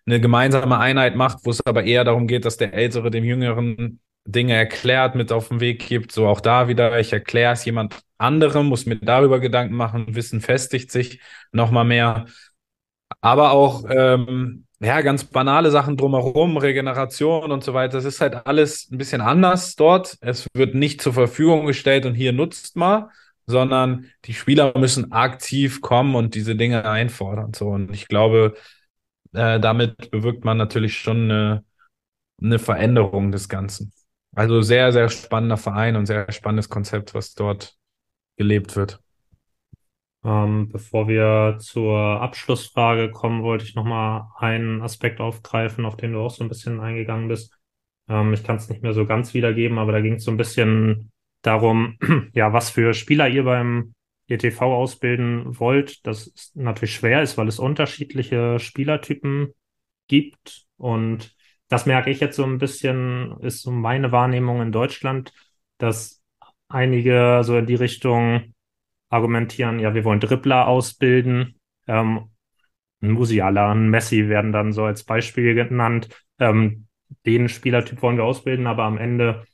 eine 0.05 0.21
gemeinsame 0.21 0.77
Einheit 0.77 1.15
macht, 1.15 1.39
wo 1.43 1.49
es 1.49 1.65
aber 1.65 1.83
eher 1.83 2.03
darum 2.03 2.27
geht, 2.27 2.45
dass 2.45 2.57
der 2.57 2.73
Ältere 2.73 3.09
dem 3.09 3.23
Jüngeren 3.23 3.99
Dinge 4.25 4.53
erklärt, 4.53 5.15
mit 5.15 5.31
auf 5.31 5.49
den 5.49 5.59
Weg 5.59 5.87
gibt. 5.87 6.11
So 6.11 6.27
auch 6.27 6.41
da 6.41 6.67
wieder, 6.67 6.99
ich 6.99 7.13
erkläre 7.13 7.53
es 7.53 7.65
jemand 7.65 7.99
anderem, 8.17 8.67
muss 8.67 8.85
mir 8.85 8.97
darüber 8.97 9.39
Gedanken 9.39 9.75
machen, 9.75 10.15
Wissen 10.15 10.41
festigt 10.41 10.91
sich 10.91 11.19
nochmal 11.51 11.85
mehr. 11.85 12.25
Aber 13.21 13.51
auch 13.51 13.85
ähm, 13.89 14.64
ja, 14.79 15.01
ganz 15.01 15.23
banale 15.23 15.71
Sachen 15.71 15.97
drumherum, 15.97 16.57
Regeneration 16.57 17.51
und 17.51 17.63
so 17.63 17.73
weiter. 17.73 17.93
Das 17.93 18.05
ist 18.05 18.21
halt 18.21 18.45
alles 18.45 18.89
ein 18.91 18.97
bisschen 18.97 19.21
anders 19.21 19.75
dort. 19.75 20.17
Es 20.21 20.47
wird 20.53 20.75
nicht 20.75 21.01
zur 21.01 21.13
Verfügung 21.13 21.65
gestellt 21.65 22.05
und 22.05 22.13
hier 22.13 22.33
nutzt 22.33 22.75
mal, 22.75 23.09
sondern 23.47 24.11
die 24.25 24.33
Spieler 24.33 24.77
müssen 24.77 25.11
aktiv 25.11 25.81
kommen 25.81 26.15
und 26.15 26.35
diese 26.35 26.55
Dinge 26.55 26.85
einfordern. 26.85 27.53
So, 27.53 27.69
und 27.69 27.91
ich 27.91 28.07
glaube, 28.07 28.55
äh, 29.33 29.59
damit 29.59 30.11
bewirkt 30.11 30.45
man 30.45 30.57
natürlich 30.57 30.97
schon 30.97 31.31
eine, 31.31 31.63
eine 32.41 32.59
Veränderung 32.59 33.31
des 33.31 33.49
Ganzen. 33.49 33.93
Also 34.35 34.61
sehr, 34.61 34.91
sehr 34.91 35.09
spannender 35.09 35.57
Verein 35.57 35.95
und 35.95 36.05
sehr 36.07 36.31
spannendes 36.31 36.69
Konzept, 36.69 37.13
was 37.13 37.33
dort 37.35 37.75
gelebt 38.37 38.75
wird. 38.75 38.99
Ähm, 40.25 40.69
bevor 40.71 41.07
wir 41.07 41.57
zur 41.59 41.99
Abschlussfrage 41.99 43.11
kommen, 43.11 43.43
wollte 43.43 43.63
ich 43.63 43.75
nochmal 43.75 44.27
einen 44.37 44.81
Aspekt 44.81 45.19
aufgreifen, 45.19 45.85
auf 45.85 45.97
den 45.97 46.13
du 46.13 46.19
auch 46.19 46.31
so 46.31 46.43
ein 46.43 46.49
bisschen 46.49 46.79
eingegangen 46.79 47.27
bist. 47.27 47.53
Ähm, 48.09 48.33
ich 48.33 48.43
kann 48.43 48.55
es 48.55 48.67
nicht 48.67 48.81
mehr 48.81 48.93
so 48.93 49.05
ganz 49.05 49.35
wiedergeben, 49.35 49.77
aber 49.77 49.91
da 49.91 50.01
ging 50.01 50.15
es 50.15 50.23
so 50.23 50.31
ein 50.31 50.37
bisschen 50.37 51.11
darum, 51.43 51.97
ja, 52.33 52.53
was 52.53 52.71
für 52.71 52.95
Spieler 52.95 53.29
ihr 53.29 53.43
beim 53.43 53.93
ETV 54.27 54.61
ausbilden 54.61 55.59
wollt. 55.59 56.05
Das 56.07 56.51
natürlich 56.55 56.95
schwer 56.95 57.21
ist, 57.21 57.37
weil 57.37 57.47
es 57.47 57.59
unterschiedliche 57.59 58.57
Spielertypen 58.57 59.53
gibt. 60.07 60.65
Und 60.77 61.35
das 61.67 61.85
merke 61.85 62.09
ich 62.09 62.19
jetzt 62.19 62.35
so 62.35 62.45
ein 62.45 62.57
bisschen, 62.57 63.37
ist 63.41 63.61
so 63.61 63.69
meine 63.69 64.11
Wahrnehmung 64.11 64.61
in 64.63 64.71
Deutschland, 64.71 65.33
dass 65.77 66.23
einige 66.67 67.41
so 67.43 67.57
in 67.57 67.67
die 67.67 67.75
Richtung 67.75 68.54
argumentieren, 69.09 69.79
ja, 69.79 69.93
wir 69.93 70.03
wollen 70.03 70.19
Dribbler 70.19 70.67
ausbilden. 70.67 71.59
Ähm, 71.87 72.31
ein 73.01 73.11
Musiala, 73.11 73.71
ein 73.71 73.89
Messi 73.89 74.29
werden 74.29 74.51
dann 74.51 74.73
so 74.73 74.83
als 74.83 75.03
Beispiel 75.03 75.53
genannt. 75.53 76.09
Ähm, 76.39 76.87
den 77.25 77.49
Spielertyp 77.49 78.01
wollen 78.01 78.17
wir 78.17 78.23
ausbilden, 78.23 78.67
aber 78.67 78.83
am 78.83 78.97
Ende 78.97 79.45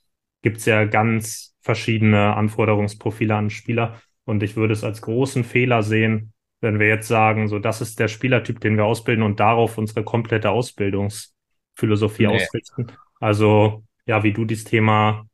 gibt 0.42 0.58
es 0.58 0.66
ja 0.66 0.86
ganz 0.86 1.56
verschiedene 1.62 2.36
Anforderungsprofile 2.36 3.36
an 3.36 3.50
Spieler. 3.50 4.02
Und 4.26 4.44
ich 4.44 4.56
würde 4.56 4.74
es 4.74 4.84
als 4.84 5.02
großen 5.02 5.44
Fehler 5.44 5.84
sehen, 5.84 6.34
wenn 6.62 6.80
wir 6.80 6.88
jetzt 6.88 7.08
sagen, 7.08 7.48
so 7.48 7.60
das 7.60 7.82
ist 7.82 8.00
der 8.00 8.08
Spielertyp, 8.08 8.60
den 8.60 8.78
wir 8.78 8.86
ausbilden 8.86 9.24
und 9.24 9.40
darauf 9.40 9.78
unsere 9.78 10.04
komplette 10.04 10.52
Ausbildungsphilosophie 10.52 12.28
nee. 12.28 12.36
ausrichten. 12.36 12.88
Also 13.20 13.84
ja, 14.06 14.24
wie 14.24 14.34
du 14.34 14.46
dieses 14.46 14.66
Thema 14.66 15.26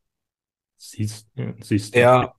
siehst. 0.76 1.28
siehst 1.60 1.94
ja, 1.94 2.34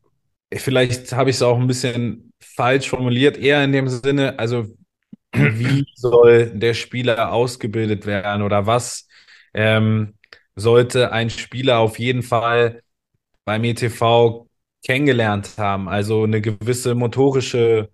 vielleicht 0.53 1.11
habe 1.13 1.29
ich 1.29 1.37
es 1.37 1.41
auch 1.41 1.59
ein 1.59 1.67
bisschen 1.67 2.33
falsch 2.39 2.89
formuliert, 2.89 3.37
eher 3.37 3.63
in 3.63 3.71
dem 3.71 3.87
Sinne, 3.87 4.37
also 4.39 4.65
wie 5.33 5.85
soll 5.95 6.51
der 6.57 6.73
Spieler 6.73 7.31
ausgebildet 7.33 8.05
werden 8.05 8.41
oder 8.43 8.65
was 8.65 9.07
ähm, 9.53 10.15
sollte 10.55 11.11
ein 11.11 11.29
Spieler 11.29 11.79
auf 11.79 11.99
jeden 11.99 12.23
Fall 12.23 12.81
beim 13.45 13.63
ETV 13.63 14.47
kennengelernt 14.85 15.57
haben? 15.57 15.89
Also 15.89 16.23
eine 16.23 16.41
gewisse 16.41 16.95
motorische 16.95 17.89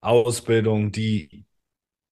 Ausbildung, 0.00 0.92
die 0.92 1.46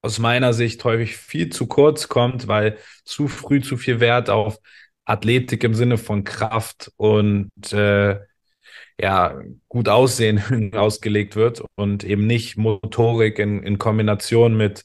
aus 0.02 0.18
meiner 0.18 0.52
Sicht 0.54 0.84
häufig 0.84 1.16
viel 1.16 1.50
zu 1.50 1.66
kurz 1.66 2.08
kommt, 2.08 2.48
weil 2.48 2.78
zu 3.04 3.28
früh 3.28 3.60
zu 3.62 3.76
viel 3.76 4.00
Wert 4.00 4.30
auf 4.30 4.58
Athletik 5.04 5.64
im 5.64 5.74
Sinne 5.74 5.98
von 5.98 6.24
Kraft 6.24 6.92
und 6.96 7.50
äh, 7.72 8.20
ja, 8.98 9.40
gut 9.68 9.88
aussehen 9.88 10.72
ausgelegt 10.74 11.36
wird 11.36 11.62
und 11.76 12.04
eben 12.04 12.26
nicht 12.26 12.56
Motorik 12.56 13.38
in, 13.38 13.62
in 13.62 13.78
Kombination 13.78 14.56
mit, 14.56 14.84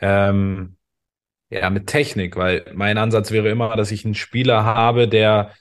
ähm, 0.00 0.76
ja, 1.50 1.70
mit 1.70 1.86
Technik, 1.86 2.36
weil 2.36 2.64
mein 2.74 2.98
Ansatz 2.98 3.30
wäre 3.30 3.50
immer, 3.50 3.76
dass 3.76 3.92
ich 3.92 4.04
einen 4.04 4.14
Spieler 4.14 4.64
habe, 4.64 5.08
der 5.08 5.52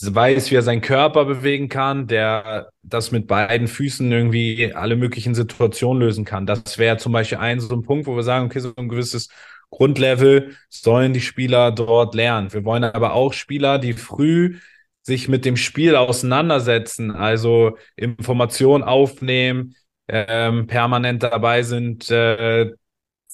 weiß, 0.00 0.50
wie 0.50 0.54
er 0.54 0.62
seinen 0.62 0.80
Körper 0.80 1.24
bewegen 1.26 1.68
kann, 1.68 2.06
der 2.06 2.70
das 2.82 3.12
mit 3.12 3.26
beiden 3.26 3.68
Füßen 3.68 4.10
irgendwie 4.10 4.72
alle 4.74 4.96
möglichen 4.96 5.34
Situationen 5.34 6.00
lösen 6.02 6.24
kann. 6.24 6.46
Das 6.46 6.78
wäre 6.78 6.96
zum 6.96 7.12
Beispiel 7.12 7.38
ein 7.38 7.60
so 7.60 7.74
ein 7.74 7.82
Punkt, 7.82 8.06
wo 8.06 8.16
wir 8.16 8.22
sagen, 8.22 8.46
okay, 8.46 8.60
so 8.60 8.72
ein 8.76 8.88
gewisses 8.88 9.28
Grundlevel 9.70 10.56
sollen 10.70 11.12
die 11.12 11.20
Spieler 11.20 11.72
dort 11.72 12.14
lernen. 12.14 12.52
Wir 12.52 12.64
wollen 12.64 12.84
aber 12.84 13.12
auch 13.12 13.32
Spieler, 13.34 13.78
die 13.78 13.92
früh 13.92 14.56
sich 15.02 15.28
mit 15.28 15.44
dem 15.44 15.56
Spiel 15.56 15.96
auseinandersetzen, 15.96 17.10
also 17.10 17.76
Informationen 17.96 18.84
aufnehmen, 18.84 19.74
ähm, 20.08 20.66
permanent 20.66 21.22
dabei 21.22 21.62
sind, 21.62 22.10
äh, 22.10 22.70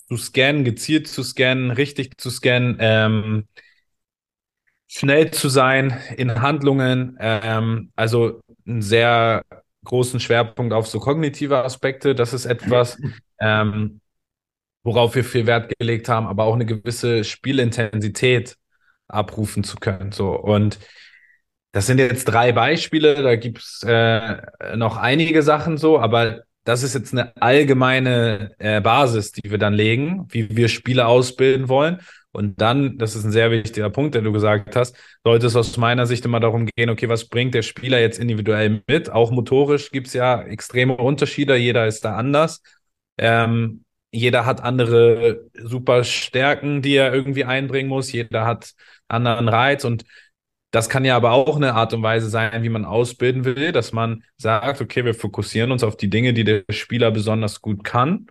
zu 0.09 0.17
scannen, 0.17 0.65
gezielt 0.65 1.09
zu 1.09 1.23
scannen, 1.23 1.71
richtig 1.71 2.19
zu 2.19 2.31
scannen, 2.31 2.77
ähm, 2.81 3.49
schnell 4.87 5.31
zu 5.31 5.49
sein 5.49 5.99
in 6.17 6.41
Handlungen, 6.41 7.17
ähm, 7.21 7.93
also 7.95 8.41
einen 8.67 8.83
sehr 8.83 9.45
großen 9.85 10.21
Schwerpunkt 10.21 10.73
auf 10.73 10.87
so 10.87 10.99
kognitive 11.01 11.63
Aspekte. 11.65 12.15
Das 12.15 12.33
ist 12.33 12.47
etwas, 12.47 12.99
ähm, 13.41 14.01
worauf 14.83 15.15
wir 15.15 15.25
viel 15.25 15.47
Wert 15.47 15.73
gelegt 15.79 16.09
haben, 16.09 16.27
aber 16.27 16.45
auch 16.45 16.55
eine 16.55 16.67
gewisse 16.67 17.25
Spielintensität 17.25 18.57
abrufen 19.09 19.65
zu 19.65 19.77
können. 19.77 20.13
So 20.13 20.31
und 20.31 20.79
das 21.73 21.87
sind 21.87 21.99
jetzt 21.99 22.25
drei 22.25 22.53
Beispiele, 22.53 23.23
da 23.23 23.37
gibt's 23.37 23.83
äh, 23.87 24.77
noch 24.77 24.97
einige 24.97 25.43
Sachen 25.43 25.77
so, 25.77 25.99
aber 25.99 26.43
das 26.65 26.83
ist 26.83 26.95
jetzt 26.95 27.13
eine 27.13 27.35
allgemeine 27.37 28.53
äh, 28.59 28.81
Basis, 28.81 29.33
die 29.33 29.51
wir 29.51 29.59
dann 29.59 29.75
legen, 29.75 30.27
wie 30.31 30.55
wir 30.57 30.69
Spieler 30.69 31.09
ausbilden 31.09 31.69
wollen. 31.69 32.01
Und 32.31 32.61
dann, 32.61 32.99
das 32.99 33.17
ist 33.17 33.25
ein 33.25 33.33
sehr 33.33 33.51
wichtiger 33.51 33.89
Punkt, 33.91 34.15
den 34.15 34.25
du 34.25 34.33
gesagt 34.33 34.77
hast, 34.77 34.95
sollte 35.25 35.47
es 35.47 35.57
aus 35.57 35.77
meiner 35.79 36.07
Sicht 36.07 36.25
immer 36.27 36.41
darum 36.41 36.67
gehen, 36.67 36.91
okay, 36.91 37.09
was 37.09 37.27
bringt 37.29 37.55
der 37.55 37.63
Spieler 37.63 38.01
jetzt 38.01 38.19
individuell 38.19 38.83
mit? 38.87 39.11
Auch 39.11 39.31
motorisch 39.31 39.91
gibt's 39.91 40.13
ja 40.13 40.43
extreme 40.43 40.97
Unterschiede, 40.97 41.57
jeder 41.57 41.87
ist 41.87 42.05
da 42.05 42.17
anders. 42.17 42.63
Ähm, 43.17 43.85
jeder 44.11 44.47
hat 44.47 44.63
andere 44.63 45.47
super 45.55 46.05
Stärken, 46.05 46.83
die 46.83 46.95
er 46.97 47.15
irgendwie 47.15 47.45
einbringen 47.45 47.89
muss, 47.89 48.13
jeder 48.13 48.45
hat 48.47 48.73
anderen 49.09 49.49
Reiz 49.49 49.85
und 49.85 50.05
das 50.71 50.89
kann 50.89 51.05
ja 51.05 51.17
aber 51.17 51.33
auch 51.33 51.57
eine 51.57 51.75
Art 51.75 51.95
und 51.95 52.03
Weise 52.03 52.29
sein, 52.29 52.63
wie 52.63 52.69
man 52.69 52.85
ausbilden 52.85 53.45
will, 53.45 53.73
dass 53.73 53.93
man 53.93 54.25
sagt, 54.37 54.81
okay, 54.81 55.05
wir 55.05 55.15
fokussieren 55.15 55.73
uns 55.73 55.83
auf 55.83 55.97
die 55.97 56.11
Dinge, 56.11 56.35
die 56.35 56.45
der 56.45 56.65
Spieler 56.71 57.11
besonders 57.11 57.63
gut 57.63 57.85
kann, 57.85 58.27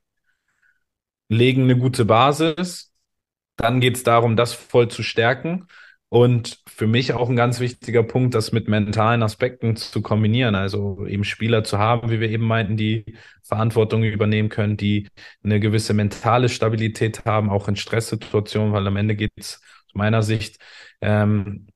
legen 1.29 1.63
eine 1.63 1.77
gute 1.77 2.05
Basis, 2.05 2.93
dann 3.57 3.81
geht 3.81 3.97
es 3.97 4.03
darum, 4.03 4.35
das 4.35 4.53
voll 4.53 4.89
zu 4.89 5.03
stärken. 5.03 5.67
Und 6.09 6.61
für 6.67 6.88
mich 6.88 7.11
auch 7.11 7.29
ein 7.29 7.35
ganz 7.35 7.59
wichtiger 7.59 8.01
Punkt, 8.01 8.33
das 8.33 8.53
mit 8.53 8.69
mentalen 8.69 9.23
Aspekten 9.23 9.75
zu 9.75 10.01
kombinieren. 10.01 10.55
Also 10.55 11.05
eben 11.05 11.25
Spieler 11.25 11.65
zu 11.65 11.79
haben, 11.79 12.09
wie 12.09 12.21
wir 12.21 12.29
eben 12.29 12.45
meinten, 12.45 12.77
die 12.77 13.17
Verantwortung 13.43 14.03
übernehmen 14.03 14.47
können, 14.47 14.77
die 14.77 15.09
eine 15.43 15.59
gewisse 15.59 15.93
mentale 15.93 16.47
Stabilität 16.47 17.25
haben, 17.25 17.49
auch 17.49 17.67
in 17.67 17.75
Stresssituationen, 17.75 18.71
weil 18.71 18.88
am 18.88 18.95
Ende 18.95 19.15
geht 19.17 19.33
es 19.35 19.59
aus 19.88 19.95
meiner 19.95 20.23
Sicht 20.23 20.59
ähm, 21.01 21.67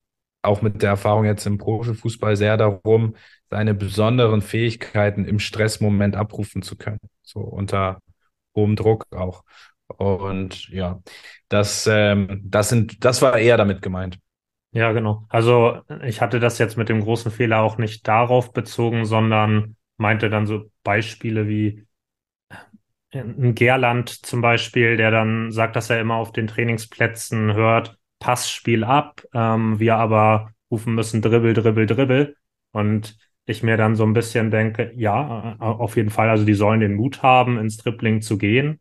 auch 0.42 0.62
mit 0.62 0.82
der 0.82 0.90
Erfahrung 0.92 1.26
jetzt 1.26 1.46
im 1.46 1.58
Profifußball 1.58 2.36
sehr 2.36 2.58
darum, 2.58 3.16
seine 3.50 3.74
besonderen 3.74 4.42
Fähigkeiten 4.42 5.26
im 5.26 5.40
Stressmoment 5.40 6.16
abrufen 6.16 6.62
zu 6.62 6.78
können. 6.78 7.00
So 7.22 7.40
unter 7.42 8.00
hohem 8.56 8.76
Druck 8.76 9.06
auch. 9.12 9.44
Und 9.88 10.70
ja, 10.70 11.02
das, 11.50 11.88
ähm, 11.88 12.42
das 12.44 12.70
sind, 12.70 13.04
das 13.04 13.22
war 13.22 13.38
eher 13.38 13.58
damit 13.58 13.82
gemeint. 13.82 14.20
Ja, 14.72 14.94
genau. 14.94 15.26
Also 15.28 15.82
ich 16.04 16.22
hatte 16.22 16.40
das 16.40 16.58
jetzt 16.58 16.78
mit 16.78 16.88
dem 16.88 17.02
großen 17.02 17.30
Fehler 17.30 17.60
auch 17.62 17.78
nicht 17.78 18.08
darauf 18.08 18.54
bezogen, 18.54 19.06
sondern 19.06 19.76
meinte 19.98 20.30
dann 20.30 20.48
so 20.48 20.72
Beispiele 20.84 21.48
wie 21.48 21.86
äh, 23.12 23.20
ein 23.20 23.56
Gerland 23.56 24.10
zum 24.26 24.42
Beispiel, 24.42 24.98
der 24.98 25.12
dann 25.12 25.52
sagt, 25.52 25.76
dass 25.76 25.90
er 25.90 26.00
immer 26.00 26.16
auf 26.16 26.32
den 26.32 26.48
Trainingsplätzen 26.48 27.54
hört, 27.54 27.98
Passspiel 28.22 28.86
ab, 28.86 29.24
ähm, 29.34 29.80
wir 29.80 29.98
aber 29.98 30.52
rufen 30.72 30.96
müssen 30.96 31.22
Dribbel, 31.22 31.54
Dribbel, 31.54 31.88
Dribbel. 31.88 32.38
Und 32.72 33.18
ich 33.46 33.64
mir 33.64 33.76
dann 33.76 33.96
so 33.96 34.06
ein 34.06 34.14
bisschen 34.14 34.52
denke, 34.52 34.94
ja, 34.96 35.58
äh, 35.60 35.64
auf 35.64 35.98
jeden 35.98 36.12
Fall, 36.12 36.30
also 36.30 36.46
die 36.46 36.54
sollen 36.54 36.80
den 36.80 36.96
Mut 36.96 37.24
haben, 37.24 37.58
ins 37.58 37.78
Dribbling 37.78 38.22
zu 38.22 38.38
gehen. 38.38 38.80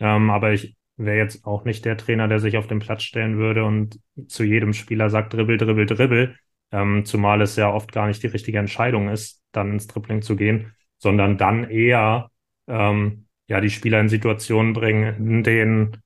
Ähm, 0.00 0.30
aber 0.30 0.52
ich 0.52 0.76
wäre 0.96 1.18
jetzt 1.18 1.44
auch 1.44 1.64
nicht 1.64 1.84
der 1.84 1.98
Trainer, 1.98 2.28
der 2.28 2.40
sich 2.40 2.56
auf 2.56 2.66
den 2.66 2.78
Platz 2.78 3.02
stellen 3.02 3.36
würde 3.36 3.64
und 3.64 4.00
zu 4.28 4.44
jedem 4.44 4.72
Spieler 4.72 5.10
sagt, 5.10 5.34
Dribbel, 5.34 5.58
Dribbel, 5.58 5.86
Dribbel. 5.86 6.36
Ähm, 6.72 7.04
zumal 7.04 7.42
es 7.42 7.56
ja 7.56 7.70
oft 7.72 7.92
gar 7.92 8.06
nicht 8.06 8.22
die 8.22 8.28
richtige 8.28 8.58
Entscheidung 8.58 9.08
ist, 9.08 9.42
dann 9.52 9.72
ins 9.72 9.86
Dribbling 9.86 10.22
zu 10.22 10.36
gehen, 10.36 10.72
sondern 10.98 11.36
dann 11.38 11.64
eher 11.64 12.30
ähm, 12.66 13.26
ja 13.48 13.60
die 13.60 13.70
Spieler 13.70 14.00
in 14.00 14.08
Situationen 14.08 14.72
bringen, 14.72 15.14
in 15.16 15.42
denen 15.42 15.96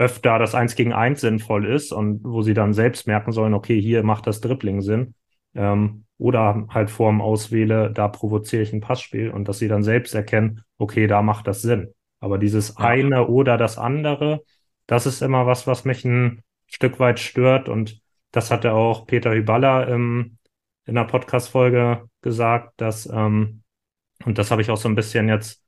öfter 0.00 0.38
das 0.38 0.54
Eins 0.54 0.76
gegen 0.76 0.94
Eins 0.94 1.20
sinnvoll 1.20 1.66
ist 1.66 1.92
und 1.92 2.24
wo 2.24 2.40
sie 2.40 2.54
dann 2.54 2.72
selbst 2.72 3.06
merken 3.06 3.32
sollen, 3.32 3.52
okay, 3.52 3.78
hier 3.78 4.02
macht 4.02 4.26
das 4.26 4.40
Dribbling 4.40 4.80
Sinn. 4.80 5.14
Ähm, 5.54 6.04
oder 6.16 6.66
halt 6.70 6.90
vorm 6.90 7.20
Auswähle, 7.20 7.92
da 7.92 8.08
provoziere 8.08 8.62
ich 8.62 8.72
ein 8.72 8.80
Passspiel 8.80 9.30
und 9.30 9.46
dass 9.46 9.58
sie 9.58 9.68
dann 9.68 9.82
selbst 9.82 10.14
erkennen, 10.14 10.62
okay, 10.78 11.06
da 11.06 11.20
macht 11.20 11.46
das 11.46 11.60
Sinn. 11.60 11.92
Aber 12.18 12.38
dieses 12.38 12.78
eine 12.78 13.28
oder 13.28 13.58
das 13.58 13.76
andere, 13.76 14.42
das 14.86 15.04
ist 15.04 15.20
immer 15.20 15.46
was, 15.46 15.66
was 15.66 15.84
mich 15.84 16.04
ein 16.06 16.42
Stück 16.66 16.98
weit 16.98 17.20
stört. 17.20 17.68
Und 17.68 18.00
das 18.32 18.50
hatte 18.50 18.72
auch 18.72 19.06
Peter 19.06 19.32
Hyballa 19.32 19.84
im, 19.84 20.38
in 20.86 20.94
der 20.94 21.04
Podcast-Folge 21.04 22.08
gesagt, 22.22 22.80
dass, 22.80 23.04
ähm, 23.04 23.62
und 24.24 24.38
das 24.38 24.50
habe 24.50 24.62
ich 24.62 24.70
auch 24.70 24.78
so 24.78 24.88
ein 24.88 24.94
bisschen 24.94 25.28
jetzt 25.28 25.59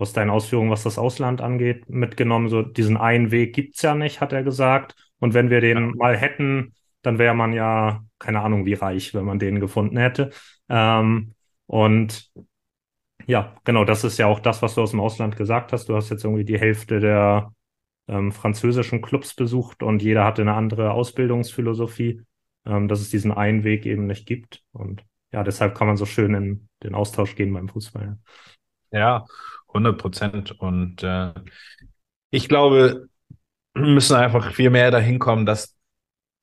aus 0.00 0.12
deinen 0.12 0.30
Ausführungen, 0.30 0.70
was 0.70 0.82
das 0.82 0.98
Ausland 0.98 1.40
angeht, 1.40 1.88
mitgenommen. 1.88 2.48
So 2.48 2.62
diesen 2.62 2.96
einen 2.96 3.30
Weg 3.30 3.54
gibt's 3.54 3.82
ja 3.82 3.94
nicht, 3.94 4.20
hat 4.20 4.32
er 4.32 4.42
gesagt. 4.42 4.94
Und 5.18 5.34
wenn 5.34 5.50
wir 5.50 5.60
den 5.60 5.78
ja. 5.78 5.94
mal 5.96 6.16
hätten, 6.16 6.74
dann 7.02 7.18
wäre 7.18 7.34
man 7.34 7.52
ja, 7.52 8.02
keine 8.18 8.40
Ahnung, 8.40 8.66
wie 8.66 8.74
reich, 8.74 9.14
wenn 9.14 9.24
man 9.24 9.38
den 9.38 9.60
gefunden 9.60 9.96
hätte. 9.96 10.30
Ähm, 10.68 11.34
und 11.66 12.30
ja, 13.26 13.54
genau, 13.64 13.84
das 13.84 14.04
ist 14.04 14.18
ja 14.18 14.26
auch 14.26 14.40
das, 14.40 14.62
was 14.62 14.74
du 14.74 14.82
aus 14.82 14.90
dem 14.90 15.00
Ausland 15.00 15.36
gesagt 15.36 15.72
hast. 15.72 15.88
Du 15.88 15.96
hast 15.96 16.10
jetzt 16.10 16.24
irgendwie 16.24 16.44
die 16.44 16.58
Hälfte 16.58 17.00
der 17.00 17.52
ähm, 18.08 18.32
französischen 18.32 19.02
Clubs 19.02 19.34
besucht 19.34 19.82
und 19.82 20.02
jeder 20.02 20.24
hatte 20.24 20.42
eine 20.42 20.54
andere 20.54 20.92
Ausbildungsphilosophie, 20.92 22.22
ähm, 22.66 22.88
dass 22.88 23.00
es 23.00 23.10
diesen 23.10 23.32
einen 23.32 23.64
Weg 23.64 23.86
eben 23.86 24.06
nicht 24.06 24.26
gibt. 24.26 24.62
Und 24.72 25.04
ja, 25.32 25.44
deshalb 25.44 25.76
kann 25.76 25.86
man 25.86 25.96
so 25.96 26.06
schön 26.06 26.34
in 26.34 26.68
den 26.82 26.94
Austausch 26.94 27.36
gehen 27.36 27.52
beim 27.52 27.68
Fußball. 27.68 28.18
Ja, 28.90 29.26
100 29.72 29.98
Prozent. 29.98 30.52
Und 30.60 31.02
äh, 31.02 31.32
ich 32.30 32.48
glaube, 32.48 33.08
wir 33.74 33.86
müssen 33.86 34.16
einfach 34.16 34.52
viel 34.54 34.70
mehr 34.70 34.90
dahin 34.90 35.18
kommen, 35.18 35.46
dass 35.46 35.76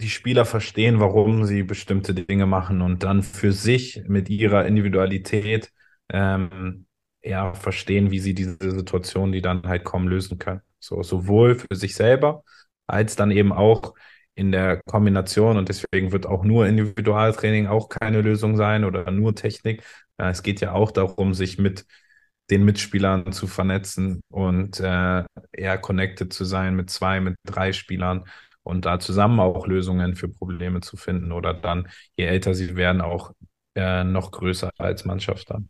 die 0.01 0.09
Spieler 0.09 0.45
verstehen, 0.45 0.99
warum 0.99 1.45
sie 1.45 1.63
bestimmte 1.63 2.13
Dinge 2.13 2.45
machen 2.45 2.81
und 2.81 3.03
dann 3.03 3.23
für 3.23 3.51
sich 3.51 4.03
mit 4.07 4.29
ihrer 4.29 4.65
Individualität 4.65 5.71
ähm, 6.09 6.85
ja 7.23 7.53
verstehen, 7.53 8.11
wie 8.11 8.19
sie 8.19 8.33
diese 8.35 8.57
Situationen, 8.71 9.31
die 9.31 9.41
dann 9.41 9.63
halt 9.67 9.83
kommen, 9.83 10.07
lösen 10.07 10.37
können. 10.37 10.61
So 10.79 11.01
sowohl 11.03 11.55
für 11.55 11.75
sich 11.75 11.95
selber 11.95 12.43
als 12.87 13.15
dann 13.15 13.31
eben 13.31 13.51
auch 13.51 13.95
in 14.35 14.51
der 14.51 14.81
Kombination 14.85 15.57
und 15.57 15.67
deswegen 15.67 16.11
wird 16.11 16.27
auch 16.27 16.43
nur 16.43 16.67
Individualtraining 16.67 17.67
auch 17.67 17.89
keine 17.89 18.21
Lösung 18.21 18.55
sein 18.55 18.85
oder 18.85 19.09
nur 19.11 19.35
Technik. 19.35 19.83
Es 20.17 20.43
geht 20.43 20.61
ja 20.61 20.73
auch 20.73 20.91
darum, 20.91 21.33
sich 21.33 21.57
mit 21.57 21.85
den 22.49 22.63
Mitspielern 22.65 23.31
zu 23.31 23.47
vernetzen 23.47 24.21
und 24.29 24.79
äh, 24.79 25.23
eher 25.51 25.77
connected 25.79 26.31
zu 26.31 26.45
sein 26.45 26.75
mit 26.75 26.89
zwei, 26.89 27.19
mit 27.19 27.35
drei 27.45 27.73
Spielern 27.73 28.25
und 28.63 28.85
da 28.85 28.99
zusammen 28.99 29.39
auch 29.39 29.67
Lösungen 29.67 30.15
für 30.15 30.29
Probleme 30.29 30.81
zu 30.81 30.97
finden 30.97 31.31
oder 31.31 31.53
dann, 31.53 31.87
je 32.15 32.25
älter 32.25 32.53
sie 32.53 32.75
werden, 32.75 33.01
auch 33.01 33.33
äh, 33.75 34.03
noch 34.03 34.31
größer 34.31 34.71
als 34.77 35.05
Mannschaft 35.05 35.49
dann. 35.49 35.69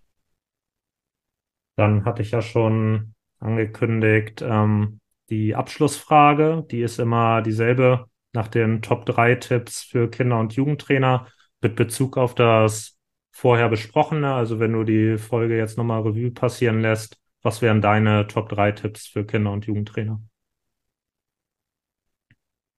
Dann 1.75 2.05
hatte 2.05 2.23
ich 2.23 2.31
ja 2.31 2.41
schon 2.41 3.13
angekündigt, 3.39 4.41
ähm, 4.41 4.99
die 5.29 5.55
Abschlussfrage, 5.55 6.65
die 6.71 6.81
ist 6.81 6.99
immer 6.99 7.41
dieselbe 7.41 8.05
nach 8.33 8.47
den 8.47 8.81
Top 8.81 9.05
3 9.05 9.35
Tipps 9.35 9.83
für 9.83 10.09
Kinder- 10.09 10.39
und 10.39 10.53
Jugendtrainer 10.53 11.27
mit 11.61 11.75
Bezug 11.75 12.17
auf 12.17 12.33
das 12.33 12.96
vorher 13.37 13.69
besprochene? 13.69 14.33
Also 14.33 14.59
wenn 14.59 14.73
du 14.73 14.83
die 14.83 15.19
Folge 15.19 15.57
jetzt 15.57 15.77
nochmal 15.77 16.01
Revue 16.01 16.31
passieren 16.31 16.81
lässt, 16.81 17.17
was 17.43 17.61
wären 17.61 17.81
deine 17.81 18.25
Top 18.25 18.49
3 18.49 18.71
Tipps 18.71 19.05
für 19.05 19.25
Kinder- 19.25 19.51
und 19.51 19.67
Jugendtrainer? 19.67 20.19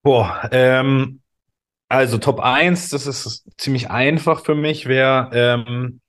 Boah, 0.03 0.49
ähm, 0.51 1.21
also 1.89 2.17
Top 2.17 2.41
1, 2.41 2.89
das 2.89 3.07
ist 3.07 3.45
ziemlich 3.57 3.89
einfach 3.89 4.43
für 4.43 4.55
mich, 4.55 4.87
wäre 4.87 5.29
ähm, 5.33 6.01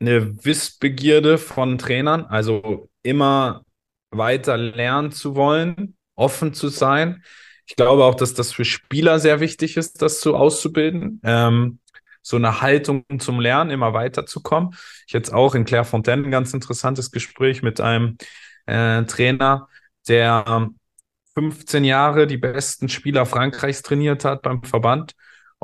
eine 0.00 0.44
Wissbegierde 0.44 1.36
von 1.36 1.78
Trainern, 1.78 2.24
also 2.26 2.88
immer 3.02 3.64
weiter 4.10 4.56
lernen 4.56 5.10
zu 5.10 5.34
wollen, 5.34 5.96
offen 6.14 6.54
zu 6.54 6.68
sein. 6.68 7.24
Ich 7.66 7.74
glaube 7.74 8.04
auch, 8.04 8.14
dass 8.14 8.34
das 8.34 8.52
für 8.52 8.64
Spieler 8.64 9.18
sehr 9.18 9.40
wichtig 9.40 9.76
ist, 9.76 10.00
das 10.00 10.20
so 10.20 10.36
auszubilden. 10.36 11.20
Ähm, 11.24 11.80
so 12.22 12.36
eine 12.36 12.60
Haltung 12.60 13.04
zum 13.18 13.40
Lernen, 13.40 13.70
immer 13.70 13.92
weiterzukommen. 13.94 14.74
Ich 15.06 15.12
jetzt 15.12 15.32
auch 15.32 15.54
in 15.54 15.64
Clairefontaine 15.64 16.24
ein 16.24 16.30
ganz 16.30 16.54
interessantes 16.54 17.10
Gespräch 17.10 17.62
mit 17.62 17.80
einem 17.80 18.16
äh, 18.66 19.02
Trainer, 19.04 19.68
der 20.08 20.70
15 21.34 21.84
Jahre 21.84 22.26
die 22.26 22.36
besten 22.36 22.88
Spieler 22.88 23.26
Frankreichs 23.26 23.82
trainiert 23.82 24.24
hat 24.24 24.42
beim 24.42 24.62
Verband 24.62 25.14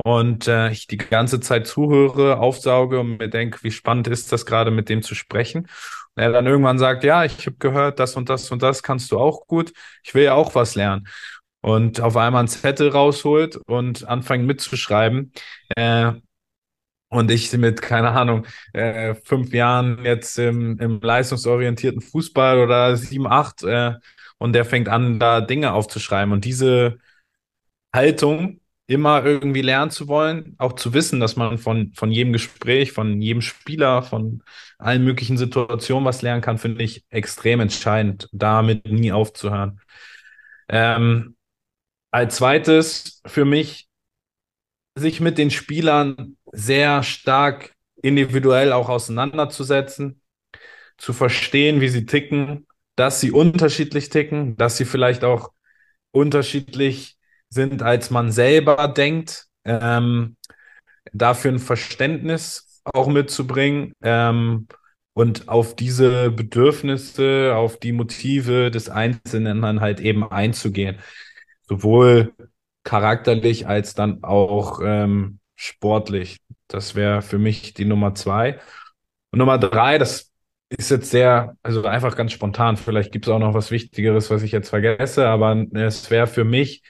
und 0.04 0.46
äh, 0.46 0.70
ich 0.70 0.86
die 0.86 0.98
ganze 0.98 1.40
Zeit 1.40 1.66
zuhöre, 1.66 2.38
aufsauge 2.38 3.00
und 3.00 3.18
mir 3.18 3.28
denke, 3.28 3.62
wie 3.62 3.70
spannend 3.70 4.08
ist 4.08 4.30
das 4.32 4.46
gerade 4.46 4.70
mit 4.70 4.88
dem 4.88 5.02
zu 5.02 5.14
sprechen. 5.14 5.62
Und 6.14 6.22
er 6.22 6.32
dann 6.32 6.46
irgendwann 6.46 6.78
sagt, 6.78 7.04
ja, 7.04 7.24
ich 7.24 7.46
habe 7.46 7.56
gehört, 7.58 7.98
das 7.98 8.16
und 8.16 8.28
das 8.28 8.50
und 8.50 8.62
das 8.62 8.82
kannst 8.82 9.10
du 9.10 9.18
auch 9.18 9.46
gut. 9.46 9.72
Ich 10.04 10.14
will 10.14 10.24
ja 10.24 10.34
auch 10.34 10.54
was 10.54 10.74
lernen. 10.74 11.08
Und 11.62 12.00
auf 12.00 12.16
einmal 12.16 12.44
ein 12.44 12.48
Zettel 12.48 12.90
rausholt 12.90 13.56
und 13.56 14.06
anfängt 14.06 14.46
mitzuschreiben. 14.46 15.32
Äh, 15.76 16.12
und 17.08 17.30
ich 17.30 17.52
mit, 17.52 17.82
keine 17.82 18.10
Ahnung, 18.10 18.46
äh, 18.72 19.14
fünf 19.24 19.52
Jahren 19.52 20.04
jetzt 20.04 20.38
im, 20.38 20.78
im 20.78 21.00
leistungsorientierten 21.00 22.00
Fußball 22.02 22.58
oder 22.58 22.96
sieben, 22.96 23.26
acht, 23.26 23.62
äh, 23.62 23.94
und 24.38 24.52
der 24.52 24.64
fängt 24.64 24.88
an, 24.88 25.18
da 25.18 25.40
Dinge 25.40 25.72
aufzuschreiben. 25.72 26.32
Und 26.32 26.44
diese 26.44 26.98
Haltung, 27.94 28.60
immer 28.86 29.24
irgendwie 29.24 29.62
lernen 29.62 29.90
zu 29.90 30.06
wollen, 30.08 30.54
auch 30.58 30.74
zu 30.74 30.94
wissen, 30.94 31.18
dass 31.18 31.36
man 31.36 31.58
von, 31.58 31.92
von 31.94 32.12
jedem 32.12 32.32
Gespräch, 32.32 32.92
von 32.92 33.20
jedem 33.20 33.42
Spieler, 33.42 34.02
von 34.02 34.42
allen 34.78 35.04
möglichen 35.04 35.36
Situationen 35.36 36.04
was 36.04 36.22
lernen 36.22 36.42
kann, 36.42 36.58
finde 36.58 36.84
ich 36.84 37.04
extrem 37.10 37.60
entscheidend, 37.60 38.28
damit 38.32 38.86
nie 38.86 39.10
aufzuhören. 39.12 39.80
Ähm, 40.68 41.36
als 42.12 42.36
zweites 42.36 43.22
für 43.26 43.44
mich, 43.44 43.88
sich 44.94 45.20
mit 45.20 45.36
den 45.36 45.50
Spielern 45.50 46.36
sehr 46.52 47.02
stark 47.02 47.72
individuell 48.02 48.72
auch 48.72 48.88
auseinanderzusetzen, 48.88 50.20
zu 50.98 51.12
verstehen, 51.12 51.80
wie 51.80 51.88
sie 51.88 52.06
ticken, 52.06 52.66
dass 52.96 53.20
sie 53.20 53.30
unterschiedlich 53.30 54.08
ticken, 54.08 54.56
dass 54.56 54.76
sie 54.76 54.84
vielleicht 54.84 55.24
auch 55.24 55.52
unterschiedlich 56.10 57.16
sind, 57.50 57.82
als 57.82 58.10
man 58.10 58.32
selber 58.32 58.88
denkt, 58.88 59.46
ähm, 59.64 60.36
dafür 61.12 61.52
ein 61.52 61.58
Verständnis 61.58 62.82
auch 62.84 63.08
mitzubringen 63.08 63.92
ähm, 64.02 64.68
und 65.12 65.48
auf 65.48 65.76
diese 65.76 66.30
Bedürfnisse, 66.30 67.54
auf 67.54 67.78
die 67.78 67.92
Motive 67.92 68.70
des 68.70 68.88
Einzelnen 68.88 69.62
dann 69.62 69.80
halt 69.80 70.00
eben 70.00 70.30
einzugehen. 70.30 70.98
Sowohl 71.68 72.32
charakterlich 72.84 73.66
als 73.66 73.94
dann 73.94 74.22
auch 74.22 74.80
ähm, 74.84 75.40
sportlich. 75.56 76.38
Das 76.68 76.94
wäre 76.94 77.22
für 77.22 77.38
mich 77.38 77.74
die 77.74 77.84
Nummer 77.84 78.14
zwei. 78.14 78.60
Und 79.32 79.38
Nummer 79.38 79.58
drei, 79.58 79.98
das 79.98 80.32
ist 80.68 80.90
jetzt 80.90 81.10
sehr, 81.10 81.56
also 81.62 81.84
einfach 81.84 82.16
ganz 82.16 82.32
spontan. 82.32 82.76
Vielleicht 82.76 83.12
gibt 83.12 83.26
es 83.26 83.32
auch 83.32 83.38
noch 83.38 83.54
was 83.54 83.70
Wichtigeres, 83.70 84.30
was 84.30 84.42
ich 84.42 84.52
jetzt 84.52 84.68
vergesse, 84.68 85.26
aber 85.28 85.66
es 85.72 86.10
wäre 86.10 86.26
für 86.26 86.44
mich 86.44 86.82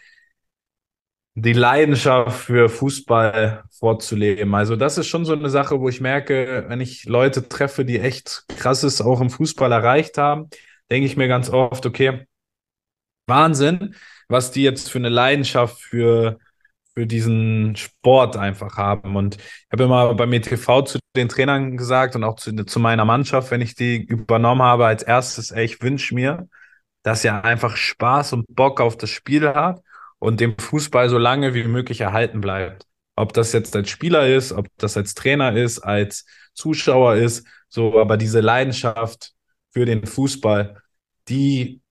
die 1.35 1.53
Leidenschaft 1.53 2.39
für 2.39 2.71
Fußball 2.71 3.65
vorzuleben. 3.71 4.55
Also 4.55 4.75
das 4.75 4.97
ist 4.97 5.07
schon 5.07 5.27
so 5.27 5.35
eine 5.35 5.51
Sache, 5.51 5.81
wo 5.81 5.89
ich 5.89 6.01
merke, 6.01 6.65
wenn 6.69 6.81
ich 6.81 7.05
Leute 7.05 7.47
treffe, 7.47 7.85
die 7.85 8.01
echt 8.01 8.45
krasses 8.57 9.03
auch 9.03 9.21
im 9.21 9.29
Fußball 9.29 9.71
erreicht 9.71 10.17
haben, 10.17 10.49
denke 10.91 11.07
ich 11.07 11.19
mir 11.19 11.29
ganz 11.29 11.51
oft, 11.51 11.85
okay, 11.85 12.27
Wahnsinn, 13.27 13.95
was 14.29 14.51
die 14.51 14.63
jetzt 14.63 14.91
für 14.91 14.99
eine 14.99 15.11
Leidenschaft 15.11 15.79
für 15.81 16.39
für 16.97 17.07
diesen 17.07 17.77
Sport 17.77 18.37
einfach 18.37 18.79
haben. 18.79 19.17
Und 19.17 19.37
ich 19.37 19.69
habe 19.71 19.85
immer 19.85 20.15
beim 20.15 20.33
ETV 20.33 20.83
zu 20.83 20.99
den 21.15 21.29
Trainern 21.29 21.77
gesagt 21.77 22.17
und 22.17 22.25
auch 22.25 22.37
zu, 22.37 22.55
zu 22.65 22.81
meiner 22.81 23.05
Mannschaft, 23.05 23.51
wenn 23.51 23.61
ich 23.61 23.75
die 23.75 24.03
übernommen 24.03 24.63
habe, 24.63 24.87
als 24.87 25.03
erstes, 25.03 25.51
ey, 25.51 25.67
ich 25.67 25.83
wünsche 25.83 26.15
mir, 26.15 26.49
dass 27.03 27.25
er 27.25 27.45
einfach 27.45 27.77
Spaß 27.77 28.33
und 28.33 28.47
Bock 28.49 28.81
auf 28.81 28.97
das 28.97 29.11
Spiel 29.11 29.47
hat 29.47 29.83
und 30.19 30.41
dem 30.41 30.57
Fußball 30.59 31.11
so 31.11 31.19
lange 31.19 31.53
wie 31.53 31.65
möglich 31.65 32.01
erhalten 32.01 32.41
bleibt. 32.41 32.87
Ob 33.15 33.35
das 33.35 33.53
jetzt 33.53 33.77
als 33.77 33.91
Spieler 33.91 34.27
ist, 34.27 34.53
ob 34.53 34.67
das 34.79 34.97
als 34.97 35.15
Trainer 35.15 35.55
ist, 35.55 35.81
als 35.81 36.25
Zuschauer 36.55 37.17
ist, 37.17 37.47
so, 37.69 38.01
aber 38.01 38.17
diese 38.17 38.41
Leidenschaft 38.41 39.35
für 39.71 39.85
den 39.85 40.07
Fußball, 40.07 40.81
die 41.29 41.83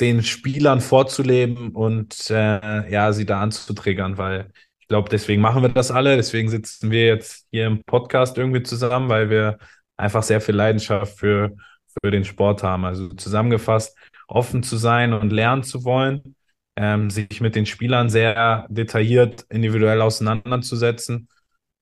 den 0.00 0.22
Spielern 0.22 0.80
vorzuleben 0.80 1.70
und 1.70 2.30
äh, 2.30 2.90
ja, 2.90 3.12
sie 3.12 3.26
da 3.26 3.40
anzutriggern, 3.40 4.18
weil 4.18 4.50
ich 4.80 4.88
glaube, 4.88 5.08
deswegen 5.10 5.42
machen 5.42 5.62
wir 5.62 5.68
das 5.68 5.90
alle. 5.90 6.16
Deswegen 6.16 6.48
sitzen 6.48 6.90
wir 6.90 7.06
jetzt 7.06 7.46
hier 7.50 7.66
im 7.66 7.82
Podcast 7.84 8.36
irgendwie 8.38 8.62
zusammen, 8.62 9.08
weil 9.08 9.30
wir 9.30 9.58
einfach 9.96 10.22
sehr 10.22 10.40
viel 10.40 10.54
Leidenschaft 10.54 11.18
für, 11.18 11.56
für 12.02 12.10
den 12.10 12.24
Sport 12.24 12.62
haben. 12.62 12.84
Also 12.84 13.08
zusammengefasst, 13.08 13.96
offen 14.28 14.62
zu 14.62 14.76
sein 14.76 15.12
und 15.12 15.30
lernen 15.30 15.62
zu 15.62 15.84
wollen, 15.84 16.36
ähm, 16.76 17.10
sich 17.10 17.40
mit 17.40 17.54
den 17.54 17.66
Spielern 17.66 18.10
sehr 18.10 18.66
detailliert 18.70 19.46
individuell 19.50 20.00
auseinanderzusetzen. 20.00 21.28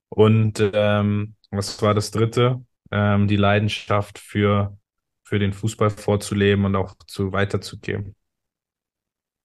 Und 0.08 0.62
ähm, 0.74 1.36
was 1.50 1.80
war 1.82 1.94
das 1.94 2.10
dritte? 2.10 2.64
Ähm, 2.90 3.28
die 3.28 3.36
Leidenschaft 3.36 4.18
für 4.18 4.76
für 5.30 5.38
den 5.38 5.52
Fußball 5.52 5.90
vorzuleben 5.90 6.64
und 6.64 6.74
auch 6.74 6.96
zu 7.06 7.30
weiterzugeben. 7.30 8.16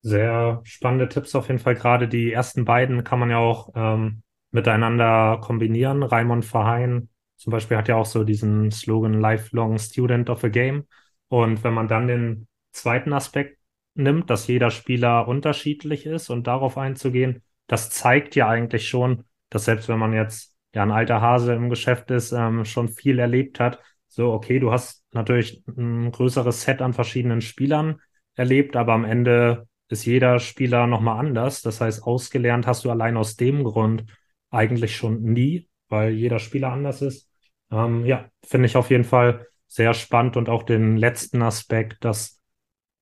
Sehr 0.01 0.61
spannende 0.63 1.07
Tipps 1.07 1.35
auf 1.35 1.47
jeden 1.47 1.59
Fall. 1.59 1.75
Gerade 1.75 2.07
die 2.07 2.31
ersten 2.31 2.65
beiden 2.65 3.03
kann 3.03 3.19
man 3.19 3.29
ja 3.29 3.37
auch 3.37 3.69
ähm, 3.75 4.23
miteinander 4.49 5.39
kombinieren. 5.43 6.01
Raimund 6.01 6.43
Verheyen 6.43 7.09
zum 7.37 7.51
Beispiel 7.51 7.77
hat 7.77 7.87
ja 7.87 7.97
auch 7.97 8.07
so 8.07 8.23
diesen 8.23 8.71
Slogan 8.71 9.21
Lifelong 9.21 9.77
Student 9.77 10.31
of 10.31 10.43
a 10.43 10.47
Game. 10.47 10.87
Und 11.27 11.63
wenn 11.63 11.75
man 11.75 11.87
dann 11.87 12.07
den 12.07 12.47
zweiten 12.71 13.13
Aspekt 13.13 13.59
nimmt, 13.93 14.31
dass 14.31 14.47
jeder 14.47 14.71
Spieler 14.71 15.27
unterschiedlich 15.27 16.07
ist 16.07 16.31
und 16.31 16.47
darauf 16.47 16.79
einzugehen, 16.79 17.43
das 17.67 17.91
zeigt 17.91 18.35
ja 18.35 18.49
eigentlich 18.49 18.89
schon, 18.89 19.25
dass 19.51 19.65
selbst 19.65 19.87
wenn 19.87 19.99
man 19.99 20.13
jetzt 20.13 20.57
ja 20.73 20.81
ein 20.81 20.91
alter 20.91 21.21
Hase 21.21 21.53
im 21.53 21.69
Geschäft 21.69 22.09
ist, 22.09 22.31
ähm, 22.31 22.65
schon 22.65 22.89
viel 22.89 23.19
erlebt 23.19 23.59
hat, 23.59 23.79
so, 24.07 24.31
okay, 24.33 24.59
du 24.59 24.71
hast 24.71 25.04
natürlich 25.15 25.63
ein 25.67 26.11
größeres 26.11 26.61
Set 26.61 26.81
an 26.81 26.93
verschiedenen 26.93 27.41
Spielern 27.41 28.01
erlebt, 28.35 28.75
aber 28.75 28.93
am 28.93 29.05
Ende 29.05 29.67
ist 29.87 30.05
jeder 30.05 30.39
Spieler 30.39 30.87
nochmal 30.87 31.19
anders. 31.19 31.61
Das 31.61 31.81
heißt, 31.81 32.03
ausgelernt 32.03 32.67
hast 32.67 32.85
du 32.85 32.91
allein 32.91 33.17
aus 33.17 33.35
dem 33.35 33.63
Grund 33.63 34.05
eigentlich 34.49 34.95
schon 34.95 35.21
nie, 35.23 35.69
weil 35.89 36.11
jeder 36.11 36.39
Spieler 36.39 36.71
anders 36.71 37.01
ist. 37.01 37.29
Ähm, 37.71 38.05
ja, 38.05 38.29
finde 38.45 38.67
ich 38.67 38.77
auf 38.77 38.89
jeden 38.89 39.03
Fall 39.03 39.47
sehr 39.67 39.93
spannend 39.93 40.37
und 40.37 40.49
auch 40.49 40.63
den 40.63 40.97
letzten 40.97 41.41
Aspekt, 41.41 42.03
dass 42.03 42.41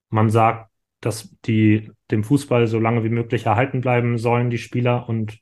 man 0.10 0.30
sagt, 0.30 0.72
dass 1.02 1.36
die 1.46 1.92
dem 2.12 2.24
Fußball 2.24 2.68
so 2.68 2.80
lange 2.80 3.04
wie 3.04 3.10
möglich 3.10 3.46
erhalten 3.46 3.82
bleiben 3.82 4.18
sollen, 4.18 4.50
die 4.50 4.58
Spieler 4.58 5.10
und 5.10 5.40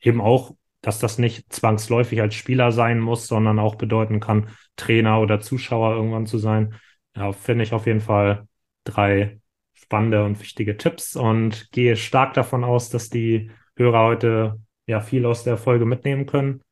eben 0.00 0.20
auch 0.20 0.56
dass 0.80 0.98
das 0.98 1.18
nicht 1.18 1.52
zwangsläufig 1.52 2.20
als 2.20 2.34
Spieler 2.34 2.72
sein 2.72 3.00
muss, 3.00 3.26
sondern 3.26 3.58
auch 3.58 3.74
bedeuten 3.76 4.20
kann, 4.20 4.48
Trainer 4.76 5.20
oder 5.20 5.40
Zuschauer 5.40 5.94
irgendwann 5.96 6.26
zu 6.26 6.38
sein. 6.38 6.74
Ja, 7.16 7.32
finde 7.32 7.64
ich 7.64 7.72
auf 7.72 7.86
jeden 7.86 8.00
Fall 8.00 8.46
drei 8.84 9.40
spannende 9.74 10.24
und 10.24 10.40
wichtige 10.40 10.76
Tipps 10.76 11.16
und 11.16 11.70
gehe 11.72 11.96
stark 11.96 12.34
davon 12.34 12.64
aus, 12.64 12.90
dass 12.90 13.08
die 13.08 13.50
Hörer 13.76 14.04
heute 14.04 14.60
ja 14.86 15.00
viel 15.00 15.26
aus 15.26 15.44
der 15.44 15.56
Folge 15.56 15.84
mitnehmen 15.84 16.26
können. 16.26 16.62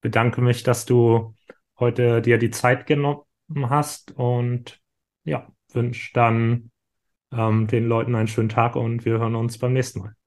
Bedanke 0.00 0.40
mich, 0.40 0.62
dass 0.62 0.84
du 0.86 1.34
heute 1.78 2.22
dir 2.22 2.38
die 2.38 2.50
Zeit 2.50 2.86
genommen 2.86 3.24
hast 3.68 4.12
und 4.12 4.80
ja, 5.24 5.46
wünsche 5.72 6.12
dann 6.14 6.70
ähm, 7.32 7.66
den 7.66 7.86
Leuten 7.86 8.14
einen 8.14 8.28
schönen 8.28 8.48
Tag 8.48 8.76
und 8.76 9.04
wir 9.04 9.18
hören 9.18 9.34
uns 9.34 9.58
beim 9.58 9.72
nächsten 9.72 10.00
Mal. 10.00 10.17